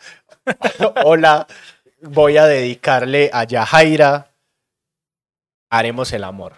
hola, 1.05 1.47
voy 2.03 2.39
a 2.39 2.47
dedicarle 2.47 3.31
a 3.33 3.45
Yajaira, 3.45 4.33
haremos 5.71 6.13
el 6.13 6.25
amor, 6.25 6.55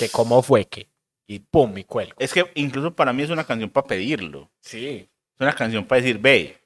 que 0.00 0.08
cómo 0.08 0.42
fue 0.42 0.64
que, 0.64 0.88
y 1.28 1.38
pum, 1.38 1.78
y 1.78 1.84
cuelgo. 1.84 2.16
Es 2.18 2.32
que 2.32 2.50
incluso 2.56 2.92
para 2.92 3.12
mí 3.12 3.22
es 3.22 3.30
una 3.30 3.44
canción 3.44 3.70
para 3.70 3.86
pedirlo. 3.86 4.50
Sí. 4.60 5.08
Es 5.36 5.40
una 5.40 5.54
canción 5.54 5.84
para 5.84 6.00
decir, 6.00 6.18
ve, 6.18 6.58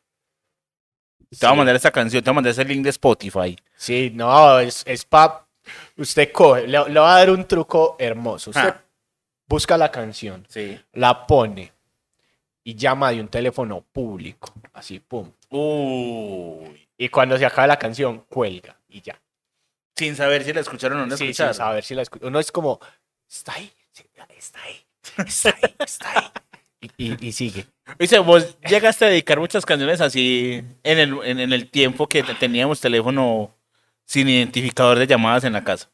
te 1.31 1.47
voy 1.47 1.53
a 1.53 1.57
mandar 1.57 1.77
esta 1.77 1.91
canción, 1.91 2.23
te 2.23 2.31
voy 2.31 2.35
a 2.35 2.37
mandar 2.37 2.51
ese 2.53 2.65
link 2.65 2.83
de 2.83 2.91
Spotify. 2.91 3.57
Sí, 3.77 4.11
no, 4.15 4.59
es, 4.61 4.83
es 4.87 5.05
pa... 5.05 5.47
Usted 5.97 6.31
coge, 6.33 6.67
le, 6.69 6.89
le 6.89 7.01
va 7.01 7.17
a 7.17 7.19
dar 7.19 7.31
un 7.31 7.45
truco 7.47 7.97
hermoso. 7.99 8.51
Usted 8.51 8.63
Ah. 8.69 8.83
busca 9.49 9.77
la 9.77 9.91
canción, 9.91 10.47
Sí. 10.49 10.81
la 10.93 11.27
pone 11.27 11.73
y 12.63 12.75
llama 12.75 13.11
de 13.11 13.21
un 13.21 13.29
teléfono 13.29 13.81
público, 13.93 14.53
así, 14.73 15.01
pum. 15.01 15.31
Uy. 15.51 16.89
Y 16.99 17.09
cuando 17.09 17.37
se 17.39 17.45
acaba 17.47 17.67
la 17.67 17.79
canción, 17.79 18.21
cuelga 18.29 18.77
y 18.89 19.01
ya. 19.03 19.21
Sin 19.97 20.15
saber 20.17 20.45
si 20.45 20.53
la 20.53 20.61
escucharon 20.61 20.99
o 20.99 21.01
no 21.03 21.07
la 21.09 21.17
Sí, 21.17 21.25
escucharon. 21.25 21.55
sin 21.55 21.59
saber 21.59 21.85
si 21.85 21.95
la 21.95 22.03
escucha. 22.03 22.27
Uno 22.27 22.39
es 22.39 22.53
como, 22.53 22.79
está 23.29 23.55
ahí, 23.55 23.73
sí, 23.93 24.05
está 24.39 24.61
ahí, 24.63 24.85
está 25.27 25.51
ahí, 25.51 25.75
está 25.79 26.11
ahí. 26.19 26.27
Y, 26.97 27.33
sigue. 27.33 27.67
Dice, 27.99 28.19
vos 28.19 28.59
llegaste 28.69 29.05
a 29.05 29.09
dedicar 29.09 29.39
muchas 29.41 29.65
canciones 29.67 30.01
así 30.01 30.63
en 30.83 30.99
el, 30.99 31.19
en, 31.25 31.41
en 31.41 31.53
el 31.53 31.71
tiempo 31.71 32.09
que 32.09 32.23
te- 32.23 32.35
teníamos 32.35 32.81
teléfono 32.81 33.55
sin 34.05 34.29
identificador 34.29 34.99
de 34.99 35.07
llamadas 35.07 35.45
en 35.45 35.53
la 35.55 35.65
casa. 35.65 35.91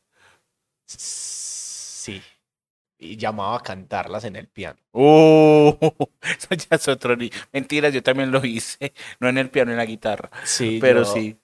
Sí. 0.87 2.23
Y 2.99 3.17
llamaba 3.17 3.57
a 3.57 3.63
cantarlas 3.63 4.25
en 4.25 4.37
el 4.37 4.47
piano. 4.49 4.79
Uh, 4.93 5.75
eso 6.23 6.49
ya 6.51 6.77
es 6.77 6.89
otro. 6.89 7.17
Mentiras, 7.53 7.93
yo 7.93 8.03
también 8.03 8.31
lo 8.31 8.45
hice. 8.45 8.93
No 9.19 9.29
en 9.29 9.39
el 9.39 9.51
piano, 9.51 9.73
en 9.73 9.77
la 9.79 9.87
guitarra. 9.87 10.31
Sí, 10.45 10.79
Pero 10.81 11.05
sí. 11.05 11.37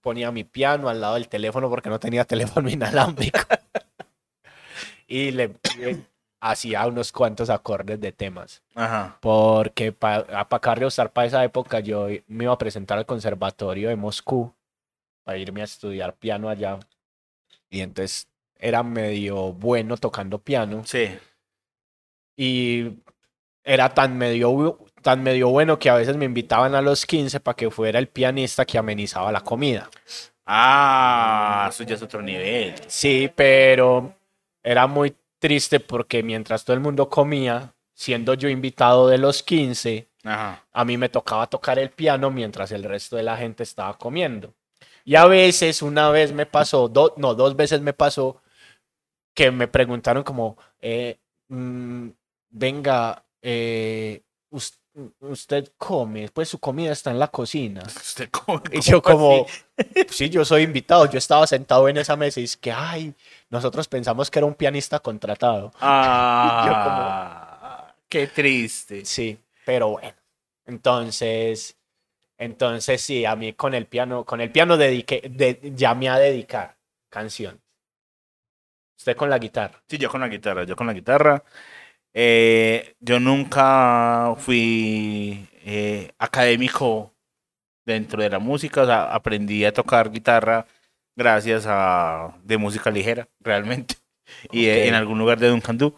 Ponía 0.00 0.30
mi 0.32 0.44
piano 0.44 0.88
al 0.88 1.00
lado 1.00 1.14
del 1.14 1.28
teléfono 1.28 1.68
porque 1.68 1.90
no 1.90 2.00
tenía 2.00 2.24
teléfono 2.24 2.68
inalámbrico. 2.70 3.40
y 5.06 5.30
le 5.32 5.54
hacía 6.40 6.86
unos 6.86 7.12
cuantos 7.12 7.50
acordes 7.50 8.00
de 8.00 8.12
temas. 8.12 8.62
Ajá. 8.74 9.18
Porque 9.20 9.92
para 9.92 10.48
pa 10.48 10.58
Carriostar, 10.58 11.12
para 11.12 11.26
esa 11.26 11.44
época, 11.44 11.80
yo 11.80 12.08
me 12.26 12.44
iba 12.44 12.52
a 12.52 12.58
presentar 12.58 12.98
al 12.98 13.06
conservatorio 13.06 13.90
de 13.90 13.96
Moscú 13.96 14.52
para 15.22 15.38
irme 15.38 15.60
a 15.60 15.64
estudiar 15.64 16.14
piano 16.14 16.48
allá. 16.48 16.78
Y 17.68 17.80
entonces 17.80 18.28
era 18.58 18.82
medio 18.82 19.52
bueno 19.52 19.96
tocando 19.96 20.38
piano. 20.38 20.82
Sí. 20.84 21.16
Y 22.36 22.90
era 23.62 23.92
tan 23.94 24.16
medio, 24.16 24.78
tan 25.02 25.22
medio 25.22 25.50
bueno 25.50 25.78
que 25.78 25.90
a 25.90 25.94
veces 25.94 26.16
me 26.16 26.24
invitaban 26.24 26.74
a 26.74 26.80
los 26.80 27.04
15 27.04 27.40
para 27.40 27.56
que 27.56 27.70
fuera 27.70 27.98
el 27.98 28.08
pianista 28.08 28.64
que 28.64 28.78
amenizaba 28.78 29.30
la 29.30 29.42
comida. 29.42 29.90
Ah, 30.46 31.68
eso 31.70 31.84
ya 31.84 31.94
es 31.94 32.02
otro 32.02 32.22
nivel. 32.22 32.74
Sí, 32.88 33.30
pero 33.34 34.14
era 34.62 34.86
muy 34.86 35.14
triste 35.40 35.80
porque 35.80 36.22
mientras 36.22 36.64
todo 36.64 36.74
el 36.74 36.80
mundo 36.80 37.08
comía, 37.08 37.74
siendo 37.94 38.34
yo 38.34 38.48
invitado 38.48 39.08
de 39.08 39.18
los 39.18 39.42
15, 39.42 40.08
Ajá. 40.22 40.64
a 40.72 40.84
mí 40.84 40.96
me 40.96 41.08
tocaba 41.08 41.48
tocar 41.48 41.78
el 41.78 41.90
piano 41.90 42.30
mientras 42.30 42.70
el 42.70 42.84
resto 42.84 43.16
de 43.16 43.24
la 43.24 43.36
gente 43.36 43.62
estaba 43.64 43.98
comiendo. 43.98 44.54
Y 45.04 45.16
a 45.16 45.26
veces, 45.26 45.82
una 45.82 46.10
vez 46.10 46.32
me 46.32 46.46
pasó, 46.46 46.88
do- 46.88 47.14
no, 47.16 47.34
dos 47.34 47.56
veces 47.56 47.80
me 47.80 47.92
pasó 47.92 48.40
que 49.34 49.50
me 49.50 49.68
preguntaron 49.68 50.22
como, 50.22 50.56
eh, 50.80 51.18
mm, 51.48 52.08
venga, 52.50 53.24
eh, 53.42 54.22
us- 54.50 54.79
usted 55.20 55.68
come, 55.78 56.28
pues 56.28 56.48
su 56.48 56.58
comida 56.58 56.92
está 56.92 57.10
en 57.10 57.18
la 57.18 57.28
cocina. 57.28 57.82
Usted 57.86 58.30
come 58.30 58.62
Y 58.72 58.80
yo 58.80 59.02
como, 59.02 59.46
sí, 60.10 60.28
yo 60.28 60.44
soy 60.44 60.62
invitado, 60.62 61.10
yo 61.10 61.18
estaba 61.18 61.46
sentado 61.46 61.88
en 61.88 61.96
esa 61.96 62.16
mesa 62.16 62.40
y 62.40 62.44
es 62.44 62.56
que, 62.56 62.72
ay, 62.72 63.14
nosotros 63.48 63.88
pensamos 63.88 64.30
que 64.30 64.38
era 64.38 64.46
un 64.46 64.54
pianista 64.54 64.98
contratado. 65.00 65.72
Ah, 65.80 67.94
qué 68.08 68.26
triste. 68.26 69.04
Sí, 69.04 69.38
pero 69.64 69.90
bueno. 69.90 70.14
Entonces, 70.66 71.76
entonces 72.38 73.00
sí, 73.00 73.24
a 73.24 73.36
mí 73.36 73.52
con 73.54 73.74
el 73.74 73.86
piano, 73.86 74.24
con 74.24 74.40
el 74.40 74.50
piano 74.50 74.76
dediqué, 74.76 75.22
de, 75.28 75.72
llamé 75.74 76.08
a 76.08 76.18
dedicar 76.18 76.76
canciones. 77.08 77.60
Usted 78.96 79.16
con 79.16 79.30
la 79.30 79.38
guitarra. 79.38 79.82
Sí, 79.88 79.98
yo 79.98 80.10
con 80.10 80.20
la 80.20 80.28
guitarra, 80.28 80.64
yo 80.64 80.76
con 80.76 80.86
la 80.86 80.92
guitarra. 80.92 81.42
Eh, 82.12 82.94
yo 83.00 83.20
nunca 83.20 84.34
fui 84.38 85.48
eh, 85.64 86.10
académico 86.18 87.14
dentro 87.86 88.22
de 88.22 88.30
la 88.30 88.38
música, 88.38 88.82
o 88.82 88.86
sea, 88.86 89.14
aprendí 89.14 89.64
a 89.64 89.72
tocar 89.72 90.10
guitarra 90.10 90.66
gracias 91.16 91.64
a 91.68 92.36
de 92.44 92.58
música 92.58 92.90
ligera, 92.90 93.28
realmente, 93.40 93.96
y 94.52 94.66
eh, 94.66 94.88
en 94.88 94.94
algún 94.94 95.18
lugar 95.18 95.38
de 95.40 95.48
Duncan 95.48 95.78
Du. 95.78 95.94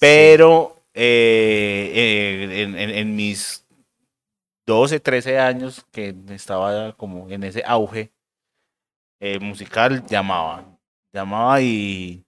Pero 0.00 0.82
eh, 0.94 1.92
eh, 1.94 2.62
en, 2.62 2.76
en- 2.78 2.90
en 2.90 3.16
mis 3.16 3.66
12, 4.66 5.00
13 5.00 5.38
años 5.38 5.84
que 5.92 6.14
estaba 6.30 6.92
como 6.94 7.28
en 7.30 7.44
ese 7.44 7.62
auge 7.66 8.12
musical, 9.40 10.04
llamaba, 10.06 10.64
llamaba 11.12 11.60
y, 11.60 12.24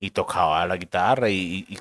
y 0.00 0.10
tocaba 0.10 0.66
la 0.66 0.76
guitarra 0.76 1.30
y, 1.30 1.66
y- 1.68 1.78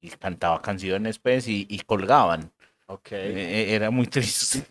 y 0.00 0.10
cantaba 0.10 0.62
canciones, 0.62 1.18
pues, 1.18 1.48
y, 1.48 1.66
y 1.68 1.80
colgaban. 1.80 2.52
Ok. 2.86 3.08
Eh, 3.12 3.74
Era 3.74 3.90
muy 3.90 4.06
triste 4.08 4.64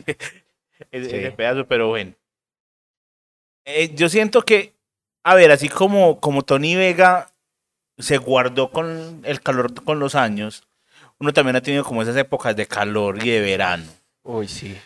ese, 0.91 1.09
Sí. 1.09 1.15
ese 1.15 1.31
pedazo, 1.31 1.67
pero 1.67 1.87
bueno. 1.89 2.13
Eh, 3.65 3.93
yo 3.95 4.09
siento 4.09 4.43
que, 4.43 4.73
a 5.23 5.35
ver, 5.35 5.51
así 5.51 5.69
como, 5.69 6.19
como 6.19 6.43
Tony 6.43 6.75
Vega 6.75 7.33
se 7.97 8.17
guardó 8.17 8.71
con 8.71 9.21
el 9.25 9.41
calor 9.41 9.73
con 9.83 9.99
los 9.99 10.15
años, 10.15 10.67
uno 11.19 11.33
también 11.33 11.55
ha 11.55 11.61
tenido 11.61 11.83
como 11.83 12.01
esas 12.03 12.15
épocas 12.15 12.55
de 12.55 12.67
calor 12.67 13.17
y 13.25 13.29
de 13.29 13.41
verano. 13.41 13.85
Uy, 14.23 14.47
sí. 14.47 14.77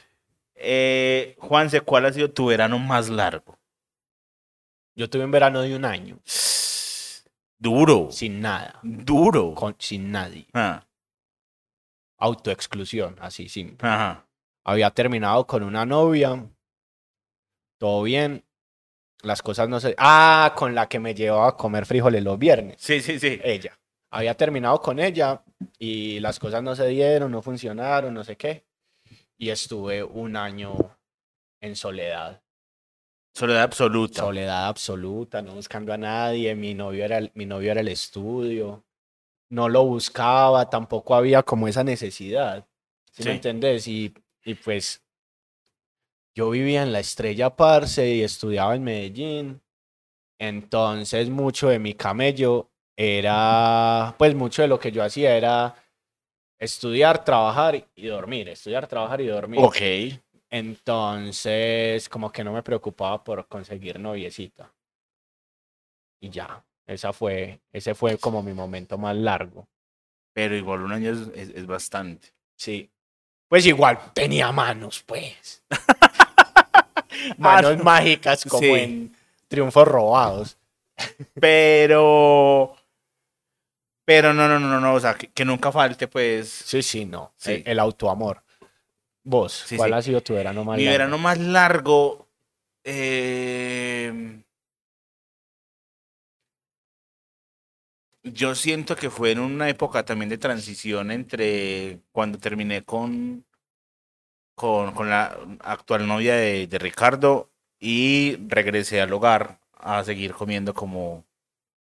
Eh, 0.55 1.35
Juanse, 1.39 1.81
¿cuál 1.81 2.05
ha 2.05 2.13
sido 2.13 2.31
tu 2.31 2.45
verano 2.47 2.79
más 2.79 3.09
largo? 3.09 3.59
Yo 4.95 5.09
tuve 5.09 5.25
un 5.25 5.31
verano 5.31 5.61
de 5.61 5.75
un 5.75 5.85
año, 5.85 6.19
Duro, 7.61 8.09
sin 8.11 8.41
nada, 8.41 8.79
duro. 8.81 9.53
con, 9.53 9.75
sin 9.77 10.11
nadie. 10.11 10.47
Ah, 10.51 10.83
Autoexclusión, 12.17 13.15
así, 13.19 13.49
simple. 13.49 13.87
ajá. 13.87 14.27
Había 14.63 14.89
terminado 14.91 15.45
con 15.45 15.61
una 15.63 15.85
novia, 15.85 16.43
todo 17.79 18.03
bien. 18.03 18.43
Las 19.23 19.41
cosas 19.43 19.69
no 19.69 19.79
se... 19.79 19.93
Ah, 19.97 20.53
con 20.55 20.73
la 20.73 20.87
que 20.89 20.99
me 20.99 21.13
llevaba 21.13 21.49
a 21.49 21.57
comer 21.57 21.85
frijoles 21.85 22.23
los 22.23 22.37
viernes. 22.39 22.77
Sí, 22.79 22.99
sí, 23.01 23.19
sí. 23.19 23.39
ella. 23.43 23.77
Había 24.11 24.35
terminado 24.35 24.81
con 24.81 24.99
ella 24.99 25.43
y 25.77 26.19
las 26.19 26.39
cosas 26.39 26.63
no 26.63 26.75
se 26.75 26.87
dieron, 26.87 27.31
no 27.31 27.41
funcionaron, 27.43 28.13
no 28.13 28.23
sé 28.23 28.35
qué. 28.37 28.65
Y 29.37 29.49
estuve 29.49 30.03
un 30.03 30.35
año 30.35 30.75
en 31.61 31.75
soledad. 31.75 32.41
Soledad 33.33 33.63
absoluta. 33.63 34.21
Soledad 34.21 34.67
absoluta, 34.67 35.41
no 35.41 35.53
buscando 35.55 35.93
a 35.93 35.97
nadie. 35.97 36.53
Mi 36.55 36.73
novio 36.73 37.05
era 37.05 37.17
el, 37.17 37.31
mi 37.33 37.45
novio 37.45 37.71
era 37.71 37.81
el 37.81 37.87
estudio. 37.87 38.83
No 39.49 39.67
lo 39.69 39.83
buscaba, 39.85 40.69
tampoco 40.69 41.15
había 41.15 41.43
como 41.43 41.67
esa 41.67 41.83
necesidad. 41.83 42.67
¿Sí, 43.11 43.23
Sí. 43.23 43.29
me 43.29 43.35
entendés? 43.35 43.87
Y, 43.87 44.13
y 44.45 44.53
pues 44.55 45.03
yo 46.35 46.49
vivía 46.49 46.83
en 46.83 46.93
la 46.93 46.99
Estrella 46.99 47.55
Parce 47.55 48.07
y 48.09 48.21
estudiaba 48.21 48.75
en 48.75 48.83
Medellín. 48.83 49.61
Entonces 50.39 51.29
mucho 51.29 51.69
de 51.69 51.79
mi 51.79 51.93
camello 51.93 52.69
era, 52.97 54.15
pues 54.17 54.33
mucho 54.35 54.61
de 54.61 54.67
lo 54.67 54.79
que 54.79 54.91
yo 54.91 55.03
hacía 55.03 55.35
era 55.35 55.75
estudiar, 56.59 57.23
trabajar 57.23 57.87
y 57.95 58.05
dormir, 58.07 58.49
estudiar, 58.49 58.87
trabajar 58.87 59.21
y 59.21 59.27
dormir. 59.27 59.59
Ok. 59.63 59.77
Entonces, 60.51 62.09
como 62.09 62.31
que 62.31 62.43
no 62.43 62.51
me 62.53 62.61
preocupaba 62.63 63.23
por 63.23 63.47
conseguir 63.47 63.99
noviecita. 63.99 64.71
Y 66.21 66.29
ya, 66.29 66.63
esa 66.85 67.13
fue, 67.13 67.61
ese 67.71 67.95
fue 67.95 68.17
como 68.17 68.43
mi 68.43 68.53
momento 68.53 68.97
más 68.97 69.15
largo. 69.15 69.67
Pero 70.33 70.55
igual 70.55 70.81
un 70.83 70.91
año 70.93 71.11
es, 71.11 71.19
es- 71.35 71.55
es 71.55 71.65
bastante. 71.67 72.33
Sí. 72.57 72.89
Pues 73.49 73.65
igual 73.65 73.99
tenía 74.13 74.51
manos, 74.51 75.03
pues. 75.05 75.63
manos 77.37 77.83
mágicas 77.83 78.45
como 78.45 78.59
sí. 78.61 78.69
en 78.71 79.15
Triunfos 79.47 79.87
Robados. 79.87 80.57
Pero. 81.39 82.75
Pero 84.05 84.33
no, 84.33 84.47
no, 84.47 84.59
no, 84.59 84.67
no, 84.67 84.79
no. 84.79 84.93
O 84.95 84.99
sea, 84.99 85.13
que, 85.15 85.27
que 85.31 85.45
nunca 85.45 85.71
falte, 85.71 86.07
pues. 86.07 86.49
Sí, 86.49 86.81
sí, 86.81 87.05
no. 87.05 87.33
Sí. 87.37 87.53
El, 87.53 87.63
el 87.73 87.79
autoamor. 87.79 88.43
Vos, 89.23 89.53
Sí, 89.67 89.77
¿cuál 89.77 89.91
sí. 89.91 89.97
ha 89.97 90.01
sido 90.01 90.21
tu 90.21 90.33
verano 90.33 90.63
más 90.63 90.77
Mi 90.77 90.83
largo? 90.85 90.91
verano 90.97 91.17
más 91.17 91.37
largo. 91.39 92.27
eh, 92.83 94.41
yo 98.23 98.55
siento 98.55 98.95
que 98.95 99.09
fue 99.09 99.31
en 99.31 99.39
una 99.39 99.69
época 99.69 100.03
también 100.05 100.29
de 100.29 100.37
transición 100.37 101.11
entre 101.11 102.01
cuando 102.11 102.37
terminé 102.37 102.83
con, 102.83 103.45
con, 104.55 104.93
con 104.93 105.09
la 105.09 105.37
actual 105.61 106.07
novia 106.07 106.35
de, 106.35 106.67
de 106.67 106.79
Ricardo 106.79 107.49
y 107.79 108.37
regresé 108.47 109.01
al 109.01 109.11
hogar 109.13 109.59
a 109.73 110.03
seguir 110.03 110.33
comiendo 110.33 110.73
como, 110.73 111.25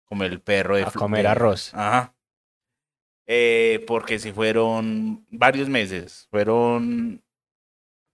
como 0.05 0.23
el 0.23 0.39
perro 0.39 0.77
de 0.77 0.83
A 0.83 0.91
comer 0.91 1.27
arroz. 1.27 1.73
Ajá. 1.73 2.13
Eh, 3.33 3.83
porque 3.87 4.19
si 4.19 4.33
fueron 4.33 5.25
varios 5.29 5.69
meses, 5.69 6.27
fueron 6.31 7.23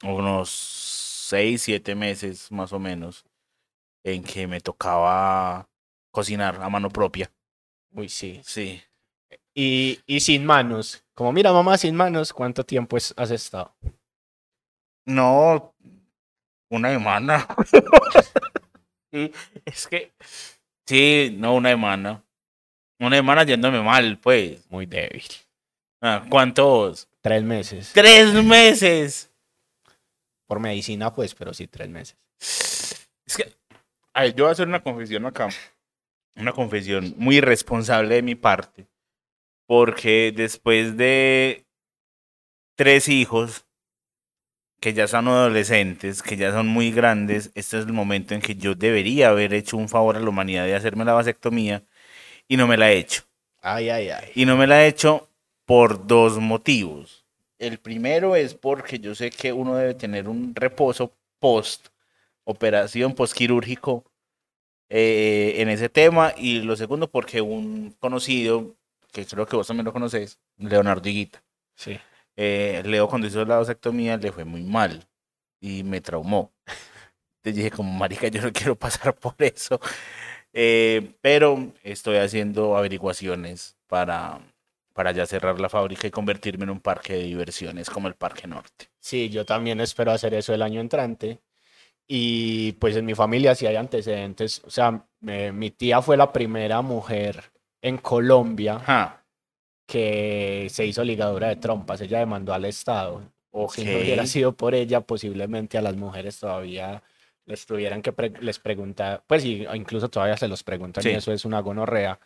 unos 0.03 0.49
seis, 0.51 1.63
siete 1.63 1.95
meses 1.95 2.51
más 2.51 2.73
o 2.73 2.79
menos, 2.79 3.25
en 4.03 4.23
que 4.23 4.47
me 4.47 4.61
tocaba 4.61 5.69
cocinar 6.11 6.61
a 6.61 6.69
mano 6.69 6.89
propia. 6.89 7.31
Uy, 7.93 8.09
sí. 8.09 8.41
Sí. 8.43 8.81
Y, 9.55 9.99
y 10.07 10.21
sin 10.21 10.45
manos. 10.45 11.05
Como 11.15 11.33
mira, 11.33 11.53
mamá, 11.53 11.77
sin 11.77 11.95
manos, 11.95 12.33
¿cuánto 12.33 12.65
tiempo 12.65 12.97
es- 12.97 13.13
has 13.17 13.31
estado? 13.31 13.75
No, 15.05 15.73
una 16.69 16.91
semana. 16.93 17.47
sí, 19.11 19.31
es 19.65 19.87
que, 19.87 20.13
sí, 20.85 21.35
no, 21.37 21.55
una 21.55 21.69
semana. 21.71 22.25
Una 22.99 23.15
semana 23.15 23.43
yéndome 23.43 23.81
mal, 23.81 24.17
pues. 24.19 24.65
Muy 24.69 24.85
débil. 24.85 25.23
Ah, 26.01 26.25
¿Cuántos? 26.29 27.07
Tres 27.21 27.43
meses. 27.43 27.91
Tres 27.93 28.33
meses. 28.43 29.31
Por 30.47 30.59
medicina, 30.59 31.13
pues, 31.13 31.35
pero 31.35 31.53
sí, 31.53 31.67
tres 31.67 31.89
meses. 31.89 32.15
Es 32.39 33.35
que, 33.35 33.53
a 34.13 34.21
ver, 34.21 34.35
yo 34.35 34.45
voy 34.45 34.49
a 34.49 34.53
hacer 34.53 34.67
una 34.67 34.81
confesión 34.81 35.25
acá. 35.25 35.49
Una 36.35 36.53
confesión 36.53 37.13
muy 37.17 37.37
irresponsable 37.37 38.15
de 38.15 38.21
mi 38.21 38.35
parte. 38.35 38.87
Porque 39.65 40.33
después 40.35 40.95
de 40.95 41.65
tres 42.75 43.09
hijos 43.09 43.65
que 44.79 44.93
ya 44.93 45.07
son 45.07 45.27
adolescentes, 45.27 46.21
que 46.21 46.37
ya 46.37 46.51
son 46.51 46.67
muy 46.67 46.91
grandes, 46.91 47.51
este 47.55 47.79
es 47.79 47.85
el 47.85 47.93
momento 47.93 48.35
en 48.35 48.41
que 48.41 48.55
yo 48.55 48.75
debería 48.75 49.29
haber 49.29 49.53
hecho 49.53 49.75
un 49.75 49.89
favor 49.89 50.15
a 50.15 50.19
la 50.19 50.29
humanidad 50.29 50.65
de 50.65 50.75
hacerme 50.75 51.03
la 51.03 51.13
vasectomía 51.13 51.83
y 52.47 52.57
no 52.57 52.67
me 52.67 52.77
la 52.77 52.91
he 52.91 52.97
hecho. 52.97 53.23
Ay, 53.61 53.89
ay, 53.89 54.09
ay. 54.09 54.31
Y 54.35 54.45
no 54.45 54.57
me 54.57 54.67
la 54.67 54.83
he 54.83 54.87
hecho 54.87 55.27
por 55.65 56.07
dos 56.07 56.37
motivos. 56.39 57.25
El 57.59 57.79
primero 57.79 58.35
es 58.35 58.53
porque 58.53 58.99
yo 58.99 59.15
sé 59.15 59.29
que 59.31 59.51
uno 59.51 59.75
debe 59.75 59.93
tener 59.95 60.29
un 60.29 60.53
reposo 60.55 61.13
post 61.39 61.87
operación, 62.43 63.13
post 63.13 63.33
quirúrgico 63.35 64.05
eh, 64.89 65.55
en 65.57 65.69
ese 65.69 65.89
tema. 65.89 66.33
Y 66.37 66.61
lo 66.61 66.75
segundo 66.75 67.09
porque 67.09 67.41
un 67.41 67.95
conocido, 67.99 68.75
que 69.11 69.25
creo 69.25 69.45
que 69.45 69.55
vos 69.55 69.67
también 69.67 69.85
lo 69.85 69.93
conoces, 69.93 70.39
Leonardo 70.57 71.09
Higuita. 71.09 71.43
Sí. 71.75 71.99
eh, 72.35 72.81
Leo 72.85 73.07
cuando 73.07 73.27
hizo 73.27 73.43
la 73.45 73.57
vasectomía 73.57 74.17
le 74.17 74.31
fue 74.31 74.45
muy 74.45 74.63
mal 74.63 75.07
y 75.59 75.83
me 75.83 76.01
traumó. 76.01 76.53
Entonces 77.37 77.55
dije 77.57 77.71
como 77.71 77.91
marica, 77.91 78.27
yo 78.27 78.41
no 78.41 78.51
quiero 78.53 78.75
pasar 78.77 79.15
por 79.15 79.35
eso. 79.39 79.79
Eh, 80.59 81.11
pero 81.21 81.71
estoy 81.83 82.17
haciendo 82.17 82.75
averiguaciones 82.75 83.77
para, 83.85 84.39
para 84.91 85.11
ya 85.11 85.27
cerrar 85.27 85.59
la 85.59 85.69
fábrica 85.69 86.07
y 86.07 86.11
convertirme 86.11 86.63
en 86.63 86.71
un 86.71 86.79
parque 86.79 87.13
de 87.13 87.25
diversiones 87.25 87.91
como 87.91 88.07
el 88.07 88.15
Parque 88.15 88.47
Norte. 88.47 88.89
Sí, 88.99 89.29
yo 89.29 89.45
también 89.45 89.79
espero 89.81 90.11
hacer 90.11 90.33
eso 90.33 90.55
el 90.55 90.63
año 90.63 90.81
entrante. 90.81 91.41
Y 92.07 92.71
pues 92.73 92.95
en 92.95 93.05
mi 93.05 93.13
familia 93.13 93.53
sí 93.53 93.67
hay 93.67 93.75
antecedentes. 93.75 94.63
O 94.65 94.71
sea, 94.71 95.05
eh, 95.27 95.51
mi 95.51 95.69
tía 95.69 96.01
fue 96.01 96.17
la 96.17 96.33
primera 96.33 96.81
mujer 96.81 97.51
en 97.79 97.99
Colombia 97.99 98.81
que 99.85 100.67
se 100.71 100.87
hizo 100.87 101.03
ligadura 101.03 101.49
de 101.49 101.57
trompas. 101.57 102.01
Ella 102.01 102.17
demandó 102.17 102.51
al 102.55 102.65
Estado. 102.65 103.21
O 103.51 103.69
si 103.69 103.85
no 103.85 103.99
hubiera 103.99 104.25
sido 104.25 104.53
por 104.53 104.73
ella, 104.73 105.01
posiblemente 105.01 105.77
a 105.77 105.83
las 105.83 105.95
mujeres 105.95 106.39
todavía 106.39 107.03
les 107.47 107.65
tuvieran 107.65 108.01
que 108.03 108.13
pre- 108.13 108.33
les 108.41 108.59
preguntar, 108.59 109.23
pues 109.25 109.43
y- 109.43 109.65
incluso 109.73 110.09
todavía 110.09 110.37
se 110.37 110.47
los 110.47 110.63
preguntan 110.63 111.01
Sí. 111.03 111.09
y 111.09 111.13
eso 111.15 111.31
es 111.33 111.43
una 111.45 111.59
gonorrea, 111.61 112.19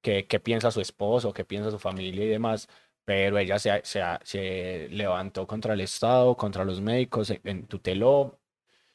que 0.00 0.26
qué 0.26 0.40
piensa 0.40 0.70
su 0.72 0.80
esposo, 0.80 1.32
qué 1.32 1.44
piensa 1.44 1.70
su 1.70 1.78
familia 1.78 2.24
y 2.24 2.28
demás. 2.28 2.68
Pero 3.04 3.38
ella 3.38 3.58
se, 3.58 3.80
se, 3.84 4.00
se 4.24 4.88
levantó 4.90 5.46
contra 5.46 5.74
el 5.74 5.80
Estado, 5.80 6.36
contra 6.36 6.64
los 6.64 6.80
médicos, 6.80 7.32
en- 7.44 7.66
tuteló 7.66 8.40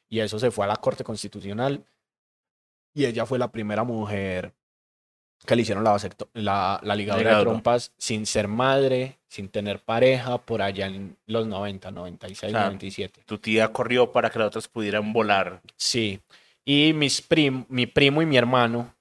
y 0.10 0.20
eso 0.20 0.40
se 0.40 0.52
fue 0.52 0.66
a 0.66 0.70
la 0.70 0.76
Corte 0.78 1.04
Constitucional 1.04 1.86
y 2.94 3.06
ella 3.06 3.26
fue 3.26 3.38
la 3.40 3.52
primera 3.52 3.84
mujer 3.84 4.54
que 5.46 5.56
le 5.56 5.62
hicieron 5.62 5.84
la, 5.84 5.98
la, 6.34 6.80
la 6.84 6.96
ligadura 6.96 7.38
de 7.38 7.44
trompas 7.44 7.94
sin 7.98 8.26
ser 8.26 8.48
madre, 8.48 9.18
sin 9.28 9.50
tener 9.50 9.80
pareja, 9.80 10.38
por 10.40 10.62
allá 10.62 10.88
en 10.88 11.16
los 11.26 11.48
90, 11.48 11.92
96, 11.92 12.52
Claro. 12.52 12.66
97. 12.68 13.22
tu 13.26 13.38
tía 13.38 13.72
corrió 13.72 14.12
para 14.12 14.30
que 14.30 14.40
las 14.40 14.48
otras 14.50 14.68
pudieran 14.68 15.14
volar. 15.14 15.62
Sí. 15.78 16.20
Y 16.66 16.92
mis 16.94 17.22
prim, 17.22 17.66
mi 17.70 17.86
primo 17.86 18.22
y 18.22 18.26
mi 18.26 18.36
hermano, 18.38 18.94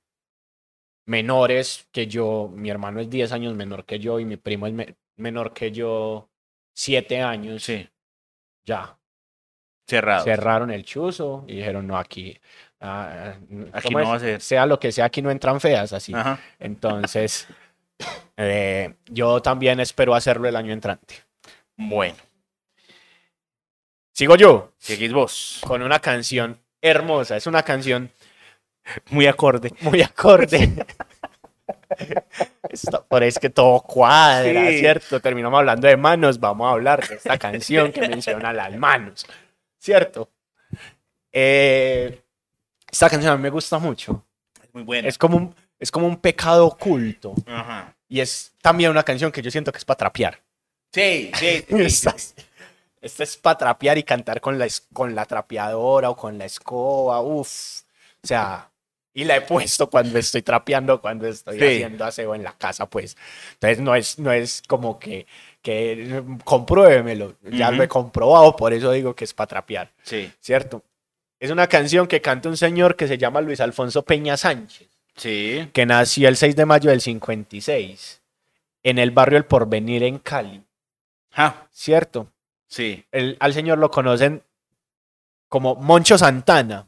menores 1.06 1.86
que 1.92 2.06
yo, 2.06 2.50
mi 2.52 2.70
hermano 2.70 3.00
es 3.00 3.08
10 3.10 3.32
años 3.32 3.54
menor 3.54 3.84
que 3.84 3.98
yo 3.98 4.18
y 4.20 4.24
mi 4.24 4.36
primo 4.36 4.66
es 4.66 4.72
me- 4.72 4.96
menor 5.16 5.52
que 5.52 5.70
yo 5.72 6.28
7 6.74 7.22
años, 7.22 7.62
Sí, 7.64 7.88
ya 8.64 8.95
cerrado. 9.86 10.24
cerraron 10.24 10.70
el 10.70 10.84
chuzo 10.84 11.44
y 11.46 11.56
dijeron, 11.56 11.86
no, 11.86 11.96
aquí, 11.96 12.38
ah, 12.80 13.34
Aquí 13.72 13.88
¿cómo 13.88 14.00
no 14.00 14.08
va 14.10 14.16
a 14.16 14.20
ser. 14.20 14.40
Sea 14.40 14.66
lo 14.66 14.78
que 14.80 14.92
sea, 14.92 15.06
aquí 15.06 15.22
no 15.22 15.30
entran 15.30 15.60
feas, 15.60 15.92
así. 15.92 16.12
Ajá. 16.14 16.38
Entonces, 16.58 17.46
eh, 18.36 18.94
yo 19.06 19.40
también 19.42 19.80
espero 19.80 20.14
hacerlo 20.14 20.48
el 20.48 20.56
año 20.56 20.72
entrante. 20.72 21.14
Bueno, 21.76 22.16
Sigo 24.12 24.34
yo 24.36 24.72
seguís 24.78 25.12
vos. 25.12 25.60
con 25.66 25.82
una 25.82 25.98
canción 25.98 26.58
hermosa, 26.80 27.36
es 27.36 27.46
una 27.46 27.62
canción 27.62 28.10
Muy 29.10 29.26
acorde. 29.26 29.72
muy 29.82 30.00
acorde. 30.00 30.72
Esto- 32.70 33.04
por 33.08 33.22
es 33.22 33.38
que 33.38 33.50
todo 33.50 33.80
cuadra, 33.80 34.68
Sí. 34.70 34.78
¿cierto? 34.78 35.20
Terminamos 35.20 35.58
hablando 35.58 35.86
de 35.86 35.96
manos, 35.96 36.38
vamos 36.40 36.66
a 36.68 36.72
hablar 36.72 37.06
de 37.06 37.16
esta 37.16 37.38
canción 37.38 37.92
que 37.92 38.08
menciona 38.08 38.52
las 38.52 38.74
manos, 38.76 39.26
¿cierto? 39.86 40.28
Eh, 41.32 42.20
esta 42.90 43.08
canción 43.08 43.32
a 43.32 43.36
mí 43.36 43.42
me 43.42 43.50
gusta 43.50 43.78
mucho. 43.78 44.26
Es 44.60 44.74
muy 44.74 44.82
buena. 44.82 45.08
Es 45.08 45.16
como 45.16 45.36
un, 45.36 45.54
es 45.78 45.92
como 45.92 46.08
un 46.08 46.16
pecado 46.16 46.66
oculto. 46.66 47.34
Ajá. 47.46 47.94
Y 48.08 48.20
es 48.20 48.52
también 48.60 48.90
una 48.90 49.04
canción 49.04 49.30
que 49.30 49.42
yo 49.42 49.50
siento 49.50 49.70
que 49.70 49.78
es 49.78 49.84
para 49.84 49.98
trapear. 49.98 50.42
Sí, 50.92 51.30
sí, 51.38 51.64
sí, 51.68 51.82
Esta, 51.82 52.18
sí. 52.18 52.34
esta 53.00 53.22
es 53.22 53.36
para 53.36 53.58
trapear 53.58 53.96
y 53.98 54.02
cantar 54.02 54.40
con 54.40 54.58
la, 54.58 54.66
con 54.92 55.14
la 55.14 55.24
trapeadora 55.24 56.10
o 56.10 56.16
con 56.16 56.36
la 56.36 56.46
escoba. 56.46 57.20
Uf. 57.20 57.82
O 58.22 58.26
sea, 58.26 58.68
y 59.14 59.24
la 59.24 59.36
he 59.36 59.40
puesto 59.42 59.88
cuando 59.88 60.18
estoy 60.18 60.42
trapeando, 60.42 61.00
cuando 61.00 61.28
estoy 61.28 61.56
haciendo 61.58 62.04
aseo 62.04 62.34
en 62.34 62.42
la 62.42 62.52
casa, 62.52 62.86
pues. 62.86 63.16
Entonces 63.54 63.78
no 63.78 63.94
es, 63.94 64.18
no 64.18 64.32
es 64.32 64.62
como 64.66 64.98
que, 64.98 65.26
que 65.66 66.22
compruébemelo. 66.44 67.34
Ya 67.42 67.72
lo 67.72 67.82
he 67.82 67.88
comprobado, 67.88 68.54
por 68.54 68.72
eso 68.72 68.92
digo 68.92 69.16
que 69.16 69.24
es 69.24 69.34
para 69.34 69.48
trapear, 69.48 69.90
Sí, 70.04 70.30
¿cierto? 70.38 70.84
Es 71.40 71.50
una 71.50 71.66
canción 71.66 72.06
que 72.06 72.20
canta 72.20 72.48
un 72.48 72.56
señor 72.56 72.94
que 72.94 73.08
se 73.08 73.18
llama 73.18 73.40
Luis 73.40 73.60
Alfonso 73.60 74.04
Peña 74.04 74.36
Sánchez 74.36 74.88
sí. 75.16 75.68
que 75.72 75.84
nació 75.84 76.28
el 76.28 76.36
6 76.36 76.54
de 76.54 76.66
mayo 76.66 76.90
del 76.90 77.00
56 77.00 78.22
en 78.84 78.98
el 79.00 79.10
barrio 79.10 79.38
El 79.38 79.44
Porvenir 79.44 80.04
en 80.04 80.18
Cali, 80.20 80.62
Ah, 81.34 81.66
¿cierto? 81.72 82.28
sí. 82.68 83.04
El- 83.10 83.36
al 83.40 83.52
señor 83.52 83.78
lo 83.78 83.90
conocen 83.90 84.44
como 85.48 85.74
Moncho 85.74 86.16
Santana 86.16 86.86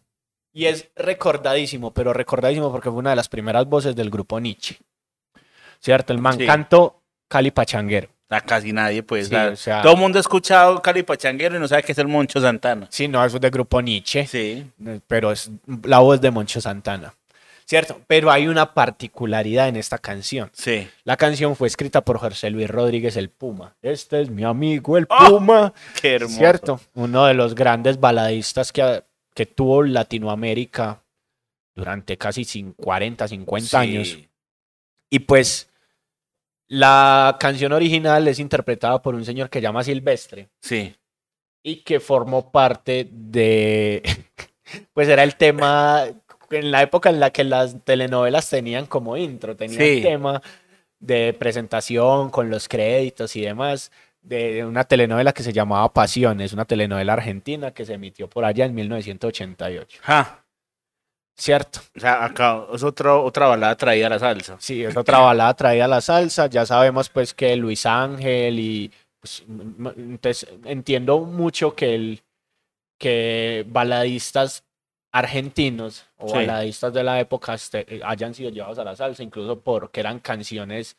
y 0.52 0.66
es 0.66 0.88
recordadísimo, 0.94 1.92
pero 1.92 2.12
recordadísimo 2.12 2.70
porque 2.70 2.90
fue 2.90 2.98
una 3.00 3.10
de 3.10 3.16
las 3.16 3.28
primeras 3.28 3.66
voces 3.66 3.96
del 3.96 4.08
grupo 4.08 4.38
Nietzsche, 4.38 4.78
¿cierto? 5.80 6.12
El 6.12 6.20
man 6.20 6.38
Sí. 6.38 6.46
cantó 6.46 7.02
Cali 7.26 7.50
Pachanguero. 7.50 8.08
A 8.30 8.40
casi 8.42 8.72
nadie, 8.74 9.02
pues. 9.02 9.28
Sí, 9.28 9.34
o 9.34 9.56
sea- 9.56 9.80
Todo 9.82 9.94
el 9.94 9.98
mundo 9.98 10.18
ha 10.18 10.20
escuchado 10.20 10.82
Cali 10.82 11.02
Pachanguero 11.02 11.56
y 11.56 11.58
no 11.60 11.66
sabe 11.66 11.82
qué 11.82 11.92
es 11.92 11.98
el 11.98 12.08
Moncho 12.08 12.40
Santana. 12.40 12.86
Sí, 12.90 13.08
no, 13.08 13.24
eso 13.24 13.36
es 13.36 13.40
del 13.40 13.50
grupo 13.50 13.80
Nietzsche, 13.80 14.26
Sí. 14.26 14.66
pero 15.06 15.32
es 15.32 15.50
la 15.84 16.00
voz 16.00 16.20
de 16.20 16.30
Moncho 16.30 16.60
Santana, 16.60 17.14
¿cierto? 17.64 18.02
Pero 18.06 18.30
hay 18.30 18.46
una 18.46 18.74
particularidad 18.74 19.68
en 19.68 19.76
esta 19.76 19.96
canción. 19.96 20.50
Sí. 20.52 20.86
La 21.04 21.16
canción 21.16 21.56
fue 21.56 21.68
escrita 21.68 22.02
por 22.02 22.18
José 22.18 22.50
Luis 22.50 22.68
Rodríguez 22.68 23.16
el 23.16 23.30
Puma. 23.30 23.74
Este 23.80 24.20
es 24.20 24.28
mi 24.28 24.44
amigo 24.44 24.98
el 24.98 25.06
¡Oh! 25.08 25.38
Puma. 25.38 25.72
Qué 26.00 26.16
hermoso. 26.16 26.36
Cierto, 26.36 26.80
uno 26.94 27.24
de 27.24 27.32
los 27.32 27.54
grandes 27.54 27.98
baladistas 27.98 28.72
que, 28.72 29.02
que 29.34 29.46
tuvo 29.46 29.82
Latinoamérica 29.84 31.00
durante 31.74 32.18
casi 32.18 32.42
cin- 32.42 32.74
40, 32.76 33.26
50 33.26 33.68
Sí. 33.70 33.76
años. 33.76 34.18
Y 35.10 35.20
pues 35.20 35.67
la 36.68 37.36
canción 37.40 37.72
original 37.72 38.28
es 38.28 38.38
interpretada 38.38 39.00
por 39.02 39.14
un 39.14 39.24
señor 39.24 39.48
que 39.50 39.58
se 39.58 39.62
llama 39.62 39.82
Silvestre 39.84 40.48
Sí. 40.60 40.94
y 41.62 41.76
que 41.82 41.98
formó 42.00 42.50
parte 42.52 43.08
de, 43.10 44.02
pues 44.92 45.08
era 45.08 45.22
el 45.24 45.36
tema 45.36 46.04
en 46.50 46.70
la 46.70 46.82
época 46.82 47.10
en 47.10 47.20
la 47.20 47.30
que 47.30 47.44
las 47.44 47.82
telenovelas 47.84 48.48
tenían 48.50 48.86
como 48.86 49.16
intro, 49.16 49.56
tenían 49.56 49.80
Sí. 49.80 50.02
tema 50.02 50.42
de 51.00 51.32
presentación 51.38 52.30
con 52.30 52.50
los 52.50 52.68
créditos 52.68 53.34
y 53.36 53.42
demás 53.42 53.90
de 54.20 54.64
una 54.64 54.84
telenovela 54.84 55.32
que 55.32 55.42
se 55.42 55.52
llamaba 55.52 55.92
Pasiones, 55.92 56.52
una 56.52 56.64
telenovela 56.64 57.12
argentina 57.14 57.70
que 57.70 57.84
se 57.86 57.94
emitió 57.94 58.28
por 58.28 58.44
allá 58.44 58.66
en 58.66 58.74
1988. 58.74 60.00
Ja. 60.02 60.44
¿Cierto? 61.38 61.80
O 61.96 62.00
sea, 62.00 62.24
acá 62.24 62.64
es 62.74 62.82
otro, 62.82 63.22
otra 63.22 63.46
balada 63.46 63.76
traída 63.76 64.08
a 64.08 64.10
la 64.10 64.18
salsa. 64.18 64.56
Sí, 64.58 64.82
es 64.84 64.96
otra 64.96 65.18
balada 65.20 65.54
traída 65.54 65.84
a 65.84 65.88
la 65.88 66.00
salsa. 66.00 66.48
Ya 66.48 66.66
sabemos 66.66 67.08
pues 67.10 67.32
que 67.32 67.54
Luis 67.54 67.86
Ángel 67.86 68.58
y 68.58 68.90
pues, 69.20 69.44
entonces 69.48 70.48
entiendo 70.64 71.20
mucho 71.20 71.76
que 71.76 71.94
el 71.94 72.22
que 72.98 73.64
baladistas 73.68 74.64
argentinos 75.12 76.06
o 76.16 76.26
Sí. 76.28 76.34
baladistas 76.34 76.92
de 76.92 77.04
la 77.04 77.20
época 77.20 77.54
este, 77.54 78.00
hayan 78.04 78.34
sido 78.34 78.50
llevados 78.50 78.80
a 78.80 78.84
la 78.84 78.96
salsa, 78.96 79.22
incluso 79.22 79.60
porque 79.60 80.00
eran 80.00 80.18
canciones 80.18 80.96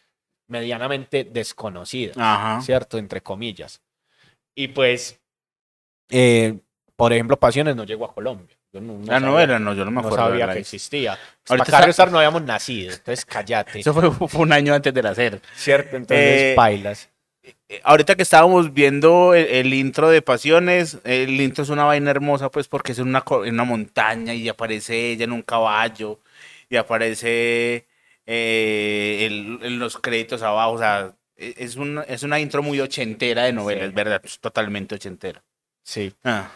medianamente 0.47 1.25
desconocidas, 1.25 2.17
Ajá. 2.17 2.61
¿cierto? 2.61 2.97
Entre 2.97 3.21
comillas. 3.21 3.81
Y 4.55 4.69
pues, 4.69 5.19
eh, 6.09 6.59
por 6.95 7.11
ejemplo, 7.11 7.37
Pasiones 7.37 7.75
no 7.75 7.83
llegó 7.83 8.05
a 8.05 8.13
Colombia. 8.13 8.55
Yo 8.71 8.81
no, 8.81 8.93
no 8.93 8.99
La 8.99 9.13
sabía- 9.13 9.19
novela, 9.27 9.59
no, 9.59 9.73
yo 9.73 9.83
no 9.85 9.91
me 9.91 9.95
no 9.95 9.99
acuerdo. 10.01 10.17
sabía 10.25 10.37
verla. 10.45 10.53
que 10.53 10.59
existía. 10.59 11.17
Ahorita 11.47 11.65
Para 11.71 11.77
Carlos 11.93 12.11
no 12.11 12.17
habíamos 12.19 12.43
nacido, 12.43 12.93
entonces 12.93 13.25
cállate. 13.25 13.79
Eso 13.79 13.93
fue, 13.93 14.11
fue 14.27 14.41
un 14.41 14.51
año 14.53 14.73
antes 14.73 14.93
de 14.93 15.01
nacer. 15.01 15.41
¿Cierto? 15.55 15.95
Entonces, 15.97 16.17
Eh, 16.41 16.53
bailas. 16.55 17.09
Eh, 17.41 17.81
Ahorita 17.83 18.15
que 18.15 18.21
estábamos 18.21 18.73
viendo 18.73 19.33
el, 19.33 19.45
el 19.47 19.73
intro 19.73 20.09
de 20.09 20.21
Pasiones, 20.21 20.99
el 21.03 21.39
intro 21.41 21.63
es 21.63 21.69
una 21.69 21.85
vaina 21.85 22.11
hermosa, 22.11 22.51
pues 22.51 22.67
porque 22.67 22.91
es 22.91 22.99
en 22.99 23.07
una, 23.07 23.23
en 23.45 23.53
una 23.55 23.63
montaña 23.63 24.33
y 24.35 24.47
aparece 24.49 25.11
ella 25.11 25.23
en 25.23 25.31
un 25.31 25.41
caballo 25.41 26.19
y 26.69 26.75
aparece 26.75 27.87
eh, 28.27 29.25
el- 29.25 29.59
en 29.63 29.79
los 29.79 29.97
créditos 29.97 30.43
abajo. 30.43 30.73
O 30.73 30.77
sea, 30.77 31.13
e- 31.37 31.55
es, 31.57 31.75
un, 31.75 32.03
es 32.07 32.21
una 32.21 32.39
intro 32.39 32.61
muy 32.61 32.79
ochentera 32.79 33.43
de 33.45 33.53
novela, 33.53 33.81
Sí. 33.81 33.87
es 33.87 33.93
verdad, 33.95 34.21
es 34.23 34.39
totalmente 34.39 34.93
ochentera. 34.95 35.41
Sí. 35.83 36.13
Ah, 36.23 36.51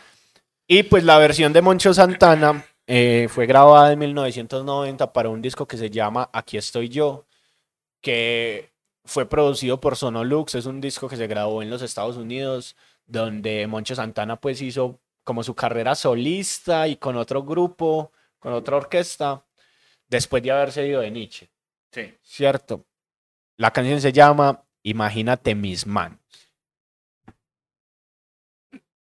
Y 0.67 0.83
pues 0.83 1.03
la 1.03 1.17
versión 1.17 1.51
de 1.51 1.61
Moncho 1.61 1.93
Santana 1.93 2.65
eh, 2.87 3.27
fue 3.29 3.45
grabada 3.45 3.91
en 3.91 3.99
1990 3.99 5.11
para 5.11 5.29
un 5.29 5.41
disco 5.41 5.67
que 5.67 5.77
se 5.77 5.89
llama 5.89 6.29
Aquí 6.31 6.57
estoy 6.57 6.89
yo, 6.89 7.25
que 8.01 8.71
fue 9.03 9.27
producido 9.27 9.79
por 9.81 9.95
Sonolux. 9.95 10.55
Es 10.55 10.65
un 10.65 10.79
disco 10.79 11.09
que 11.09 11.17
se 11.17 11.27
grabó 11.27 11.61
en 11.61 11.69
los 11.69 11.81
Estados 11.81 12.17
Unidos, 12.17 12.75
donde 13.05 13.67
Moncho 13.67 13.95
Santana 13.95 14.37
pues 14.39 14.61
hizo 14.61 14.99
como 15.23 15.43
su 15.43 15.55
carrera 15.55 15.95
solista 15.95 16.87
y 16.87 16.95
con 16.97 17.17
otro 17.17 17.43
grupo, 17.43 18.11
con 18.39 18.53
otra 18.53 18.77
orquesta, 18.77 19.45
después 20.07 20.43
de 20.43 20.51
haberse 20.51 20.87
ido 20.87 21.01
de 21.01 21.11
Nietzsche. 21.11 21.49
sí. 21.91 22.13
¿cierto? 22.21 22.85
La 23.57 23.71
canción 23.71 24.01
se 24.01 24.11
llama 24.11 24.63
Imagínate 24.81 25.55
mis 25.55 25.85
manos. 25.85 26.22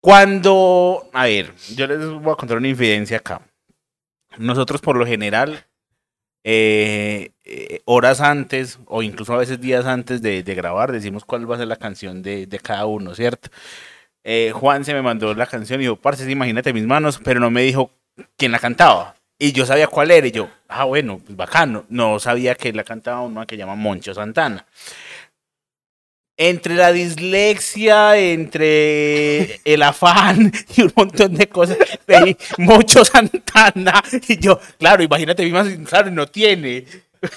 Cuando, 0.00 1.10
a 1.12 1.24
ver, 1.24 1.52
yo 1.74 1.86
les 1.86 1.98
voy 2.08 2.32
a 2.32 2.36
contar 2.36 2.56
una 2.56 2.68
infidencia 2.68 3.18
acá. 3.18 3.42
Nosotros 4.38 4.80
por 4.80 4.96
lo 4.96 5.04
general 5.06 5.66
eh, 6.42 7.32
eh, 7.44 7.82
horas 7.84 8.22
antes 8.22 8.78
o 8.86 9.02
incluso 9.02 9.34
a 9.34 9.36
veces 9.36 9.60
días 9.60 9.84
antes 9.84 10.22
de, 10.22 10.42
grabar, 10.42 10.90
decimos 10.90 11.26
cuál 11.26 11.50
va 11.50 11.56
a 11.56 11.58
ser 11.58 11.68
la 11.68 11.76
canción 11.76 12.22
de, 12.22 12.60
cada 12.62 12.86
uno, 12.86 13.14
¿cierto? 13.14 13.50
Eh, 14.24 14.52
Juan 14.54 14.84
se 14.86 14.94
me 14.94 15.02
mandó 15.02 15.34
la 15.34 15.46
canción 15.46 15.80
y 15.80 15.84
dijo, 15.84 15.96
parce, 15.96 16.30
imagínate 16.30 16.72
mis 16.72 16.86
manos, 16.86 17.20
pero 17.22 17.38
no 17.40 17.50
me 17.50 17.62
dijo 17.62 17.90
quién 18.36 18.52
la 18.52 18.58
cantaba. 18.58 19.16
Y 19.38 19.52
yo 19.52 19.66
sabía 19.66 19.86
cuál 19.86 20.10
era 20.10 20.26
y 20.26 20.32
yo, 20.32 20.48
ah, 20.68 20.84
bueno, 20.84 21.18
pues 21.18 21.36
bacano. 21.36 21.84
No 21.88 22.18
sabía 22.20 22.54
que 22.54 22.72
la 22.72 22.84
cantaba 22.84 23.20
una 23.22 23.46
que 23.46 23.56
llama 23.56 23.74
Moncho 23.74 24.14
Santana 24.14 24.66
entre 26.42 26.74
la 26.74 26.90
dislexia, 26.90 28.16
entre 28.16 29.60
el 29.62 29.82
afán 29.82 30.50
y 30.74 30.80
un 30.80 30.92
montón 30.96 31.34
de 31.34 31.46
cosas, 31.50 31.76
pedí 32.06 32.34
mucho 32.56 33.04
Santana. 33.04 34.02
Y 34.26 34.38
yo, 34.38 34.58
claro, 34.78 35.02
imagínate, 35.02 35.46
más, 35.50 35.68
claro, 35.86 36.10
no 36.10 36.26
tiene. 36.26 36.86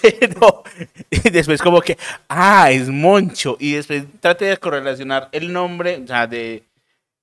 Pero 0.02 0.64
y 1.12 1.30
después 1.30 1.62
como 1.62 1.82
que, 1.82 1.98
ah, 2.30 2.72
es 2.72 2.88
Moncho. 2.88 3.58
Y 3.60 3.74
después 3.74 4.06
traté 4.22 4.46
de 4.46 4.56
correlacionar 4.56 5.28
el 5.34 5.52
nombre, 5.52 6.00
o 6.02 6.08
sea, 6.08 6.26
de, 6.26 6.64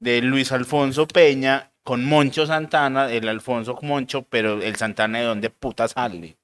de 0.01 0.20
Luis 0.20 0.53
Alfonso 0.53 1.09
Peña 1.09 1.70
con 1.83 2.05
Moncho 2.05 2.45
Santana, 2.45 3.11
el 3.11 3.26
Alfonso 3.26 3.78
Moncho, 3.81 4.26
pero 4.28 4.61
el 4.61 4.76
Santana 4.76 5.20
de 5.20 5.24
dónde 5.24 5.49
puta 5.49 5.89
sale. 5.89 6.37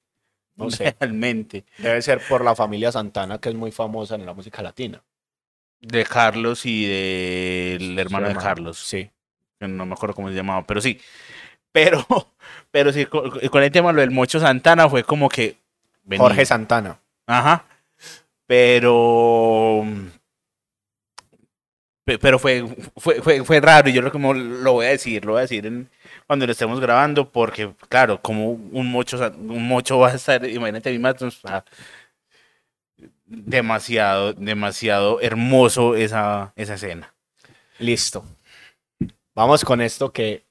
No 0.54 0.70
sé. 0.70 0.96
Realmente. 1.00 1.66
Debe 1.76 2.00
ser 2.00 2.22
por 2.26 2.42
la 2.42 2.54
familia 2.54 2.90
Santana, 2.90 3.38
que 3.38 3.50
es 3.50 3.54
muy 3.54 3.70
famosa 3.70 4.14
en 4.14 4.24
la 4.24 4.32
música 4.32 4.62
latina. 4.62 5.02
De 5.80 6.04
Carlos 6.04 6.64
y 6.66 6.86
del 6.86 7.98
hermano 7.98 8.28
de 8.28 8.34
Carlos. 8.36 8.78
Sí. 8.78 9.10
no 9.60 9.86
me 9.86 9.92
acuerdo 9.94 10.14
cómo 10.14 10.28
se 10.28 10.34
llamaba, 10.34 10.66
pero 10.66 10.80
sí. 10.80 11.00
Pero, 11.72 12.04
pero 12.70 12.92
sí, 12.92 13.06
con, 13.06 13.30
con 13.48 13.62
el 13.62 13.70
tema 13.70 13.92
lo 13.92 14.00
del 14.00 14.10
Mocho 14.10 14.40
Santana 14.40 14.88
fue 14.88 15.04
como 15.04 15.28
que. 15.28 15.58
vení. 16.04 16.20
Jorge 16.20 16.44
Santana. 16.46 16.98
Ajá. 17.26 17.64
Pero. 18.46 19.84
pe- 22.04 22.18
Pero 22.18 22.38
fue, 22.38 22.64
fue, 22.96 23.20
fue, 23.22 23.44
fue 23.44 23.60
raro 23.60 23.88
y 23.88 23.92
yo 23.92 24.02
lo, 24.02 24.12
como 24.12 24.32
lo 24.34 24.72
voy 24.74 24.86
a 24.86 24.90
decir, 24.90 25.24
lo 25.24 25.32
voy 25.32 25.40
a 25.40 25.42
decir 25.42 25.66
en- 25.66 25.88
cuando 26.26 26.46
lo 26.46 26.52
estemos 26.52 26.80
grabando, 26.80 27.30
porque, 27.30 27.72
claro, 27.88 28.20
como 28.22 28.50
un 28.52 28.90
mocho, 28.90 29.18
un 29.38 29.66
mocho 29.68 29.98
va 29.98 30.08
a 30.10 30.14
estar, 30.14 30.44
imagínate, 30.48 30.96
sea, 31.30 31.64
demasiado, 33.26 34.32
demasiado 34.32 35.20
hermoso 35.20 35.94
esa, 35.96 36.52
esa 36.56 36.74
escena. 36.74 37.12
Listo. 37.78 38.24
Vamos 39.34 39.64
con 39.64 39.80
esto 39.80 40.12
que 40.12 40.44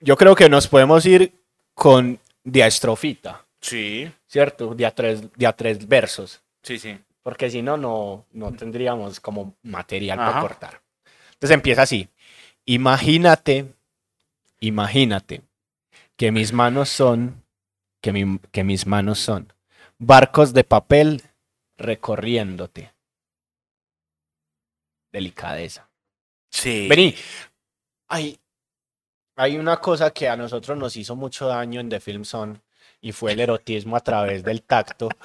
yo 0.00 0.16
creo 0.16 0.34
que 0.34 0.48
nos 0.48 0.66
podemos 0.66 1.04
ir 1.06 1.32
con 1.74 2.18
diastrofita, 2.44 3.44
Sí, 3.60 4.10
¿cierto? 4.26 4.74
De 4.74 4.86
a 4.86 4.90
tres, 4.94 5.22
de 5.34 5.46
a 5.46 5.52
tres 5.52 5.86
versos, 5.88 6.40
sí, 6.62 6.78
sí. 6.78 6.98
porque 7.22 7.50
si 7.50 7.62
no, 7.62 7.76
no, 7.76 8.24
no 8.32 8.52
tendríamos 8.52 9.18
como 9.20 9.54
material 9.62 10.18
Ajá. 10.20 10.28
para 10.30 10.40
cortar. 10.40 10.80
Entonces 11.32 11.54
empieza 11.54 11.82
así. 11.82 12.08
Imagínate, 12.64 13.66
imagínate 14.60 15.42
que 16.16 16.32
mis 16.32 16.52
manos 16.52 16.88
son, 16.88 17.42
que, 18.00 18.12
mi- 18.12 18.38
que 18.52 18.64
mis 18.64 18.86
manos 18.86 19.18
son 19.18 19.52
barcos 19.98 20.52
de 20.52 20.64
papel 20.64 21.22
recorriéndote. 21.76 22.92
Delicadeza. 25.12 25.88
Sí. 26.50 26.86
Vení. 26.88 27.14
Hay, 28.08 28.38
hay 29.36 29.56
una 29.58 29.78
cosa 29.80 30.10
que 30.10 30.28
a 30.28 30.36
nosotros 30.36 30.76
nos 30.78 30.96
hizo 30.96 31.16
mucho 31.16 31.46
daño 31.48 31.80
en 31.80 31.88
The 31.88 32.00
Film 32.00 32.24
Zone 32.24 32.60
y 33.00 33.12
fue 33.12 33.32
el 33.32 33.40
erotismo 33.40 33.96
a 33.96 34.00
través 34.00 34.42
del 34.44 34.62
tacto. 34.62 35.08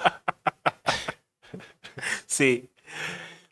Sí. 2.26 2.70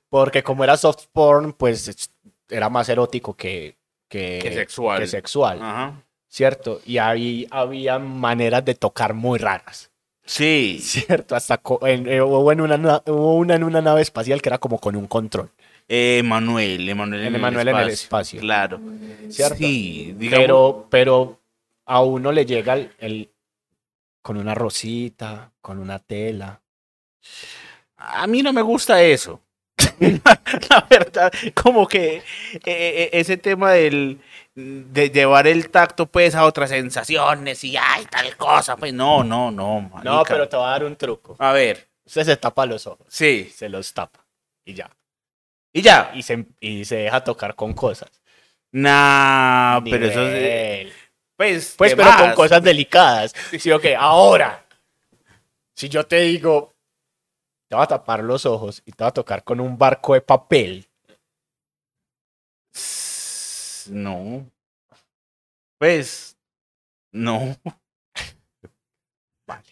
Porque 0.09 0.43
como 0.43 0.65
era 0.65 0.77
soft 0.77 1.07
porn, 1.13 1.53
pues 1.53 1.87
es- 1.89 2.11
era 2.49 2.69
más 2.71 2.89
erótico 2.89 3.35
que, 3.37 3.77
que, 4.09 4.39
Que 4.43 4.53
sexual. 4.53 4.99
que 5.01 5.07
sexual, 5.07 5.61
Ajá. 5.63 6.03
¿cierto? 6.27 6.81
Y 6.87 6.97
ahí 6.99 7.47
había 7.51 7.99
maneras 7.99 8.65
de 8.65 8.75
tocar 8.75 9.13
muy 9.15 9.39
raras, 9.39 9.90
Sí. 10.31 10.79
¿cierto? 10.83 11.35
Hasta 11.35 11.61
en- 11.83 12.09
eh, 12.09 12.23
hubo, 12.23 12.53
en 12.53 12.61
una, 12.61 12.77
na- 12.79 13.03
hubo 13.07 13.35
una 13.37 13.57
en 13.57 13.65
una 13.65 13.81
nave 13.83 14.03
espacial 14.03 14.41
que 14.41 14.49
era 14.49 14.59
como 14.59 14.79
con 14.79 14.95
un 14.95 15.07
control, 15.09 15.51
Eh, 15.89 16.23
Manuel, 16.25 16.89
Emanuel 16.89 17.23
en, 17.23 17.27
el 17.29 17.35
Emanuel 17.35 17.69
en 17.69 17.77
el 17.77 17.89
espacio. 17.89 18.39
espacio. 18.39 18.41
Claro. 18.41 18.81
¿cierto? 19.29 19.57
Sí, 19.57 20.15
digamos. 20.17 20.45
Pero, 20.45 20.87
pero 20.89 21.41
a 21.87 22.01
uno 22.03 22.31
le 22.31 22.47
llega 22.47 22.75
el, 22.75 22.93
el- 22.99 23.31
con 24.23 24.37
una 24.37 24.55
rosita, 24.55 25.51
con 25.61 25.79
una 25.81 25.99
tela. 25.99 26.61
A 27.97 28.27
mí 28.29 28.43
no 28.43 28.53
me 28.53 28.63
gusta 28.63 29.03
eso. 29.03 29.41
La 30.01 30.87
verdad, 30.89 31.33
como 31.55 31.89
que 31.89 32.19
eh, 32.19 32.23
eh, 32.65 33.11
ese 33.13 33.37
tema 33.37 33.73
del 33.73 34.21
de 34.93 35.11
llevar 35.11 35.47
el 35.47 35.71
tacto 35.71 36.07
pues 36.07 36.35
a 36.35 36.45
otras 36.45 36.71
sensaciones 36.71 37.65
y 37.65 37.77
ay 37.77 38.07
tal 38.07 38.37
cosa, 38.37 38.77
pues 38.77 38.93
no, 38.93 39.25
no, 39.25 39.51
no. 39.51 39.91
No, 40.03 40.23
pero 40.27 40.49
te 40.49 40.57
voy 40.57 40.67
a 40.67 40.71
dar 40.71 40.85
un 40.85 40.97
truco. 40.97 41.37
a 41.39 41.53
ver, 41.53 41.89
Usted 42.05 42.25
se 42.25 42.37
tapa 42.37 42.67
los 42.67 42.87
ojos, 42.87 43.07
sí. 43.09 43.53
se 43.55 43.69
los 43.69 43.93
tapa 43.93 44.27
y 44.65 44.75
ya. 44.75 44.91
Y 45.73 45.83
ya. 45.83 46.11
Y 46.15 46.23
se, 46.23 46.47
y 46.59 46.85
se 46.85 46.97
deja 46.97 47.23
tocar 47.23 47.55
con 47.55 47.73
cosas. 47.73 48.11
Nah, 48.73 49.81
pero 49.83 50.07
eso 50.07 50.23
es, 50.27 50.93
pues 51.37 51.75
Pues, 51.77 51.95
pero 51.95 52.11
con 52.19 52.33
cosas 52.35 52.63
delicadas. 52.63 53.33
Sí, 53.59 53.71
ok, 53.71 53.85
ahora, 53.99 54.65
si 55.75 55.89
yo 55.89 56.05
te 56.05 56.21
digo, 56.21 56.75
te 57.69 57.77
va 57.77 57.85
a 57.85 57.89
tapar 57.89 58.23
los 58.23 58.47
ojos 58.47 58.83
y 58.85 58.93
te 58.93 59.05
va 59.05 59.09
a 59.11 59.15
tocar 59.15 59.45
con 59.45 59.61
un 59.61 59.79
barco 59.79 60.15
de 60.15 60.21
papel, 60.21 60.89
No. 63.91 64.47
Pues 65.79 66.37
no. 67.13 67.57
vale. 69.47 69.63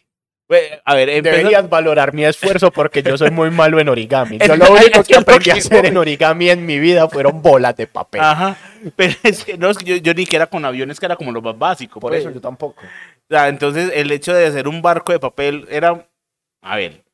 Pues, 0.47 0.81
a 0.83 0.95
ver, 0.95 1.11
empezó- 1.11 1.37
Deberías 1.37 1.69
valorar 1.69 2.14
mi 2.14 2.25
esfuerzo 2.25 2.71
porque 2.71 3.03
yo 3.03 3.19
soy 3.19 3.31
muy 3.31 3.51
malo 3.51 3.79
en 3.79 3.89
origami. 3.91 4.39
Yo 4.47 4.57
lo 4.57 4.73
único 4.73 5.05
que 5.05 5.16
aprendí 5.16 5.51
a 5.51 5.55
hacer 5.55 5.85
en 5.87 5.97
origami 5.99 6.49
en 6.49 6.64
mi 6.64 6.79
vida 6.79 7.07
fueron 7.09 7.43
bolas 7.43 7.77
de 7.77 7.87
papel. 7.87 8.23
Ajá. 8.23 8.57
Pero 8.97 9.14
es 9.23 9.45
que 9.45 9.59
no, 9.59 9.71
yo, 9.73 9.97
yo 9.97 10.14
ni 10.14 10.25
que 10.25 10.37
era 10.37 10.47
con 10.47 10.64
aviones, 10.64 10.99
que 10.99 11.07
era 11.07 11.16
como 11.16 11.33
lo 11.33 11.43
más 11.43 11.59
básico. 11.59 12.01
Por 12.01 12.12
pues. 12.12 12.23
eso 12.23 12.31
yo 12.31 12.41
tampoco. 12.41 12.81
O 12.81 13.29
sea, 13.35 13.49
entonces 13.49 13.93
el 13.95 14.11
hecho 14.11 14.33
de 14.33 14.47
hacer 14.47 14.69
un 14.69 14.81
barco 14.81 15.12
de 15.12 15.21
papel 15.21 15.66
era, 15.71 16.09
a 16.62 16.77
ver, 16.77 17.05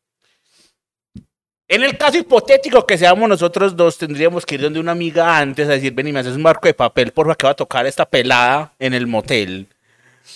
en 1.69 1.83
el 1.83 1.97
caso 1.97 2.19
hipotético 2.19 2.87
que 2.87 2.99
seamos 2.99 3.29
nosotros 3.29 3.75
dos, 3.75 3.97
tendríamos 3.97 4.45
que 4.45 4.57
ir 4.57 4.63
donde 4.63 4.81
una 4.81 4.93
amiga 4.93 5.39
antes 5.39 5.69
a 5.69 5.73
decir, 5.73 5.95
ven 5.95 6.09
y 6.09 6.13
me 6.13 6.21
haces 6.21 6.37
un 6.37 6.43
barco 6.43 6.69
de 6.69 6.75
papel, 6.75 7.13
porfa, 7.13 7.35
que 7.35 7.47
va 7.47 7.53
a 7.53 7.57
tocar 7.57 7.87
esta 7.87 8.05
pelada 8.05 8.75
en 8.79 8.95
el 8.95 9.07
motel 9.07 9.69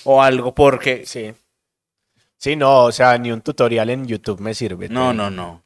o 0.04 0.22
algo, 0.22 0.54
porque... 0.54 1.04
Sí. 1.06 1.34
Sí, 2.38 2.54
no, 2.54 2.84
o 2.84 2.92
sea, 2.92 3.18
ni 3.18 3.32
un 3.32 3.40
tutorial 3.40 3.90
en 3.90 4.06
YouTube 4.06 4.40
me 4.40 4.54
sirve. 4.54 4.88
No, 4.88 5.12
no, 5.12 5.28
no. 5.28 5.64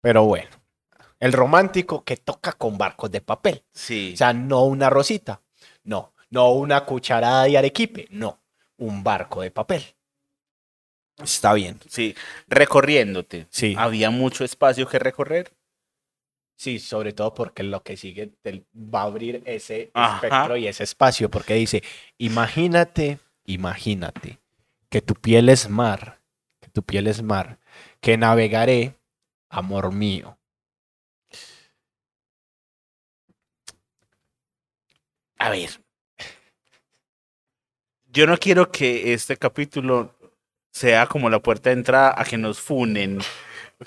Pero 0.00 0.24
bueno, 0.24 0.50
el 1.20 1.32
romántico 1.32 2.02
que 2.02 2.16
toca 2.16 2.52
con 2.52 2.78
barcos 2.78 3.10
de 3.10 3.20
papel. 3.20 3.62
Sí. 3.72 4.12
O 4.14 4.16
sea, 4.16 4.32
no 4.32 4.64
una 4.64 4.88
rosita, 4.90 5.42
no, 5.84 6.14
no 6.30 6.52
una 6.52 6.84
cucharada 6.84 7.44
de 7.44 7.58
arequipe, 7.58 8.06
no, 8.10 8.40
un 8.78 9.04
barco 9.04 9.42
de 9.42 9.50
papel. 9.50 9.84
Está 11.22 11.54
bien. 11.54 11.78
sí. 11.88 12.14
Recorriéndote. 12.48 13.46
Sí. 13.50 13.74
Había 13.78 14.10
mucho 14.10 14.44
espacio 14.44 14.88
que 14.88 14.98
recorrer. 14.98 15.52
Sí, 16.56 16.78
sobre 16.78 17.12
todo 17.12 17.34
porque 17.34 17.62
lo 17.62 17.82
que 17.82 17.96
sigue 17.96 18.28
te 18.42 18.64
va 18.74 19.02
a 19.02 19.04
abrir 19.04 19.42
ese 19.44 19.90
Ajá. 19.92 20.14
espectro 20.16 20.56
y 20.56 20.68
ese 20.68 20.84
espacio, 20.84 21.28
porque 21.30 21.54
dice, 21.54 21.82
imagínate, 22.16 23.18
imagínate 23.44 24.38
que 24.88 25.02
tu 25.02 25.14
piel 25.14 25.48
es 25.48 25.68
mar, 25.68 26.20
que 26.60 26.68
tu 26.68 26.82
piel 26.82 27.08
es 27.08 27.22
mar, 27.22 27.58
que 28.00 28.16
navegaré, 28.16 28.94
amor 29.48 29.92
mío. 29.92 30.38
A 35.38 35.50
ver. 35.50 35.80
Yo 38.06 38.26
no 38.28 38.38
quiero 38.38 38.70
que 38.70 39.12
este 39.12 39.36
capítulo 39.36 40.14
sea 40.74 41.06
como 41.06 41.30
la 41.30 41.38
puerta 41.38 41.70
de 41.70 41.76
entrada 41.76 42.14
a 42.18 42.24
que 42.24 42.36
nos 42.36 42.60
funen, 42.60 43.20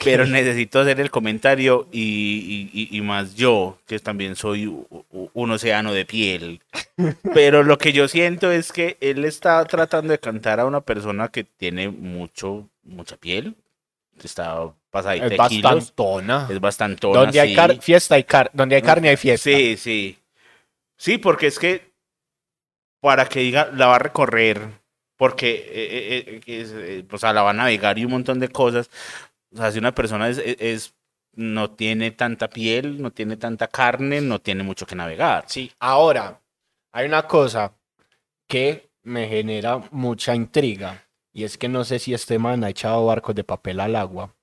pero 0.04 0.26
necesito 0.26 0.80
hacer 0.80 1.00
el 1.02 1.12
comentario 1.12 1.88
y, 1.92 2.70
y- 2.92 3.02
más 3.02 3.36
yo, 3.36 3.78
que 3.86 4.00
también 4.00 4.36
soy 4.38 4.66
un 5.34 5.52
océano 5.52 5.94
de 5.94 6.06
piel. 6.06 6.62
Pero 7.34 7.64
lo 7.64 7.78
que 7.78 7.92
yo 7.94 8.08
siento 8.08 8.52
es 8.52 8.72
que 8.72 8.98
él 9.02 9.26
está 9.26 9.64
tratando 9.66 10.12
de 10.12 10.20
cantar 10.20 10.60
a 10.62 10.66
una 10.66 10.82
persona 10.82 11.28
que 11.30 11.44
tiene 11.44 11.90
mucho, 11.90 12.70
mucha 12.84 13.18
piel, 13.18 13.56
está 14.24 14.74
pasadita 14.90 15.28
Es 15.28 15.50
kilos, 15.50 15.74
bastantona. 15.94 16.48
es 16.50 16.60
bastantona. 16.60 17.20
Donde 17.22 17.40
hay 17.42 17.50
sí. 17.50 17.56
car- 17.56 17.82
fiesta 17.82 18.16
hay 18.16 18.24
car 18.24 18.50
donde 18.54 18.76
hay 18.78 18.82
carne 18.82 19.10
hay 19.10 19.18
fiesta. 19.18 19.50
Sí, 19.50 19.76
sí. 19.78 20.18
Sí, 20.98 21.18
porque 21.18 21.48
es 21.48 21.60
que 21.60 21.92
para 23.02 23.26
que 23.28 23.42
diga, 23.42 23.70
la 23.74 23.88
va 23.88 23.96
a 23.98 24.00
recorrer 24.00 24.70
porque 25.18 25.56
eh, 25.56 25.64
eh, 25.74 26.42
eh, 26.48 26.62
es, 26.62 26.72
eh, 26.72 27.06
o 27.12 27.18
sea, 27.18 27.34
la 27.34 27.42
va 27.44 27.50
a 27.50 27.54
navegar 27.54 27.98
y 28.00 28.06
un 28.06 28.12
montón 28.12 28.40
de 28.40 28.50
cosas. 28.50 28.90
O 29.54 29.58
sea, 29.58 29.72
si 29.72 29.80
una 29.80 29.94
persona 29.94 30.30
es, 30.30 30.94
no 31.34 31.72
tiene 31.72 32.12
tanta 32.12 32.50
piel, 32.50 33.02
no 33.02 33.12
tiene 33.12 33.36
tanta 33.38 33.68
carne, 33.68 34.22
no 34.22 34.40
tiene 34.40 34.64
mucho 34.64 34.86
que 34.86 34.96
navegar. 34.96 35.44
Sí, 35.48 35.72
ahora 35.80 36.42
hay 36.92 37.06
una 37.08 37.24
cosa 37.28 37.74
que 38.48 38.90
me 39.04 39.28
genera 39.28 39.82
mucha 39.92 40.36
intriga 40.36 41.04
y 41.34 41.44
es 41.44 41.58
que 41.58 41.68
no 41.70 41.84
sé 41.84 42.00
si 42.00 42.14
este 42.14 42.40
man 42.40 42.64
ha 42.64 42.70
echado 42.70 43.06
barcos 43.06 43.36
de 43.36 43.44
papel 43.44 43.80
al 43.80 43.96
agua. 43.96 44.34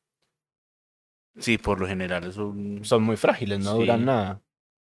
Sí, 1.38 1.58
por 1.58 1.80
lo 1.80 1.86
general 1.88 2.24
es 2.24 2.36
un... 2.36 2.84
Son 2.84 3.02
muy 3.02 3.16
frágiles, 3.16 3.58
no 3.58 3.72
Sí. 3.72 3.78
duran 3.80 4.04
nada. 4.04 4.32
O 4.34 4.40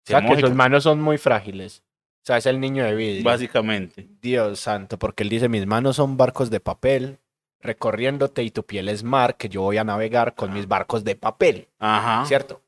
se 0.04 0.14
sea, 0.14 0.22
que 0.26 0.40
sus 0.40 0.54
manos 0.54 0.84
son 0.84 1.02
muy 1.02 1.18
frágiles. 1.18 1.84
O 2.26 2.28
sea, 2.28 2.38
es 2.38 2.48
el 2.48 2.60
niño 2.60 2.84
de 2.84 2.96
vidrio. 2.96 3.24
Básicamente. 3.24 4.08
Dios 4.20 4.60
santo, 4.60 4.98
porque 4.98 5.22
él 5.22 5.30
dice, 5.30 5.48
mis 5.48 5.68
manos 5.68 5.98
son 5.98 6.18
barcos 6.18 6.50
de 6.50 6.60
papel, 6.60 7.20
recorriéndote 7.62 8.42
y 8.42 8.50
tu 8.50 8.66
piel 8.66 8.90
es 8.90 9.04
mar, 9.04 9.38
que 9.38 9.48
yo 9.48 9.62
voy 9.62 9.78
a 9.78 9.84
navegar 9.84 10.34
con 10.34 10.52
mis 10.52 10.68
barcos 10.68 11.04
de 11.04 11.16
papel, 11.16 11.68
Ajá. 11.78 12.26
¿cierto? 12.26 12.64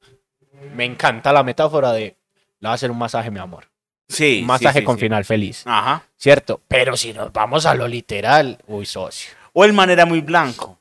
Me 0.76 0.86
encanta 0.86 1.34
la 1.34 1.41
metáfora 1.41 1.91
de, 1.91 2.03
le 2.03 2.18
voy 2.62 2.70
a 2.70 2.74
hacer 2.74 2.91
un 2.91 2.99
masaje, 2.99 3.32
mi 3.32 3.39
amor. 3.39 3.68
Sí. 4.08 4.41
un 4.41 4.45
masaje 4.45 4.82
sí, 4.82 4.86
con 4.86 4.97
sí. 4.97 5.05
final 5.05 5.26
feliz, 5.26 5.64
Ajá. 5.66 6.03
¿cierto? 6.18 6.62
Pero 6.68 6.95
si 6.95 7.12
nos 7.14 7.34
vamos 7.34 7.66
a 7.66 7.74
lo 7.74 7.88
literal, 7.88 8.60
uy, 8.68 8.86
socio. 8.86 9.32
O 9.53 9.66
el 9.66 9.74
man 9.74 9.89
era 9.89 10.05
muy 10.05 10.22
blanco. 10.22 10.78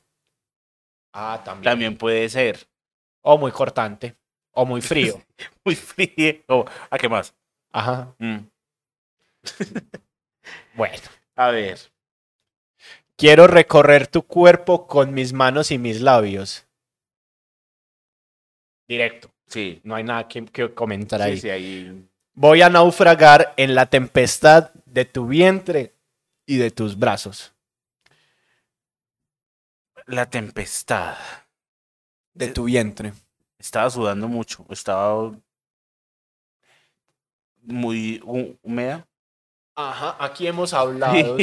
Ah, 1.13 1.41
también. 1.43 1.63
También 1.63 1.97
puede 1.97 2.29
ser. 2.29 2.67
O 3.21 3.39
muy 3.39 3.51
cortante, 3.51 4.13
o 4.51 4.67
muy 4.67 4.81
frío. 4.81 5.19
Muy 5.65 5.73
frío. 5.75 6.35
O, 6.47 6.63
¿A 6.91 6.97
qué 6.99 7.09
más? 7.09 7.33
Ajá. 7.71 8.13
Mm. 8.19 8.37
Bueno. 10.75 11.03
A 11.35 11.49
ver. 11.49 11.79
Quiero 13.15 13.47
recorrer 13.47 14.07
tu 14.07 14.23
cuerpo 14.23 14.87
con 14.87 15.13
mis 15.13 15.33
manos 15.33 15.71
y 15.71 15.77
mis 15.77 16.01
labios. 16.01 16.65
Directo. 18.87 19.29
Sí. 19.47 19.81
No 19.83 19.95
hay 19.95 20.03
nada 20.03 20.27
que, 20.27 20.45
que 20.45 20.73
comentar 20.73 21.21
ahí. 21.21 21.39
sí, 21.39 21.49
ahí. 21.49 22.07
Voy 22.33 22.61
a 22.61 22.69
naufragar 22.69 23.53
en 23.57 23.73
la 23.75 23.87
tempestad 23.87 24.71
de 24.85 25.05
tu 25.05 25.25
vientre 25.27 25.93
y 26.45 26.57
de 26.57 26.69
tus 26.71 26.97
brazos. 26.97 27.53
La 30.05 30.29
tempestad. 30.29 31.17
De 32.33 32.49
tu 32.49 32.65
vientre. 32.65 33.13
Estaba 33.57 33.89
sudando 33.89 34.27
mucho. 34.27 34.65
Estaba 34.69 35.31
muy 37.63 38.19
hú- 38.23 38.57
húmeda. 38.61 39.07
Ajá, 39.79 40.17
aquí 40.19 40.47
hemos 40.47 40.73
hablado, 40.73 41.37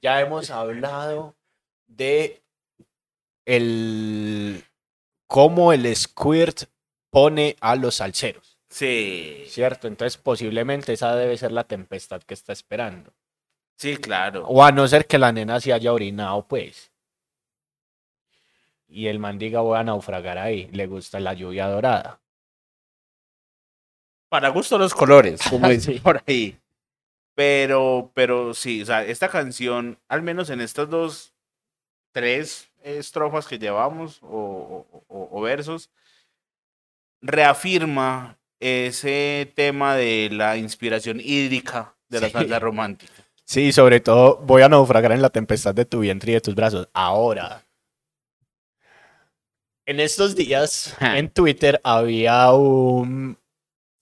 ya 0.00 0.20
hemos 0.20 0.48
hablado 0.50 1.34
de 1.88 2.40
el 3.44 4.64
cómo 5.26 5.72
el 5.72 5.94
squirt 5.96 6.62
pone 7.10 7.56
a 7.60 7.74
los 7.74 7.96
salseros, 7.96 8.58
Sí. 8.68 9.44
¿cierto? 9.48 9.88
Entonces 9.88 10.16
posiblemente 10.16 10.92
esa 10.92 11.16
debe 11.16 11.36
ser 11.36 11.50
la 11.50 11.64
tempestad 11.64 12.22
que 12.22 12.34
está 12.34 12.52
esperando. 12.52 13.12
Sí, 13.76 13.96
claro. 13.96 14.46
O 14.46 14.62
a 14.62 14.70
no 14.70 14.86
ser 14.86 15.06
que 15.08 15.18
la 15.18 15.32
nena 15.32 15.58
se 15.60 15.72
haya 15.72 15.92
orinado, 15.92 16.46
pues. 16.46 16.92
Y 18.86 19.08
el 19.08 19.18
man 19.18 19.38
diga 19.38 19.60
voy 19.62 19.78
a 19.78 19.82
naufragar 19.84 20.38
ahí, 20.38 20.68
le 20.72 20.86
gusta 20.86 21.18
la 21.18 21.34
lluvia 21.34 21.66
dorada. 21.66 22.20
Para 24.28 24.50
gusto 24.50 24.78
los 24.78 24.94
colores, 24.94 25.40
como 25.50 25.68
dicen 25.68 25.94
Sí. 25.94 26.00
por 26.00 26.22
ahí. 26.26 26.56
Pero, 27.34 28.10
pero 28.14 28.54
sí, 28.54 28.82
o 28.82 28.86
sea, 28.86 29.04
esta 29.04 29.28
canción, 29.28 29.98
al 30.08 30.22
menos 30.22 30.50
en 30.50 30.60
estas 30.60 30.90
dos, 30.90 31.34
tres 32.12 32.70
estrofas 32.82 33.46
que 33.46 33.58
llevamos 33.58 34.22
o, 34.22 34.28
o- 34.28 35.04
o- 35.08 35.28
o 35.38 35.40
versos, 35.40 35.90
reafirma 37.22 38.38
ese 38.58 39.52
tema 39.54 39.94
de 39.96 40.28
la 40.32 40.56
inspiración 40.56 41.20
hídrica 41.22 41.96
de 42.08 42.20
la 42.20 42.30
salsa 42.30 42.58
romántica. 42.58 43.12
Sí, 43.44 43.72
sobre 43.72 44.00
todo 44.00 44.36
voy 44.38 44.62
a 44.62 44.68
naufragar 44.68 45.12
en 45.12 45.22
la 45.22 45.30
tempestad 45.30 45.74
de 45.74 45.84
tu 45.84 46.00
vientre 46.00 46.32
y 46.32 46.34
de 46.34 46.40
tus 46.40 46.54
brazos. 46.54 46.88
Ahora. 46.92 47.66
En 49.86 49.98
estos 49.98 50.36
días, 50.36 50.96
en 51.00 51.30
Twitter 51.30 51.80
había 51.84 52.52
un 52.52 53.38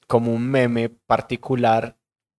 como 0.07 0.33
un 0.33 0.51
meme 0.51 0.89
particular 0.89 1.97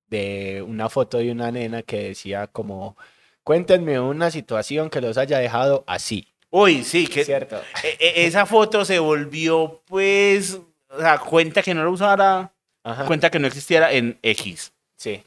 de 0.10 0.64
una 0.66 0.90
foto 0.90 1.18
de 1.18 1.32
una 1.32 1.52
nena 1.52 1.82
que 1.84 2.04
decía 2.10 2.48
como 2.48 2.98
cuéntenme 3.44 4.00
una 4.00 4.32
situación 4.32 4.90
que 4.90 5.02
los 5.02 5.18
haya 5.18 5.40
dejado 5.40 5.84
así. 5.88 6.28
Uy, 6.52 6.84
sí, 6.84 7.08
que 7.08 7.24
¿Cierto? 7.26 7.62
e- 7.84 7.98
e- 8.00 8.26
esa 8.26 8.46
foto 8.46 8.84
se 8.86 9.00
volvió, 9.00 9.82
pues, 9.86 10.60
o 10.90 11.00
sea, 11.00 11.20
cuenta 11.20 11.62
que 11.62 11.74
no 11.74 11.84
lo 11.84 11.92
usara, 11.92 12.52
Ajá. 12.84 13.06
cuenta 13.06 13.30
que 13.30 13.40
no 13.40 13.48
existiera 13.48 13.92
en 13.92 14.18
X. 14.24 14.74
Sí. 14.98 15.24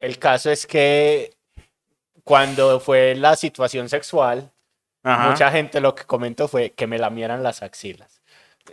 El 0.00 0.18
caso 0.18 0.50
es 0.50 0.66
que 0.66 1.32
cuando 2.24 2.78
fue 2.80 3.14
la 3.14 3.36
situación 3.36 3.88
sexual, 3.88 4.50
Ajá. 5.04 5.30
Mucha 5.30 5.50
gente 5.50 5.80
lo 5.80 5.96
que 5.96 6.04
comentó 6.04 6.46
fue 6.46 6.70
que 6.70 6.86
me 6.86 6.96
lamieran 6.96 7.42
las 7.42 7.62
axilas. 7.62 8.22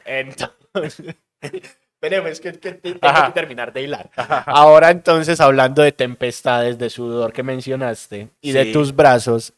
Entonces, 0.06 1.16
esperemos, 2.02 2.30
es 2.32 2.40
que, 2.40 2.54
que- 2.54 2.72
tengo 2.74 3.00
Ajá. 3.02 3.28
que 3.28 3.34
terminar 3.34 3.74
de 3.74 3.82
hilar. 3.84 4.10
Ahora 4.46 4.90
entonces, 4.92 5.42
hablando 5.42 5.82
de 5.82 5.92
tempestades, 5.92 6.78
de 6.78 6.90
sudor 6.90 7.34
que 7.34 7.44
mencionaste 7.44 8.30
y 8.42 8.52
de 8.54 8.66
tus 8.72 8.96
brazos, 8.96 9.54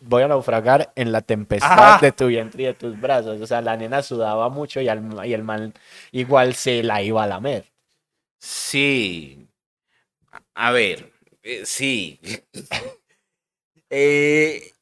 voy 0.00 0.22
a 0.22 0.28
naufragar 0.28 0.92
en 0.96 1.12
la 1.12 1.20
tempestad 1.20 1.72
Ajá. 1.94 1.98
de 2.00 2.10
tu 2.12 2.28
vientre 2.28 2.62
y 2.62 2.66
de 2.66 2.74
tus 2.74 2.98
brazos. 2.98 3.38
O 3.40 3.46
sea, 3.46 3.60
la 3.60 3.76
nena 3.76 4.02
sudaba 4.02 4.48
mucho 4.48 4.80
y, 4.80 4.88
al- 4.88 5.26
y 5.26 5.34
el 5.34 5.42
man 5.42 5.74
igual 6.10 6.54
se 6.54 6.82
la 6.82 7.02
iba 7.02 7.22
a 7.22 7.26
lamer. 7.26 7.66
Sí. 8.40 9.46
A 10.54 10.70
ver, 10.72 11.12
eh, 11.42 11.62
sí. 11.64 12.18
Eh, 13.90 14.72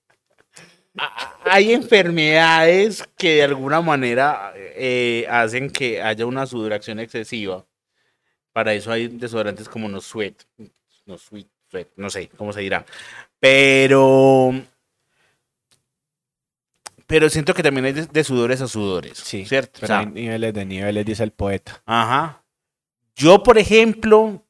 hay 1.45 1.73
enfermedades 1.73 3.03
que 3.17 3.37
de 3.37 3.43
alguna 3.45 3.81
manera 3.81 4.53
eh, 4.57 5.27
hacen 5.31 5.71
que 5.71 6.03
haya 6.03 6.27
una 6.27 6.47
sudoración 6.47 7.01
excesiva. 7.01 7.67
Para 8.53 8.75
eso 8.75 8.93
hay 8.93 9.09
desodorantes 9.09 9.69
como 9.69 9.89
no 9.89 10.01
sweat, 10.01 10.35
no 11.07 11.17
sweat, 11.17 11.47
sweat, 11.71 11.89
no 11.97 12.11
sé 12.11 12.29
cómo 12.37 12.53
se 12.53 12.61
dirá. 12.61 12.85
Pero, 13.41 14.53
pero 17.07 17.29
siento 17.31 17.55
que 17.55 17.63
también 17.63 17.87
hay 17.87 17.93
de, 17.93 18.07
de 18.07 18.25
sudores 18.25 18.61
a 18.61 18.69
sudores, 18.69 19.19
Sí, 19.19 19.47
¿cierto? 19.47 19.79
O 19.79 19.81
Pero 19.81 19.87
sea, 19.87 19.99
hay 20.01 20.07
niveles 20.07 20.53
de 20.55 20.65
niveles, 20.67 21.07
dice 21.07 21.25
el 21.25 21.33
poeta. 21.33 21.83
Ajá. 21.87 22.45
Yo, 23.17 23.43
por 23.43 23.59
ejemplo, 23.59 24.45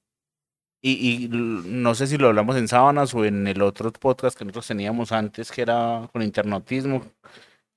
y, 0.85 1.29
no 1.31 1.95
sé 1.95 2.09
si 2.09 2.19
lo 2.19 2.27
hablamos 2.27 2.57
en 2.57 2.67
Sábanas 2.67 3.15
o 3.15 3.25
en 3.25 3.47
el 3.47 3.63
otro 3.63 3.93
podcast 3.93 4.37
que 4.37 4.45
nosotros 4.45 4.67
teníamos 4.67 5.13
antes, 5.13 5.53
que 5.53 5.63
era 5.63 6.09
con 6.13 6.23
internautismo, 6.23 7.07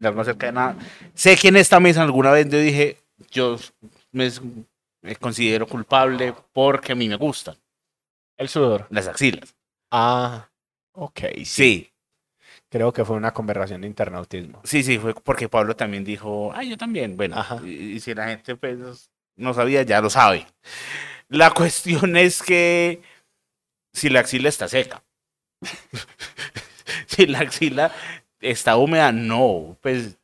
algo 0.01 0.21
acerca 0.21 0.47
de 0.47 0.51
nada. 0.53 0.75
Sé 1.13 1.37
que 1.37 1.49
en 1.49 1.57
esta 1.57 1.79
mesa 1.79 2.01
alguna 2.01 2.31
vez 2.31 2.49
yo 2.49 2.57
dije, 2.57 2.97
yo 3.29 3.57
me, 4.11 4.31
considero 5.19 5.67
culpable 5.67 6.33
porque 6.51 6.93
a 6.93 6.95
mí 6.95 7.07
me 7.07 7.15
gustan 7.15 7.55
El 8.37 8.49
sudor. 8.49 8.87
las 8.89 9.07
axilas. 9.07 9.55
Ah, 9.91 10.49
ok, 10.93 11.19
sí. 11.37 11.45
Sí, 11.45 11.91
Creo 12.69 12.91
que 12.91 13.05
fue 13.05 13.15
una 13.15 13.33
conversación 13.33 13.81
de 13.81 13.87
internautismo. 13.87 14.61
sí, 14.63 14.83
sí, 14.83 14.97
fue 14.97 15.13
porque 15.13 15.47
Pablo 15.47 15.75
también 15.75 16.03
dijo, 16.03 16.51
ay, 16.55 16.71
yo 16.71 16.77
también. 16.77 17.15
Bueno, 17.15 17.37
Ajá. 17.37 17.61
y, 17.63 17.69
y 17.93 17.99
si 17.99 18.15
la 18.15 18.29
gente 18.29 18.55
pues, 18.55 19.11
no 19.35 19.53
sabía, 19.53 19.83
ya 19.83 20.01
lo 20.01 20.09
sabe. 20.09 20.47
La 21.29 21.51
cuestión 21.51 22.15
es 22.17 22.41
que 22.41 23.01
si 23.93 24.09
la 24.09 24.19
axila 24.21 24.49
está 24.49 24.67
seca, 24.67 25.03
si 27.07 27.25
la 27.27 27.39
axila 27.39 27.91
está 28.39 28.77
húmeda, 28.77 29.11
no, 29.11 29.77
pues 29.81 30.17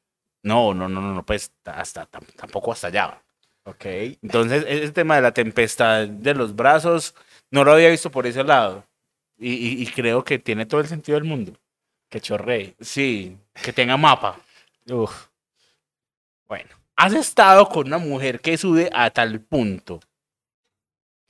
no, 0.43 0.73
no, 0.73 0.87
no, 0.89 1.01
no, 1.01 1.13
no, 1.13 1.25
pues 1.25 1.51
hasta 1.65 2.09
tam- 2.09 2.25
tampoco 2.35 2.71
hasta 2.71 2.87
allá. 2.87 3.21
Ok. 3.63 3.85
Entonces, 4.23 4.65
ese 4.67 4.91
tema 4.91 5.15
de 5.15 5.21
la 5.21 5.33
tempestad 5.33 6.07
de 6.07 6.33
los 6.33 6.55
brazos, 6.55 7.13
no 7.51 7.63
lo 7.63 7.73
había 7.73 7.89
visto 7.89 8.11
por 8.11 8.25
ese 8.27 8.43
lado. 8.43 8.85
Y, 9.37 9.53
y- 9.53 9.81
y 9.83 9.87
creo 9.87 10.23
que 10.23 10.39
tiene 10.39 10.65
todo 10.65 10.81
el 10.81 10.87
sentido 10.87 11.15
del 11.17 11.27
mundo. 11.27 11.53
Que 12.09 12.19
chorré. 12.21 12.75
Sí, 12.79 13.37
que 13.63 13.71
tenga 13.73 13.97
mapa. 13.97 14.39
Uf. 14.89 15.27
Bueno. 16.47 16.69
¿Has 16.95 17.13
estado 17.13 17.67
con 17.69 17.87
una 17.87 17.97
mujer 17.97 18.41
que 18.41 18.57
sude 18.57 18.89
a 18.93 19.09
tal 19.09 19.39
punto? 19.39 19.99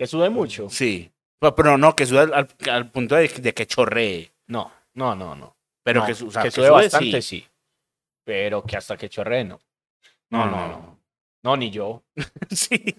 ¿Que 0.01 0.07
sube 0.07 0.31
mucho? 0.31 0.67
Sí. 0.67 1.11
Pero, 1.37 1.77
no, 1.77 1.95
que 1.95 2.07
sude 2.07 2.21
al, 2.71 2.89
punto 2.89 3.13
de, 3.13 3.27
de 3.27 3.53
que 3.53 3.67
chorree. 3.67 4.31
No, 4.47 4.71
no, 4.95 5.13
no, 5.13 5.35
no. 5.35 5.55
Pero 5.83 5.99
No, 5.99 6.07
que, 6.07 6.13
o 6.13 6.31
sea, 6.31 6.41
que 6.41 6.49
sude, 6.49 6.71
bastante, 6.71 7.21
sí. 7.21 7.41
sí. 7.41 7.47
Pero 8.23 8.63
que 8.63 8.77
hasta 8.77 8.97
que 8.97 9.09
chorree, 9.09 9.43
no. 9.43 9.59
No, 10.31 10.45
No, 10.47 10.49
no, 10.49 10.57
no, 10.57 10.67
no. 10.69 10.99
No, 11.43 11.55
ni 11.55 11.69
yo. 11.69 12.01
Sí. 12.49 12.95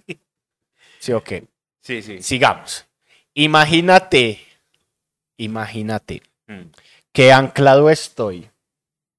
Sí, 1.00 1.12
ok. 1.12 1.32
Sí, 1.80 2.02
sí. 2.02 2.22
Sigamos. 2.22 2.86
Imagínate, 3.34 4.38
imagínate 5.38 6.22
Mm. 6.46 6.70
que 7.12 7.32
anclado 7.32 7.90
estoy, 7.90 8.48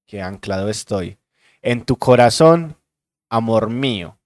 que 0.06 0.22
anclado 0.22 0.70
estoy 0.70 1.18
en 1.60 1.84
tu 1.84 1.98
corazón, 1.98 2.78
amor 3.28 3.68
mío. 3.68 4.16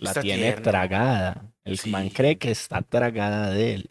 La 0.00 0.10
Está 0.10 0.20
tiene 0.22 0.52
tragada. 0.52 1.52
El 1.64 1.78
Sí. 1.78 1.90
man 1.90 2.08
cree 2.10 2.38
que 2.38 2.50
está 2.50 2.82
tragada 2.82 3.50
de 3.50 3.74
él. 3.74 3.88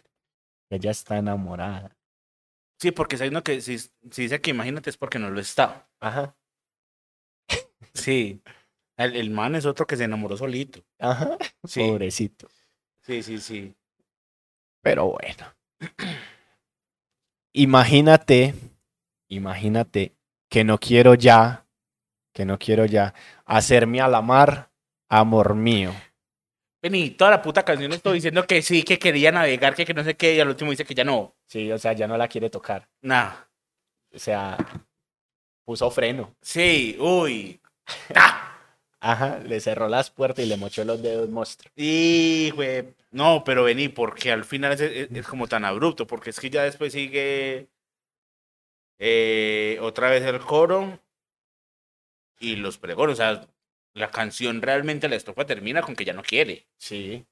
que 0.69 0.75
Ella 0.77 0.91
está 0.91 1.17
enamorada. 1.17 1.95
Sí, 2.79 2.91
porque 2.91 3.17
si 3.17 3.23
hay 3.23 3.29
uno 3.29 3.43
que 3.43 3.61
si, 3.61 3.77
si 3.79 3.89
dice 4.23 4.39
que 4.41 4.51
imagínate 4.51 4.89
es 4.89 4.97
porque 4.97 5.19
no 5.19 5.29
lo 5.29 5.39
está. 5.39 5.89
Ajá. 5.99 6.35
Sí. 7.93 8.41
El, 8.97 9.15
el 9.15 9.29
man 9.31 9.55
es 9.55 9.65
otro 9.65 9.85
que 9.87 9.95
se 9.95 10.03
enamoró 10.03 10.37
solito. 10.37 10.83
Ajá. 10.99 11.37
Sí. 11.65 11.79
Pobrecito. 11.81 12.47
Sí, 13.01 13.23
sí, 13.23 13.39
sí. 13.39 13.75
Pero 14.81 15.07
bueno. 15.07 15.53
Imagínate, 17.53 18.53
imagínate 19.29 20.15
que 20.49 20.63
no 20.63 20.77
quiero 20.79 21.15
ya, 21.15 21.65
que 22.33 22.45
no 22.45 22.59
quiero 22.59 22.85
ya 22.85 23.13
hacerme 23.45 23.99
a 24.01 24.07
la 24.07 24.21
mar, 24.21 24.66
amor 25.09 25.55
mío. 25.55 25.93
Vení, 26.81 27.11
toda 27.11 27.31
la 27.31 27.41
puta 27.41 27.63
canción 27.65 27.91
estoy 27.93 28.15
diciendo 28.15 28.45
que 28.47 28.61
sí, 28.61 28.83
que 28.83 28.99
quería 28.99 29.31
navegar, 29.31 29.75
que, 29.75 29.85
que 29.85 29.93
no 29.93 30.03
sé 30.03 30.15
qué, 30.15 30.35
y 30.35 30.39
al 30.39 30.49
último 30.49 30.71
dice 30.71 30.85
que 30.85 30.95
ya 30.95 31.03
no. 31.03 31.35
Sí, 31.47 31.71
o 31.71 31.77
sea, 31.79 31.93
ya 31.93 32.07
no 32.07 32.17
la 32.17 32.27
quiere 32.27 32.49
tocar. 32.49 32.89
Nah. 33.01 33.31
O 34.13 34.19
sea, 34.19 34.57
puso 35.65 35.89
freno. 35.91 36.35
Sí, 36.41 36.95
uy. 36.99 37.59
¡Ah! 38.15 38.43
Ajá, 38.99 39.37
le 39.39 39.59
cerró 39.59 39.87
las 39.87 40.09
puertas 40.09 40.43
y 40.43 40.47
le 40.47 40.57
mochó 40.57 40.83
los 40.83 41.01
dedos 41.01 41.29
monstruo. 41.29 41.71
Y, 41.75 42.51
güey. 42.55 42.95
No, 43.11 43.43
pero 43.43 43.63
vení, 43.63 43.89
porque 43.89 44.31
al 44.31 44.43
final 44.43 44.73
es, 44.73 44.81
es- 44.81 45.11
es 45.11 45.27
como 45.27 45.47
tan 45.47 45.65
abrupto, 45.65 46.07
porque 46.07 46.31
es 46.31 46.39
que 46.39 46.49
ya 46.49 46.63
después 46.63 46.93
sigue 46.93 47.69
eh, 48.99 49.77
otra 49.81 50.09
vez 50.09 50.23
el 50.23 50.39
coro 50.39 50.99
y 52.39 52.55
los 52.55 52.77
pregones. 52.77 53.13
O 53.13 53.17
sea, 53.17 53.47
la 53.97 54.09
canción 54.09 54.61
realmente, 54.61 55.09
la 55.09 55.15
estrofa 55.15 55.45
termina 55.45 55.81
con 55.81 55.95
que 55.95 56.05
ya 56.05 56.13
no 56.13 56.21
quiere. 56.23 56.65
Sí. 56.77 57.25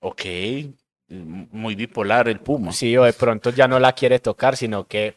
Ok. 0.00 0.22
Muy 1.08 1.74
bipolar 1.74 2.28
el 2.28 2.40
Puma. 2.40 2.72
Sí, 2.72 2.96
o 2.96 3.04
de 3.04 3.12
pronto 3.12 3.50
ya 3.50 3.66
no 3.66 3.78
la 3.78 3.92
quiere 3.92 4.18
tocar, 4.18 4.56
sino 4.56 4.86
que 4.86 5.16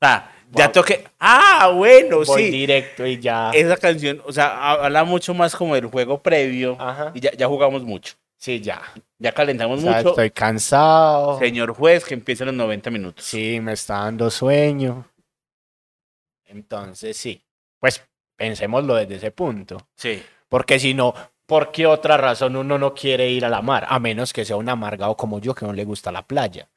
Ah, 0.00 0.30
ya 0.52 0.66
Wow. 0.66 0.72
toque. 0.72 1.04
Ah, 1.18 1.72
bueno, 1.74 2.22
voy 2.24 2.44
sí. 2.44 2.50
directo 2.50 3.06
y 3.06 3.18
ya. 3.18 3.50
Esa 3.52 3.76
canción, 3.78 4.20
o 4.26 4.32
sea, 4.32 4.48
ha- 4.48 4.84
habla 4.84 5.02
mucho 5.04 5.32
más 5.34 5.56
como 5.56 5.74
del 5.74 5.86
juego 5.86 6.22
previo. 6.22 6.76
Ajá. 6.78 7.10
Y 7.14 7.20
ya, 7.20 7.32
ya 7.32 7.46
jugamos 7.46 7.82
mucho. 7.84 8.14
Sí, 8.36 8.60
ya. 8.60 8.82
Ya 9.18 9.32
calentamos 9.32 9.78
O 9.78 9.82
sea, 9.82 9.96
mucho. 9.96 10.10
estoy 10.10 10.30
cansado. 10.30 11.38
Señor 11.38 11.72
juez, 11.74 12.04
que 12.04 12.12
empieza 12.14 12.44
en 12.44 12.48
los 12.48 12.56
90 12.56 12.90
minutos. 12.90 13.24
Sí, 13.24 13.58
me 13.60 13.72
está 13.72 14.00
dando 14.00 14.30
sueño. 14.30 15.08
Entonces, 16.44 17.16
sí. 17.16 17.42
Pues 17.80 18.02
pensémoslo 18.36 18.94
desde 18.94 19.16
ese 19.16 19.30
punto. 19.30 19.88
Sí. 19.96 20.22
Porque 20.48 20.78
si 20.78 20.94
no, 20.94 21.14
¿por 21.46 21.72
qué 21.72 21.86
otra 21.86 22.16
razón 22.16 22.56
uno 22.56 22.78
no 22.78 22.94
quiere 22.94 23.30
ir 23.30 23.44
a 23.44 23.48
la 23.48 23.62
mar? 23.62 23.86
A 23.88 23.98
menos 23.98 24.32
que 24.32 24.44
sea 24.44 24.56
un 24.56 24.68
amargado 24.68 25.16
como 25.16 25.40
yo 25.40 25.54
que 25.54 25.66
no 25.66 25.72
le 25.72 25.84
gusta 25.84 26.12
la 26.12 26.26
playa. 26.26 26.68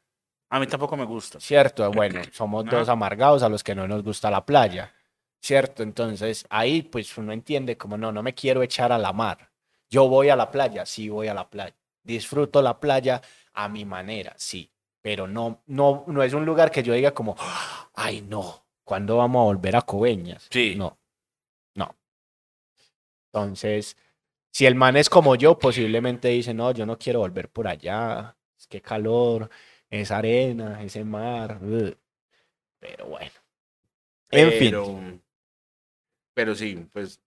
A 0.50 0.60
mí 0.60 0.68
tampoco 0.68 0.96
me 0.96 1.06
gusta. 1.06 1.40
¿Cierto? 1.40 1.92
Bueno, 1.92 2.22
somos 2.32 2.66
dos 2.66 2.90
amargados 2.90 3.44
a 3.44 3.50
los 3.50 3.64
que 3.64 3.76
no 3.76 3.88
nos 3.88 4.04
gusta 4.04 4.32
la 4.32 4.46
playa. 4.46 4.94
¿Cierto? 5.40 5.84
Entonces 5.84 6.46
ahí 6.50 6.82
pues 6.82 7.18
uno 7.18 7.32
entiende 7.32 7.78
como 7.78 7.98
no, 7.98 8.12
no 8.12 8.24
me 8.24 8.34
quiero 8.34 8.64
echar 8.64 8.92
a 8.92 8.98
la 8.98 9.14
mar. 9.14 9.52
Yo 9.90 10.10
voy 10.10 10.30
a 10.30 10.36
la 10.36 10.52
playa, 10.52 10.86
sí 10.86 11.10
voy 11.10 11.28
a 11.28 11.34
la 11.34 11.50
playa. 11.50 11.76
Disfruto 12.04 12.62
la 12.62 12.80
playa 12.80 13.22
a 13.54 13.70
mi 13.70 13.86
manera, 13.86 14.34
sí. 14.38 14.72
Pero 15.02 15.28
no, 15.28 15.62
no, 15.68 16.04
no 16.08 16.24
es 16.24 16.34
un 16.34 16.46
lugar 16.46 16.72
que 16.72 16.84
yo 16.84 16.94
diga 16.94 17.12
como, 17.12 17.36
ay 17.94 18.22
no, 18.22 18.66
¿cuándo 18.84 19.18
vamos 19.18 19.42
a 19.42 19.46
volver 19.46 19.76
a 19.76 19.82
Coveñas? 19.82 20.48
Sí. 20.50 20.76
No. 20.76 20.98
Entonces, 23.34 23.98
si 24.52 24.66
el 24.66 24.76
man 24.76 24.98
es 24.98 25.10
como 25.10 25.36
yo, 25.36 25.58
posiblemente 25.60 26.30
dice, 26.30 26.54
no, 26.54 26.72
yo 26.72 26.86
no 26.86 26.98
quiero 26.98 27.20
volver 27.20 27.50
por 27.50 27.68
allá. 27.68 28.36
Es 28.58 28.68
que 28.68 28.82
calor, 28.82 29.50
esa 29.90 30.18
arena, 30.18 30.84
ese 30.84 31.04
mar. 31.04 31.60
ugh". 31.62 31.98
Pero 32.80 33.08
bueno. 33.08 33.32
En 34.32 34.52
fin, 34.52 34.72
Pero, 34.72 35.02
pero 36.34 36.56
sí, 36.56 36.88
pues 36.94 37.22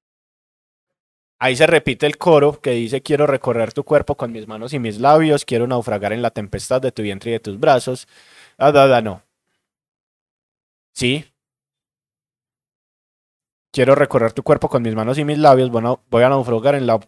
ahí 1.41 1.57
se 1.57 1.67
repite 1.67 2.07
el 2.07 2.19
coro 2.19 2.61
que 2.61 2.71
dice, 2.73 3.03
quiero 3.03 3.27
recorrer 3.27 3.73
tu 3.73 3.83
cuerpo 3.85 4.17
con 4.17 4.31
mis 4.33 4.47
manos 4.47 4.73
y 4.75 4.79
mis 4.79 5.01
labios, 5.01 5.45
quiero 5.45 5.67
naufragar 5.67 6.13
en 6.13 6.23
la 6.23 6.31
tempestad 6.31 6.81
de 6.81 6.93
tu 6.93 7.03
vientre 7.03 7.31
y 7.31 7.35
de 7.35 7.41
tus 7.41 7.59
brazos. 7.59 8.07
Ah, 8.59 8.73
da, 8.73 8.87
da, 8.87 9.01
no. 9.03 9.23
Sí. 10.93 11.25
Quiero 13.73 13.95
recorrer 13.95 14.33
tu 14.33 14.43
cuerpo 14.43 14.69
con 14.69 14.83
mis 14.83 14.95
manos 14.95 15.19
y 15.19 15.25
mis 15.25 15.39
labios, 15.39 15.71
voy 15.71 15.85
a, 15.87 15.99
voy 16.11 16.23
a 16.23 16.29
naufragar 16.29 16.75
en 16.75 16.87
la 16.87 17.01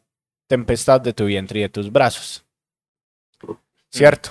tempestad 0.46 1.00
de 1.00 1.12
tu 1.12 1.24
vientre 1.24 1.58
y 1.60 1.62
de 1.62 1.68
tus 1.68 1.90
brazos. 1.90 2.44
¿Cierto? 3.90 4.30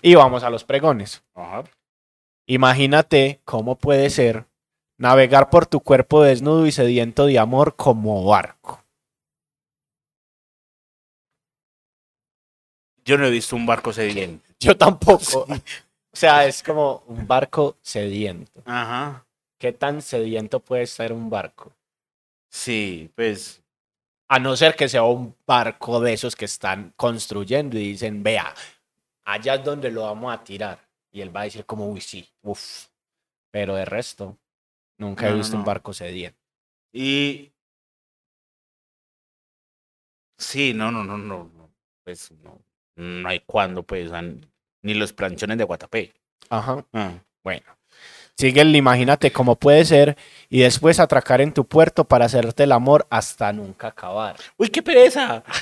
Y 0.00 0.14
vamos 0.14 0.42
a 0.42 0.50
los 0.50 0.64
pregones. 0.64 1.22
ajá. 1.34 1.64
Imagínate 2.48 3.40
cómo 3.44 3.76
puede 3.76 4.08
ser 4.08 4.46
navegar 4.98 5.50
por 5.50 5.66
tu 5.66 5.80
cuerpo 5.80 6.22
desnudo 6.22 6.66
y 6.66 6.72
sediento 6.72 7.26
de 7.26 7.40
amor 7.40 7.74
como 7.74 8.24
barco. 8.24 8.86
yo 13.06 13.16
no 13.16 13.24
he 13.24 13.30
visto 13.30 13.56
un 13.56 13.64
barco 13.64 13.92
sediento. 13.92 14.44
Yo 14.60 14.76
tampoco. 14.76 15.46
O 15.48 16.18
sea, 16.18 16.46
es 16.46 16.62
como 16.62 17.04
un 17.06 17.26
barco 17.26 17.76
sediento. 17.82 18.62
Ajá. 18.64 19.25
¿Qué 19.58 19.72
tan 19.72 20.02
sediento 20.02 20.60
puede 20.60 20.86
ser 20.86 21.12
un 21.12 21.30
barco? 21.30 21.72
Sí, 22.50 23.10
pues 23.14 23.62
A 24.28 24.38
no 24.40 24.56
ser 24.56 24.76
que 24.76 24.88
sea 24.88 25.04
un 25.04 25.36
barco 25.46 26.00
de 26.00 26.12
esos 26.14 26.36
que 26.36 26.46
están 26.46 26.92
construyendo 26.96 27.78
y 27.78 27.90
dicen, 27.90 28.22
vea, 28.22 28.54
allá 29.24 29.56
es 29.56 29.64
donde 29.64 29.90
lo 29.90 30.02
vamos 30.02 30.34
a 30.34 30.42
tirar. 30.44 30.80
Y 31.12 31.20
él 31.22 31.34
va 31.34 31.42
a 31.42 31.44
decir 31.44 31.64
como, 31.66 31.88
uy, 31.88 32.00
sí, 32.00 32.28
uff. 32.42 32.86
Pero 33.52 33.76
de 33.76 33.84
resto, 33.84 34.38
nunca 34.98 35.26
he 35.26 35.30
No, 35.30 35.36
no, 35.36 35.38
visto 35.42 35.56
un 35.56 35.64
barco 35.64 35.92
sediento. 35.94 36.38
y 36.92 37.52
sí, 40.38 40.72
no, 40.74 40.90
no, 40.90 41.04
no, 41.04 41.18
no, 41.18 41.44
no, 41.54 41.70
pues 42.04 42.30
no, 42.42 42.60
no 42.96 43.28
hay 43.28 43.40
cuándo, 43.40 43.82
pues, 43.82 44.10
ni 44.82 44.94
los 44.94 45.12
planchones 45.12 45.58
de 45.58 45.64
Guatapé. 45.64 46.12
Ajá. 46.50 46.84
Ah. 46.92 47.14
Bueno. 47.42 47.75
Sigue 48.38 48.60
el 48.60 48.76
imagínate 48.76 49.32
cómo 49.32 49.56
puede 49.56 49.84
ser 49.86 50.16
y 50.50 50.60
después 50.60 51.00
atracar 51.00 51.40
en 51.40 51.52
tu 51.52 51.66
puerto 51.66 52.04
para 52.04 52.26
hacerte 52.26 52.64
el 52.64 52.72
amor 52.72 53.06
hasta 53.08 53.50
nunca 53.52 53.88
acabar. 53.88 54.36
Uy, 54.56 54.68
qué 54.68 54.82
pereza. 54.82 55.42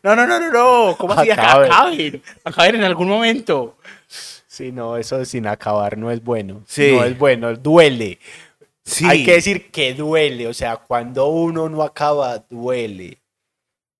No, 0.00 0.14
no, 0.14 0.28
no, 0.28 0.38
no, 0.38 0.52
no. 0.52 0.96
¿Cómo 0.96 1.12
así? 1.14 1.28
Acaben. 1.28 1.72
Acaben. 1.72 2.22
Acaben 2.44 2.76
en 2.76 2.84
algún 2.84 3.08
momento. 3.08 3.76
Sí, 4.06 4.70
no, 4.70 4.96
eso 4.96 5.24
sin 5.24 5.46
acabar 5.46 5.98
no 5.98 6.10
es 6.12 6.22
bueno. 6.22 6.62
Sí. 6.68 6.92
No 6.92 7.04
es 7.04 7.18
bueno, 7.18 7.52
duele. 7.56 8.20
Sí. 8.84 9.04
Hay 9.06 9.24
que 9.24 9.32
decir 9.32 9.72
que 9.72 9.92
duele, 9.94 10.46
o 10.46 10.54
sea, 10.54 10.76
cuando 10.76 11.26
uno 11.26 11.68
no 11.68 11.82
acaba, 11.82 12.38
duele. 12.48 13.18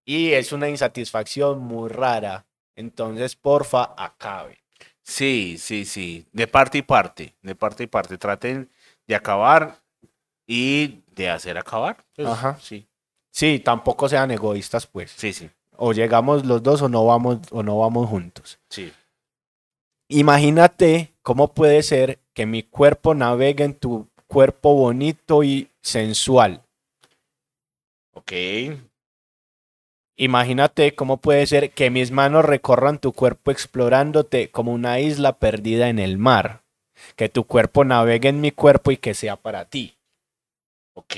Y 0.05 0.31
es 0.31 0.53
una 0.53 0.69
insatisfacción 0.69 1.59
muy 1.59 1.89
rara. 1.89 2.47
Entonces, 2.77 3.35
porfa, 3.35 3.93
acabe. 3.97 4.59
Sí, 5.07 5.57
sí, 5.59 5.85
sí. 5.85 6.27
De 6.33 6.49
parte 6.49 6.79
y 6.79 6.83
parte. 6.83 7.33
De 7.41 7.55
parte 7.55 7.85
y 7.85 7.87
parte. 7.87 8.19
Traten 8.19 8.69
de 9.07 9.15
acabar 9.15 9.81
y 10.49 11.01
de 11.15 11.31
hacer 11.31 11.57
acabar. 11.57 12.05
Pues, 12.15 12.29
Ajá. 12.29 12.59
Sí, 12.61 12.87
Sí, 13.31 13.61
tampoco 13.61 14.09
sean 14.09 14.31
egoístas, 14.31 14.87
pues. 14.87 15.13
sí, 15.13 15.33
sí. 15.33 15.51
O 15.77 15.93
llegamos 15.93 16.47
los 16.47 16.63
dos 16.63 16.81
o 16.81 16.89
no 16.89 17.05
vamos, 17.05 17.39
o 17.51 17.63
no 17.63 17.79
vamos 17.79 18.09
juntos. 18.09 18.59
Sí. 18.71 18.91
Imagínate 20.09 21.13
cómo 21.23 21.53
puede 21.53 21.83
ser 21.83 22.19
que 22.33 22.47
mi 22.47 22.63
cuerpo 22.63 23.15
navegue 23.15 23.63
en 23.65 23.75
tu 23.75 24.09
cuerpo 24.27 24.75
bonito 24.75 25.45
y 25.45 25.71
sensual. 25.83 26.63
Ok. 28.15 28.33
Imagínate 30.17 30.95
cómo 30.95 31.19
puede 31.19 31.47
ser 31.47 31.71
que 31.73 31.91
mis 31.91 32.11
manos 32.11 32.45
recorran 32.45 32.99
tu 32.99 33.13
cuerpo 33.13 33.51
explorándote 33.51 34.51
como 34.51 34.73
una 34.73 34.99
isla 35.01 35.39
perdida 35.39 35.89
en 35.89 35.99
el 35.99 36.17
mar. 36.19 36.63
Que 37.17 37.29
tu 37.29 37.45
cuerpo 37.45 37.85
navegue 37.85 38.29
en 38.31 38.41
mi 38.41 38.51
cuerpo 38.53 38.91
y 38.91 38.97
que 38.97 39.13
sea 39.13 39.37
para 39.37 39.67
ti. 39.67 39.95
Ok. 40.95 41.15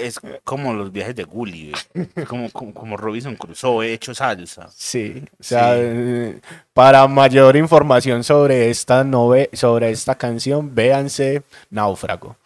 Es 0.00 0.18
como 0.42 0.72
los 0.74 0.90
viajes 0.90 1.14
de 1.14 1.22
Gulliver. 1.22 1.78
Como, 2.26 2.50
como, 2.50 2.74
como 2.74 2.96
Robinson 2.96 3.36
Crusoe 3.36 3.92
hecho 3.92 4.12
salsa. 4.12 4.68
Sí, 4.74 5.22
o 5.38 5.42
sea, 5.42 5.74
Sí. 5.74 5.80
eh, 5.84 6.40
para 6.72 7.06
mayor 7.06 7.54
información 7.56 8.24
sobre 8.24 8.70
esta 8.70 9.04
nove 9.04 9.50
sobre 9.52 9.90
esta 9.90 10.16
canción, 10.16 10.74
véanse 10.74 11.44
Náufrago. 11.70 12.36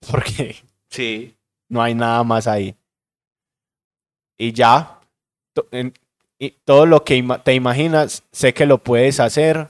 Porque 0.10 0.56
Sí. 0.88 1.34
No 1.70 1.80
hay 1.80 1.94
nada 1.94 2.22
más 2.24 2.46
ahí. 2.46 2.76
Y 4.36 4.52
ya, 4.52 5.00
todo 6.64 6.86
lo 6.86 7.04
que 7.04 7.22
te 7.44 7.54
imaginas, 7.54 8.24
sé 8.32 8.52
que 8.52 8.66
lo 8.66 8.82
puedes 8.82 9.20
hacer. 9.20 9.68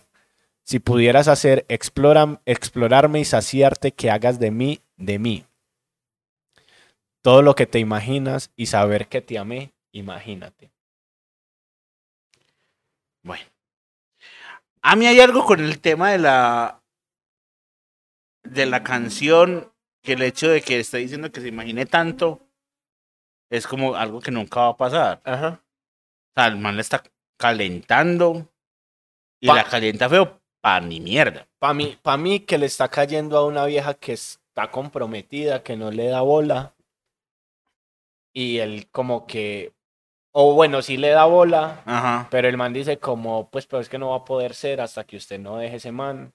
Si 0.64 0.78
pudieras 0.78 1.28
hacer, 1.28 1.66
explora, 1.68 2.40
explorarme 2.46 3.20
y 3.20 3.24
saciarte, 3.24 3.92
que 3.92 4.10
hagas 4.10 4.40
de 4.40 4.50
mí, 4.50 4.80
de 4.96 5.18
mí. 5.18 5.44
Todo 7.22 7.42
lo 7.42 7.54
que 7.54 7.66
te 7.66 7.78
imaginas 7.78 8.50
y 8.56 8.66
saber 8.66 9.08
que 9.08 9.20
te 9.20 9.38
amé, 9.38 9.72
imagínate. 9.92 10.70
Bueno. 13.22 13.44
A 14.82 14.96
mí 14.96 15.06
hay 15.06 15.20
algo 15.20 15.44
con 15.44 15.60
el 15.60 15.80
tema 15.80 16.10
de 16.12 16.18
la 16.18 16.80
de 18.42 18.64
la 18.64 18.82
canción 18.82 19.70
que 20.02 20.14
el 20.14 20.22
hecho 20.22 20.48
de 20.48 20.62
que 20.62 20.80
está 20.80 20.96
diciendo 20.98 21.30
que 21.30 21.40
se 21.40 21.48
imagine 21.48 21.86
tanto 21.86 22.40
es 23.50 23.66
como 23.66 23.94
algo 23.94 24.20
que 24.20 24.30
nunca 24.30 24.60
va 24.60 24.68
a 24.68 24.76
pasar. 24.76 25.20
Ajá. 25.24 25.62
O 26.30 26.32
sea, 26.34 26.46
el 26.46 26.56
man 26.58 26.76
le 26.76 26.82
está 26.82 27.02
calentando 27.38 28.48
y 29.40 29.46
Pa- 29.48 29.54
la 29.56 29.64
calienta 29.64 30.08
feo 30.08 30.40
pa 30.60 30.80
ni 30.80 31.00
mierda. 31.00 31.46
Para 31.58 31.74
mí, 31.74 31.98
pa' 32.02 32.16
mí 32.16 32.40
que 32.40 32.58
le 32.58 32.66
está 32.66 32.88
cayendo 32.88 33.36
a 33.38 33.46
una 33.46 33.64
vieja 33.66 33.94
que 33.94 34.12
está 34.12 34.70
comprometida, 34.70 35.62
que 35.62 35.76
no 35.76 35.90
le 35.90 36.06
da 36.08 36.20
bola. 36.20 36.74
Y 38.32 38.58
él 38.58 38.88
como 38.92 39.26
que, 39.26 39.72
o 40.32 40.54
bueno, 40.54 40.82
sí 40.82 40.96
le 40.96 41.08
da 41.08 41.24
bola, 41.24 41.82
Ajá. 41.86 42.28
pero 42.30 42.48
el 42.48 42.56
man 42.56 42.72
dice 42.72 42.98
como, 42.98 43.50
pues, 43.50 43.66
pero 43.66 43.80
es 43.80 43.88
que 43.88 43.98
no 43.98 44.10
va 44.10 44.16
a 44.18 44.24
poder 44.24 44.54
ser 44.54 44.80
hasta 44.80 45.04
que 45.04 45.16
usted 45.16 45.40
no 45.40 45.56
deje 45.56 45.76
ese 45.76 45.90
man, 45.92 46.32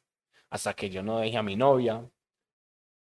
hasta 0.49 0.73
que 0.73 0.89
yo 0.89 1.01
no 1.03 1.19
deje 1.19 1.37
a 1.37 1.43
mi 1.43 1.55
novia. 1.55 2.03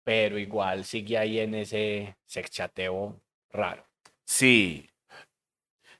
Pero 0.03 0.37
igual 0.37 0.85
sigue 0.85 1.17
ahí 1.17 1.39
en 1.39 1.55
ese 1.55 2.17
sexchateo 2.25 3.21
raro. 3.51 3.85
Sí. 4.25 4.89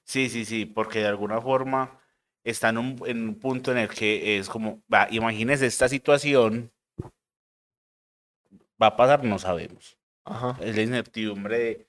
Sí, 0.03 0.29
sí, 0.29 0.45
sí, 0.45 0.65
porque 0.65 0.99
de 0.99 1.07
alguna 1.07 1.41
forma 1.41 1.99
está 2.43 2.69
en 2.69 2.77
un, 2.77 3.01
en 3.05 3.27
un 3.29 3.35
punto 3.39 3.71
en 3.71 3.77
el 3.77 3.89
que 3.89 4.37
es 4.37 4.49
como, 4.49 4.81
va, 4.93 5.07
imagínese 5.11 5.65
esta 5.65 5.87
situación, 5.89 6.71
va 8.81 8.87
a 8.87 8.95
pasar, 8.95 9.23
no 9.23 9.39
sabemos. 9.39 9.97
Ajá. 10.25 10.57
Es 10.61 10.75
la 10.75 10.81
incertidumbre 10.83 11.57
de- 11.59 11.87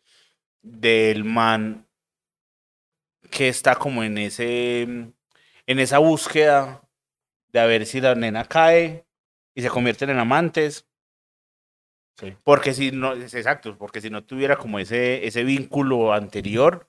del 0.62 1.24
man 1.24 1.86
que 3.30 3.48
está 3.48 3.74
como 3.76 4.02
en 4.04 4.18
ese, 4.18 4.82
en 4.82 5.14
esa 5.66 5.98
búsqueda 5.98 6.82
de 7.52 7.60
a 7.60 7.66
ver 7.66 7.86
si 7.86 8.00
la 8.00 8.14
nena 8.14 8.44
cae 8.44 9.06
y 9.54 9.62
se 9.62 9.68
convierten 9.70 10.10
en 10.10 10.18
amantes. 10.18 10.86
Sí. 12.18 12.34
Porque 12.44 12.74
si 12.74 12.92
no, 12.92 13.12
es 13.14 13.34
exacto, 13.34 13.76
porque 13.76 14.00
si 14.00 14.08
no 14.10 14.22
tuviera 14.24 14.56
como 14.56 14.78
ese, 14.78 15.26
ese 15.26 15.42
vínculo 15.44 16.12
anterior, 16.12 16.88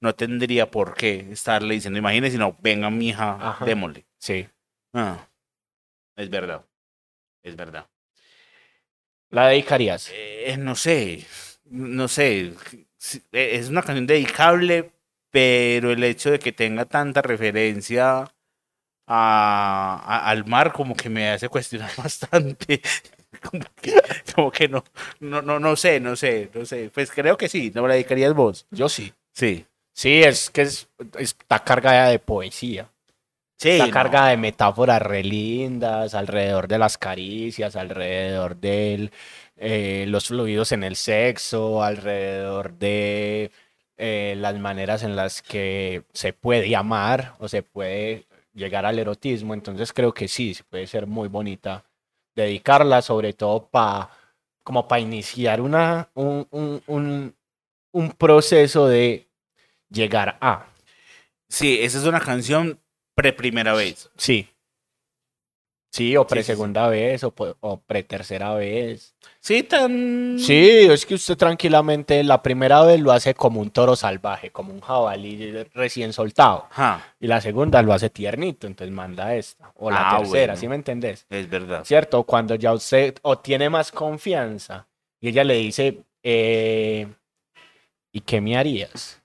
no 0.00 0.14
tendría 0.14 0.70
por 0.70 0.94
qué 0.94 1.26
estarle 1.32 1.74
diciendo, 1.74 1.98
imagínese, 1.98 2.38
no, 2.38 2.56
venga, 2.60 2.90
mija, 2.90 3.36
Ajá. 3.50 3.64
démosle. 3.64 4.06
Sí. 4.18 4.48
Ah, 4.94 5.28
es 6.16 6.30
verdad, 6.30 6.64
es 7.42 7.56
verdad. 7.56 7.88
¿La 9.30 9.46
dedicarías? 9.48 10.10
Eh, 10.12 10.56
no 10.58 10.74
sé, 10.74 11.24
no 11.66 12.08
sé, 12.08 12.52
eh, 13.32 13.50
es 13.54 13.68
una 13.68 13.82
canción 13.82 14.06
dedicable, 14.06 14.92
pero 15.30 15.92
el 15.92 16.02
hecho 16.02 16.30
de 16.32 16.38
que 16.40 16.52
tenga 16.52 16.84
tanta 16.86 17.22
referencia 17.22 18.20
a, 18.22 18.26
a- 19.06 20.30
al 20.30 20.46
mar 20.46 20.72
como 20.72 20.96
que 20.96 21.08
me 21.10 21.30
hace 21.30 21.48
cuestionar 21.48 21.90
bastante. 21.98 22.82
Como 23.42 23.64
que, 23.80 23.94
como 24.34 24.50
que 24.50 24.68
no, 24.68 24.84
no, 25.20 25.40
no, 25.40 25.60
no 25.60 25.76
sé, 25.76 26.00
no 26.00 26.16
sé, 26.16 26.50
no 26.52 26.64
sé. 26.64 26.90
Pues 26.92 27.10
creo 27.10 27.36
que 27.36 27.48
sí, 27.48 27.70
¿no 27.74 27.86
la 27.86 27.94
dedicarías 27.94 28.34
vos? 28.34 28.66
Yo 28.70 28.88
sí. 28.88 29.12
Sí. 29.32 29.66
Sí, 29.92 30.22
es 30.22 30.50
que 30.50 30.62
es, 30.62 30.88
está 31.18 31.60
cargada 31.60 32.08
de 32.08 32.18
poesía. 32.18 32.90
Sí. 33.56 33.70
Está 33.70 33.86
no. 33.86 33.92
cargada 33.92 34.28
de 34.30 34.36
metáforas 34.36 35.00
re 35.02 35.22
lindas 35.22 36.14
alrededor 36.14 36.66
de 36.68 36.78
las 36.78 36.98
caricias, 36.98 37.76
alrededor 37.76 38.56
de 38.56 39.10
los 40.06 40.28
fluidos 40.28 40.72
en 40.72 40.84
el 40.84 40.96
sexo, 40.96 41.82
alrededor 41.82 42.72
de 42.78 43.50
eh, 43.98 44.34
las 44.38 44.58
maneras 44.58 45.02
en 45.02 45.14
las 45.14 45.42
que 45.42 46.04
se 46.12 46.32
puede 46.32 46.74
amar 46.74 47.34
o 47.38 47.48
se 47.48 47.62
puede 47.62 48.24
llegar 48.54 48.86
al 48.86 48.98
erotismo. 48.98 49.54
Entonces 49.54 49.92
creo 49.92 50.14
que 50.14 50.26
sí, 50.26 50.54
sí 50.54 50.62
puede 50.68 50.86
ser 50.86 51.06
muy 51.06 51.28
bonita 51.28 51.84
dedicarla, 52.34 53.02
sobre 53.02 53.32
todo 53.32 53.68
para 53.68 54.10
como 54.62 54.86
para 54.86 55.00
iniciar 55.00 55.60
una, 55.60 56.10
un, 56.14 56.46
un, 56.50 56.82
un, 56.86 57.34
un 57.92 58.10
proceso 58.12 58.86
de 58.86 59.28
llegar 59.88 60.38
a. 60.40 60.66
Sí, 61.48 61.78
esa 61.80 61.98
es 61.98 62.04
una 62.04 62.20
canción 62.20 62.78
pre 63.14 63.32
primera 63.32 63.74
vez. 63.74 64.10
Sí. 64.16 64.48
Sí, 65.92 66.16
o 66.16 66.22
Sí, 66.22 66.28
pre 66.28 66.42
sí, 66.42 66.46
sí. 66.46 66.52
segunda 66.52 66.88
vez 66.88 67.24
o, 67.24 67.34
o 67.60 67.80
pre 67.80 68.04
tercera 68.04 68.54
vez. 68.54 69.14
Sí, 69.40 69.64
tan. 69.64 70.36
Sí, 70.38 70.86
es 70.88 71.04
que 71.04 71.14
usted 71.14 71.36
tranquilamente 71.36 72.22
la 72.22 72.40
primera 72.42 72.82
vez 72.82 73.00
lo 73.00 73.10
hace 73.10 73.34
como 73.34 73.60
un 73.60 73.70
toro 73.70 73.96
salvaje, 73.96 74.50
como 74.50 74.72
un 74.72 74.80
jabalí 74.80 75.52
recién 75.74 76.12
soltado. 76.12 76.66
Ajá, 76.70 77.14
Y 77.18 77.26
la 77.26 77.40
segunda 77.40 77.82
lo 77.82 77.92
hace 77.92 78.08
tiernito, 78.08 78.68
entonces 78.68 78.94
manda 78.94 79.34
esta. 79.34 79.72
O 79.76 79.90
la 79.90 80.08
Ah, 80.08 80.18
tercera, 80.18 80.52
bueno. 80.52 80.56
¿sí 80.56 80.68
me 80.68 80.76
entendés? 80.76 81.26
es 81.28 81.50
verdad. 81.50 81.84
¿Cierto? 81.84 82.22
Cuando 82.22 82.54
ya 82.54 82.72
usted 82.72 83.16
o 83.22 83.38
tiene 83.38 83.68
más 83.68 83.90
confianza 83.90 84.86
y 85.20 85.28
ella 85.30 85.42
le 85.42 85.54
dice, 85.54 85.98
eh, 86.22 87.08
¿y 88.12 88.20
qué 88.20 88.40
me 88.40 88.56
harías? 88.56 89.20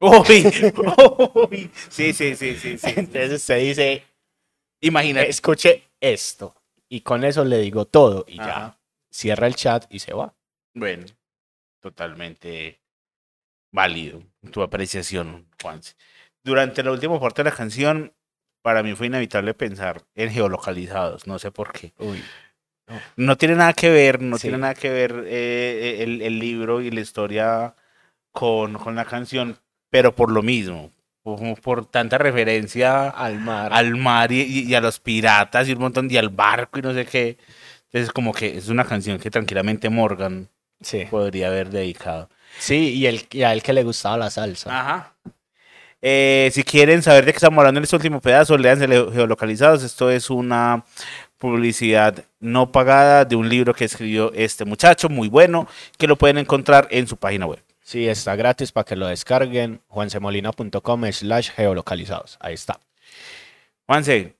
Uy, 0.00 0.12
uy. 1.50 1.70
Sí, 1.88 2.12
sí, 2.12 2.34
sí, 2.36 2.54
sí, 2.56 2.78
sí. 2.78 2.92
Entonces 2.96 3.32
usted 3.32 3.58
dice, 3.60 4.02
Imagínate. 4.80 5.30
escuche 5.30 5.82
esto. 6.00 6.54
Y 6.88 7.00
con 7.00 7.24
eso 7.24 7.44
le 7.44 7.58
digo 7.58 7.84
todo 7.84 8.24
y 8.28 8.36
ya 8.36 8.78
cierra 9.10 9.46
el 9.46 9.54
chat 9.56 9.86
y 9.90 9.98
se 9.98 10.12
va. 10.14 10.34
Bueno, 10.74 11.06
totalmente 11.80 12.80
válido 13.72 14.22
tu 14.52 14.62
apreciación, 14.62 15.48
Juan. 15.60 15.80
Durante 16.44 16.82
la 16.82 16.92
última 16.92 17.18
parte 17.20 17.42
de 17.42 17.50
la 17.50 17.56
canción, 17.56 18.12
para 18.62 18.82
mí 18.82 18.94
fue 18.94 19.06
inevitable 19.06 19.54
pensar 19.54 20.02
en 20.14 20.30
geolocalizados, 20.30 21.26
no 21.26 21.38
sé 21.38 21.50
por 21.50 21.72
qué. 21.72 21.92
Uy. 21.98 22.22
No 23.16 23.36
tiene 23.36 23.56
nada 23.56 23.72
que 23.72 23.90
ver, 23.90 24.22
no 24.22 24.36
Sí. 24.38 24.42
tiene 24.42 24.58
nada 24.58 24.74
que 24.74 24.90
ver 24.90 25.24
eh, 25.26 26.02
el, 26.04 26.22
el 26.22 26.38
libro 26.38 26.80
y 26.80 26.90
la 26.90 27.00
historia 27.00 27.74
con, 28.30 28.74
con 28.74 28.94
la 28.94 29.04
canción, 29.04 29.58
pero 29.90 30.14
por 30.14 30.30
lo 30.30 30.42
mismo, 30.42 30.92
por 31.62 31.86
tanta 31.86 32.18
referencia 32.18 33.08
Al 33.10 33.40
mar. 33.40 33.72
al 33.72 33.96
mar 33.96 34.30
y, 34.32 34.42
y- 34.42 34.60
y 34.70 34.74
a 34.74 34.80
los 34.80 35.00
piratas 35.00 35.68
y 35.68 35.72
un 35.72 35.80
montón 35.80 36.08
y 36.10 36.16
al 36.16 36.28
barco 36.28 36.78
y 36.78 36.82
no 36.82 36.94
sé 36.94 37.04
qué. 37.04 37.36
Entonces 37.86 38.12
como 38.12 38.32
que 38.32 38.56
es 38.58 38.68
una 38.68 38.84
canción 38.84 39.18
que 39.18 39.30
tranquilamente 39.30 39.88
Morgan 39.90 40.48
Sí. 40.80 41.04
podría 41.10 41.48
haber 41.48 41.70
dedicado. 41.70 42.28
Sí, 42.58 42.90
y, 42.94 43.06
el, 43.06 43.26
y 43.32 43.42
a 43.42 43.52
él 43.52 43.62
que 43.62 43.72
le 43.72 43.82
gustaba 43.82 44.16
la 44.16 44.30
salsa. 44.30 44.70
Ajá. 44.78 45.14
Eh, 46.02 46.50
si 46.52 46.62
quieren 46.62 47.02
saber 47.02 47.24
de 47.24 47.32
qué 47.32 47.36
estamos 47.38 47.58
hablando 47.58 47.78
en 47.78 47.84
este 47.84 47.96
último 47.96 48.20
pedazo, 48.20 48.56
léanse 48.58 48.86
Leo- 48.86 49.10
Geolocalizados. 49.10 49.82
Esto 49.82 50.10
es 50.10 50.30
una 50.30 50.84
publicidad 51.38 52.24
no 52.40 52.70
pagada 52.70 53.24
de 53.24 53.36
un 53.36 53.48
libro 53.48 53.74
que 53.74 53.84
escribió 53.86 54.32
este 54.34 54.64
muchacho, 54.64 55.08
muy 55.08 55.28
bueno, 55.28 55.66
que 55.98 56.06
lo 56.06 56.16
pueden 56.16 56.38
encontrar 56.38 56.86
en 56.90 57.06
su 57.06 57.16
página 57.16 57.46
web. 57.46 57.62
Sí, 57.86 58.08
está 58.08 58.34
gratis 58.34 58.72
para 58.72 58.84
que 58.84 58.96
lo 58.96 59.06
descarguen. 59.06 59.80
juansemolina.com 59.86 61.04
slash 61.12 61.50
geolocalizados. 61.52 62.36
Ahí 62.40 62.54
está. 62.54 62.80
Juanse, 63.86 64.34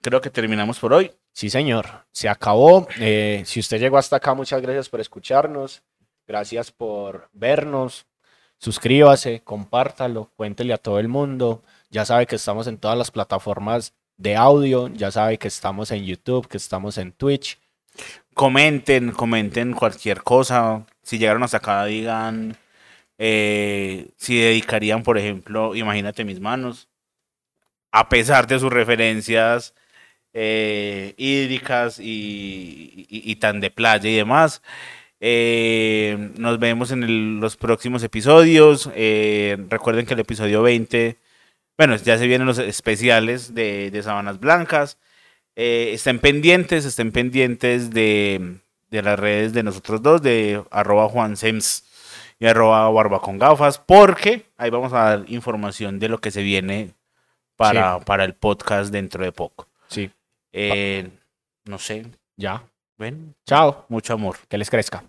creo 0.00 0.22
que 0.22 0.30
terminamos 0.30 0.78
por 0.78 0.94
hoy. 0.94 1.12
Sí, 1.34 1.50
señor. 1.50 2.06
Se 2.10 2.26
acabó. 2.26 2.88
Eh, 2.98 3.42
si 3.44 3.60
usted 3.60 3.78
llegó 3.78 3.98
hasta 3.98 4.16
acá, 4.16 4.32
muchas 4.32 4.62
gracias 4.62 4.88
por 4.88 4.98
escucharnos. 4.98 5.82
Gracias 6.26 6.72
por 6.72 7.28
vernos. 7.34 8.06
Suscríbase, 8.56 9.42
compártalo, 9.44 10.32
cuéntele 10.34 10.72
a 10.72 10.78
todo 10.78 10.98
el 11.00 11.08
mundo. 11.08 11.62
Ya 11.90 12.06
sabe 12.06 12.26
que 12.26 12.36
estamos 12.36 12.66
en 12.66 12.78
todas 12.78 12.96
las 12.96 13.10
plataformas 13.10 13.92
de 14.16 14.36
audio. 14.36 14.88
Ya 14.88 15.10
sabe 15.10 15.36
que 15.36 15.48
estamos 15.48 15.90
en 15.90 16.06
YouTube, 16.06 16.48
que 16.48 16.56
estamos 16.56 16.96
en 16.96 17.12
Twitch. 17.12 17.60
Comenten, 18.32 19.12
comenten 19.12 19.74
cualquier 19.74 20.22
cosa. 20.22 20.86
Si 21.02 21.18
llegaron 21.18 21.42
hasta 21.42 21.58
acá, 21.58 21.84
digan 21.84 22.56
eh, 23.20 24.10
si 24.16 24.38
dedicarían, 24.40 25.04
por 25.04 25.18
ejemplo, 25.18 25.76
imagínate 25.76 26.24
mis 26.24 26.40
manos, 26.40 26.88
a 27.92 28.08
pesar 28.08 28.46
de 28.46 28.58
sus 28.58 28.72
referencias 28.72 29.74
eh, 30.32 31.14
hídricas 31.18 31.98
y, 32.00 33.06
y- 33.08 33.36
tan 33.36 33.60
de 33.60 33.70
playa 33.70 34.08
y 34.10 34.16
demás. 34.16 34.62
Eh, 35.20 36.30
nos 36.38 36.58
vemos 36.60 36.92
en 36.92 37.40
los 37.40 37.56
próximos 37.56 38.02
episodios. 38.04 38.90
Eh, 38.94 39.58
recuerden 39.68 40.06
que 40.06 40.14
el 40.14 40.20
episodio 40.20 40.62
20, 40.62 41.18
bueno, 41.78 41.96
ya 41.96 42.18
se 42.18 42.26
vienen 42.28 42.46
los 42.46 42.58
especiales 42.58 43.54
de, 43.54 43.90
de 43.90 44.02
Sabanas 44.02 44.40
Blancas. 44.40 44.98
Estén 45.56 46.20
pendientes, 46.20 46.84
estén 46.86 47.12
pendientes 47.12 47.90
de, 47.90 48.58
de 48.90 49.02
las 49.02 49.18
redes 49.18 49.52
de 49.52 49.62
nosotros 49.64 50.00
dos, 50.02 50.22
de 50.22 50.62
arroba 50.70 51.08
juansems 51.08 51.84
y 52.40 52.46
arroba 52.46 52.88
barba 52.90 53.20
con 53.20 53.38
gafas, 53.38 53.78
porque 53.78 54.46
ahí 54.56 54.70
vamos 54.70 54.92
a 54.92 55.16
dar 55.16 55.24
información 55.28 56.00
de 56.00 56.08
lo 56.08 56.18
que 56.18 56.32
se 56.32 56.42
viene 56.42 56.94
para, 57.54 58.00
para 58.00 58.24
el 58.24 58.34
podcast 58.34 58.90
dentro 58.90 59.22
de 59.22 59.30
poco. 59.30 59.68
Sí, 59.86 60.10
Eh, 60.52 61.08
no 61.66 61.78
sé, 61.78 62.06
ya. 62.36 62.64
ven, 62.98 63.36
Chao. 63.46 63.84
mucho 63.88 64.14
amor. 64.14 64.36
Que 64.48 64.58
les 64.58 64.68
crezca. 64.70 65.04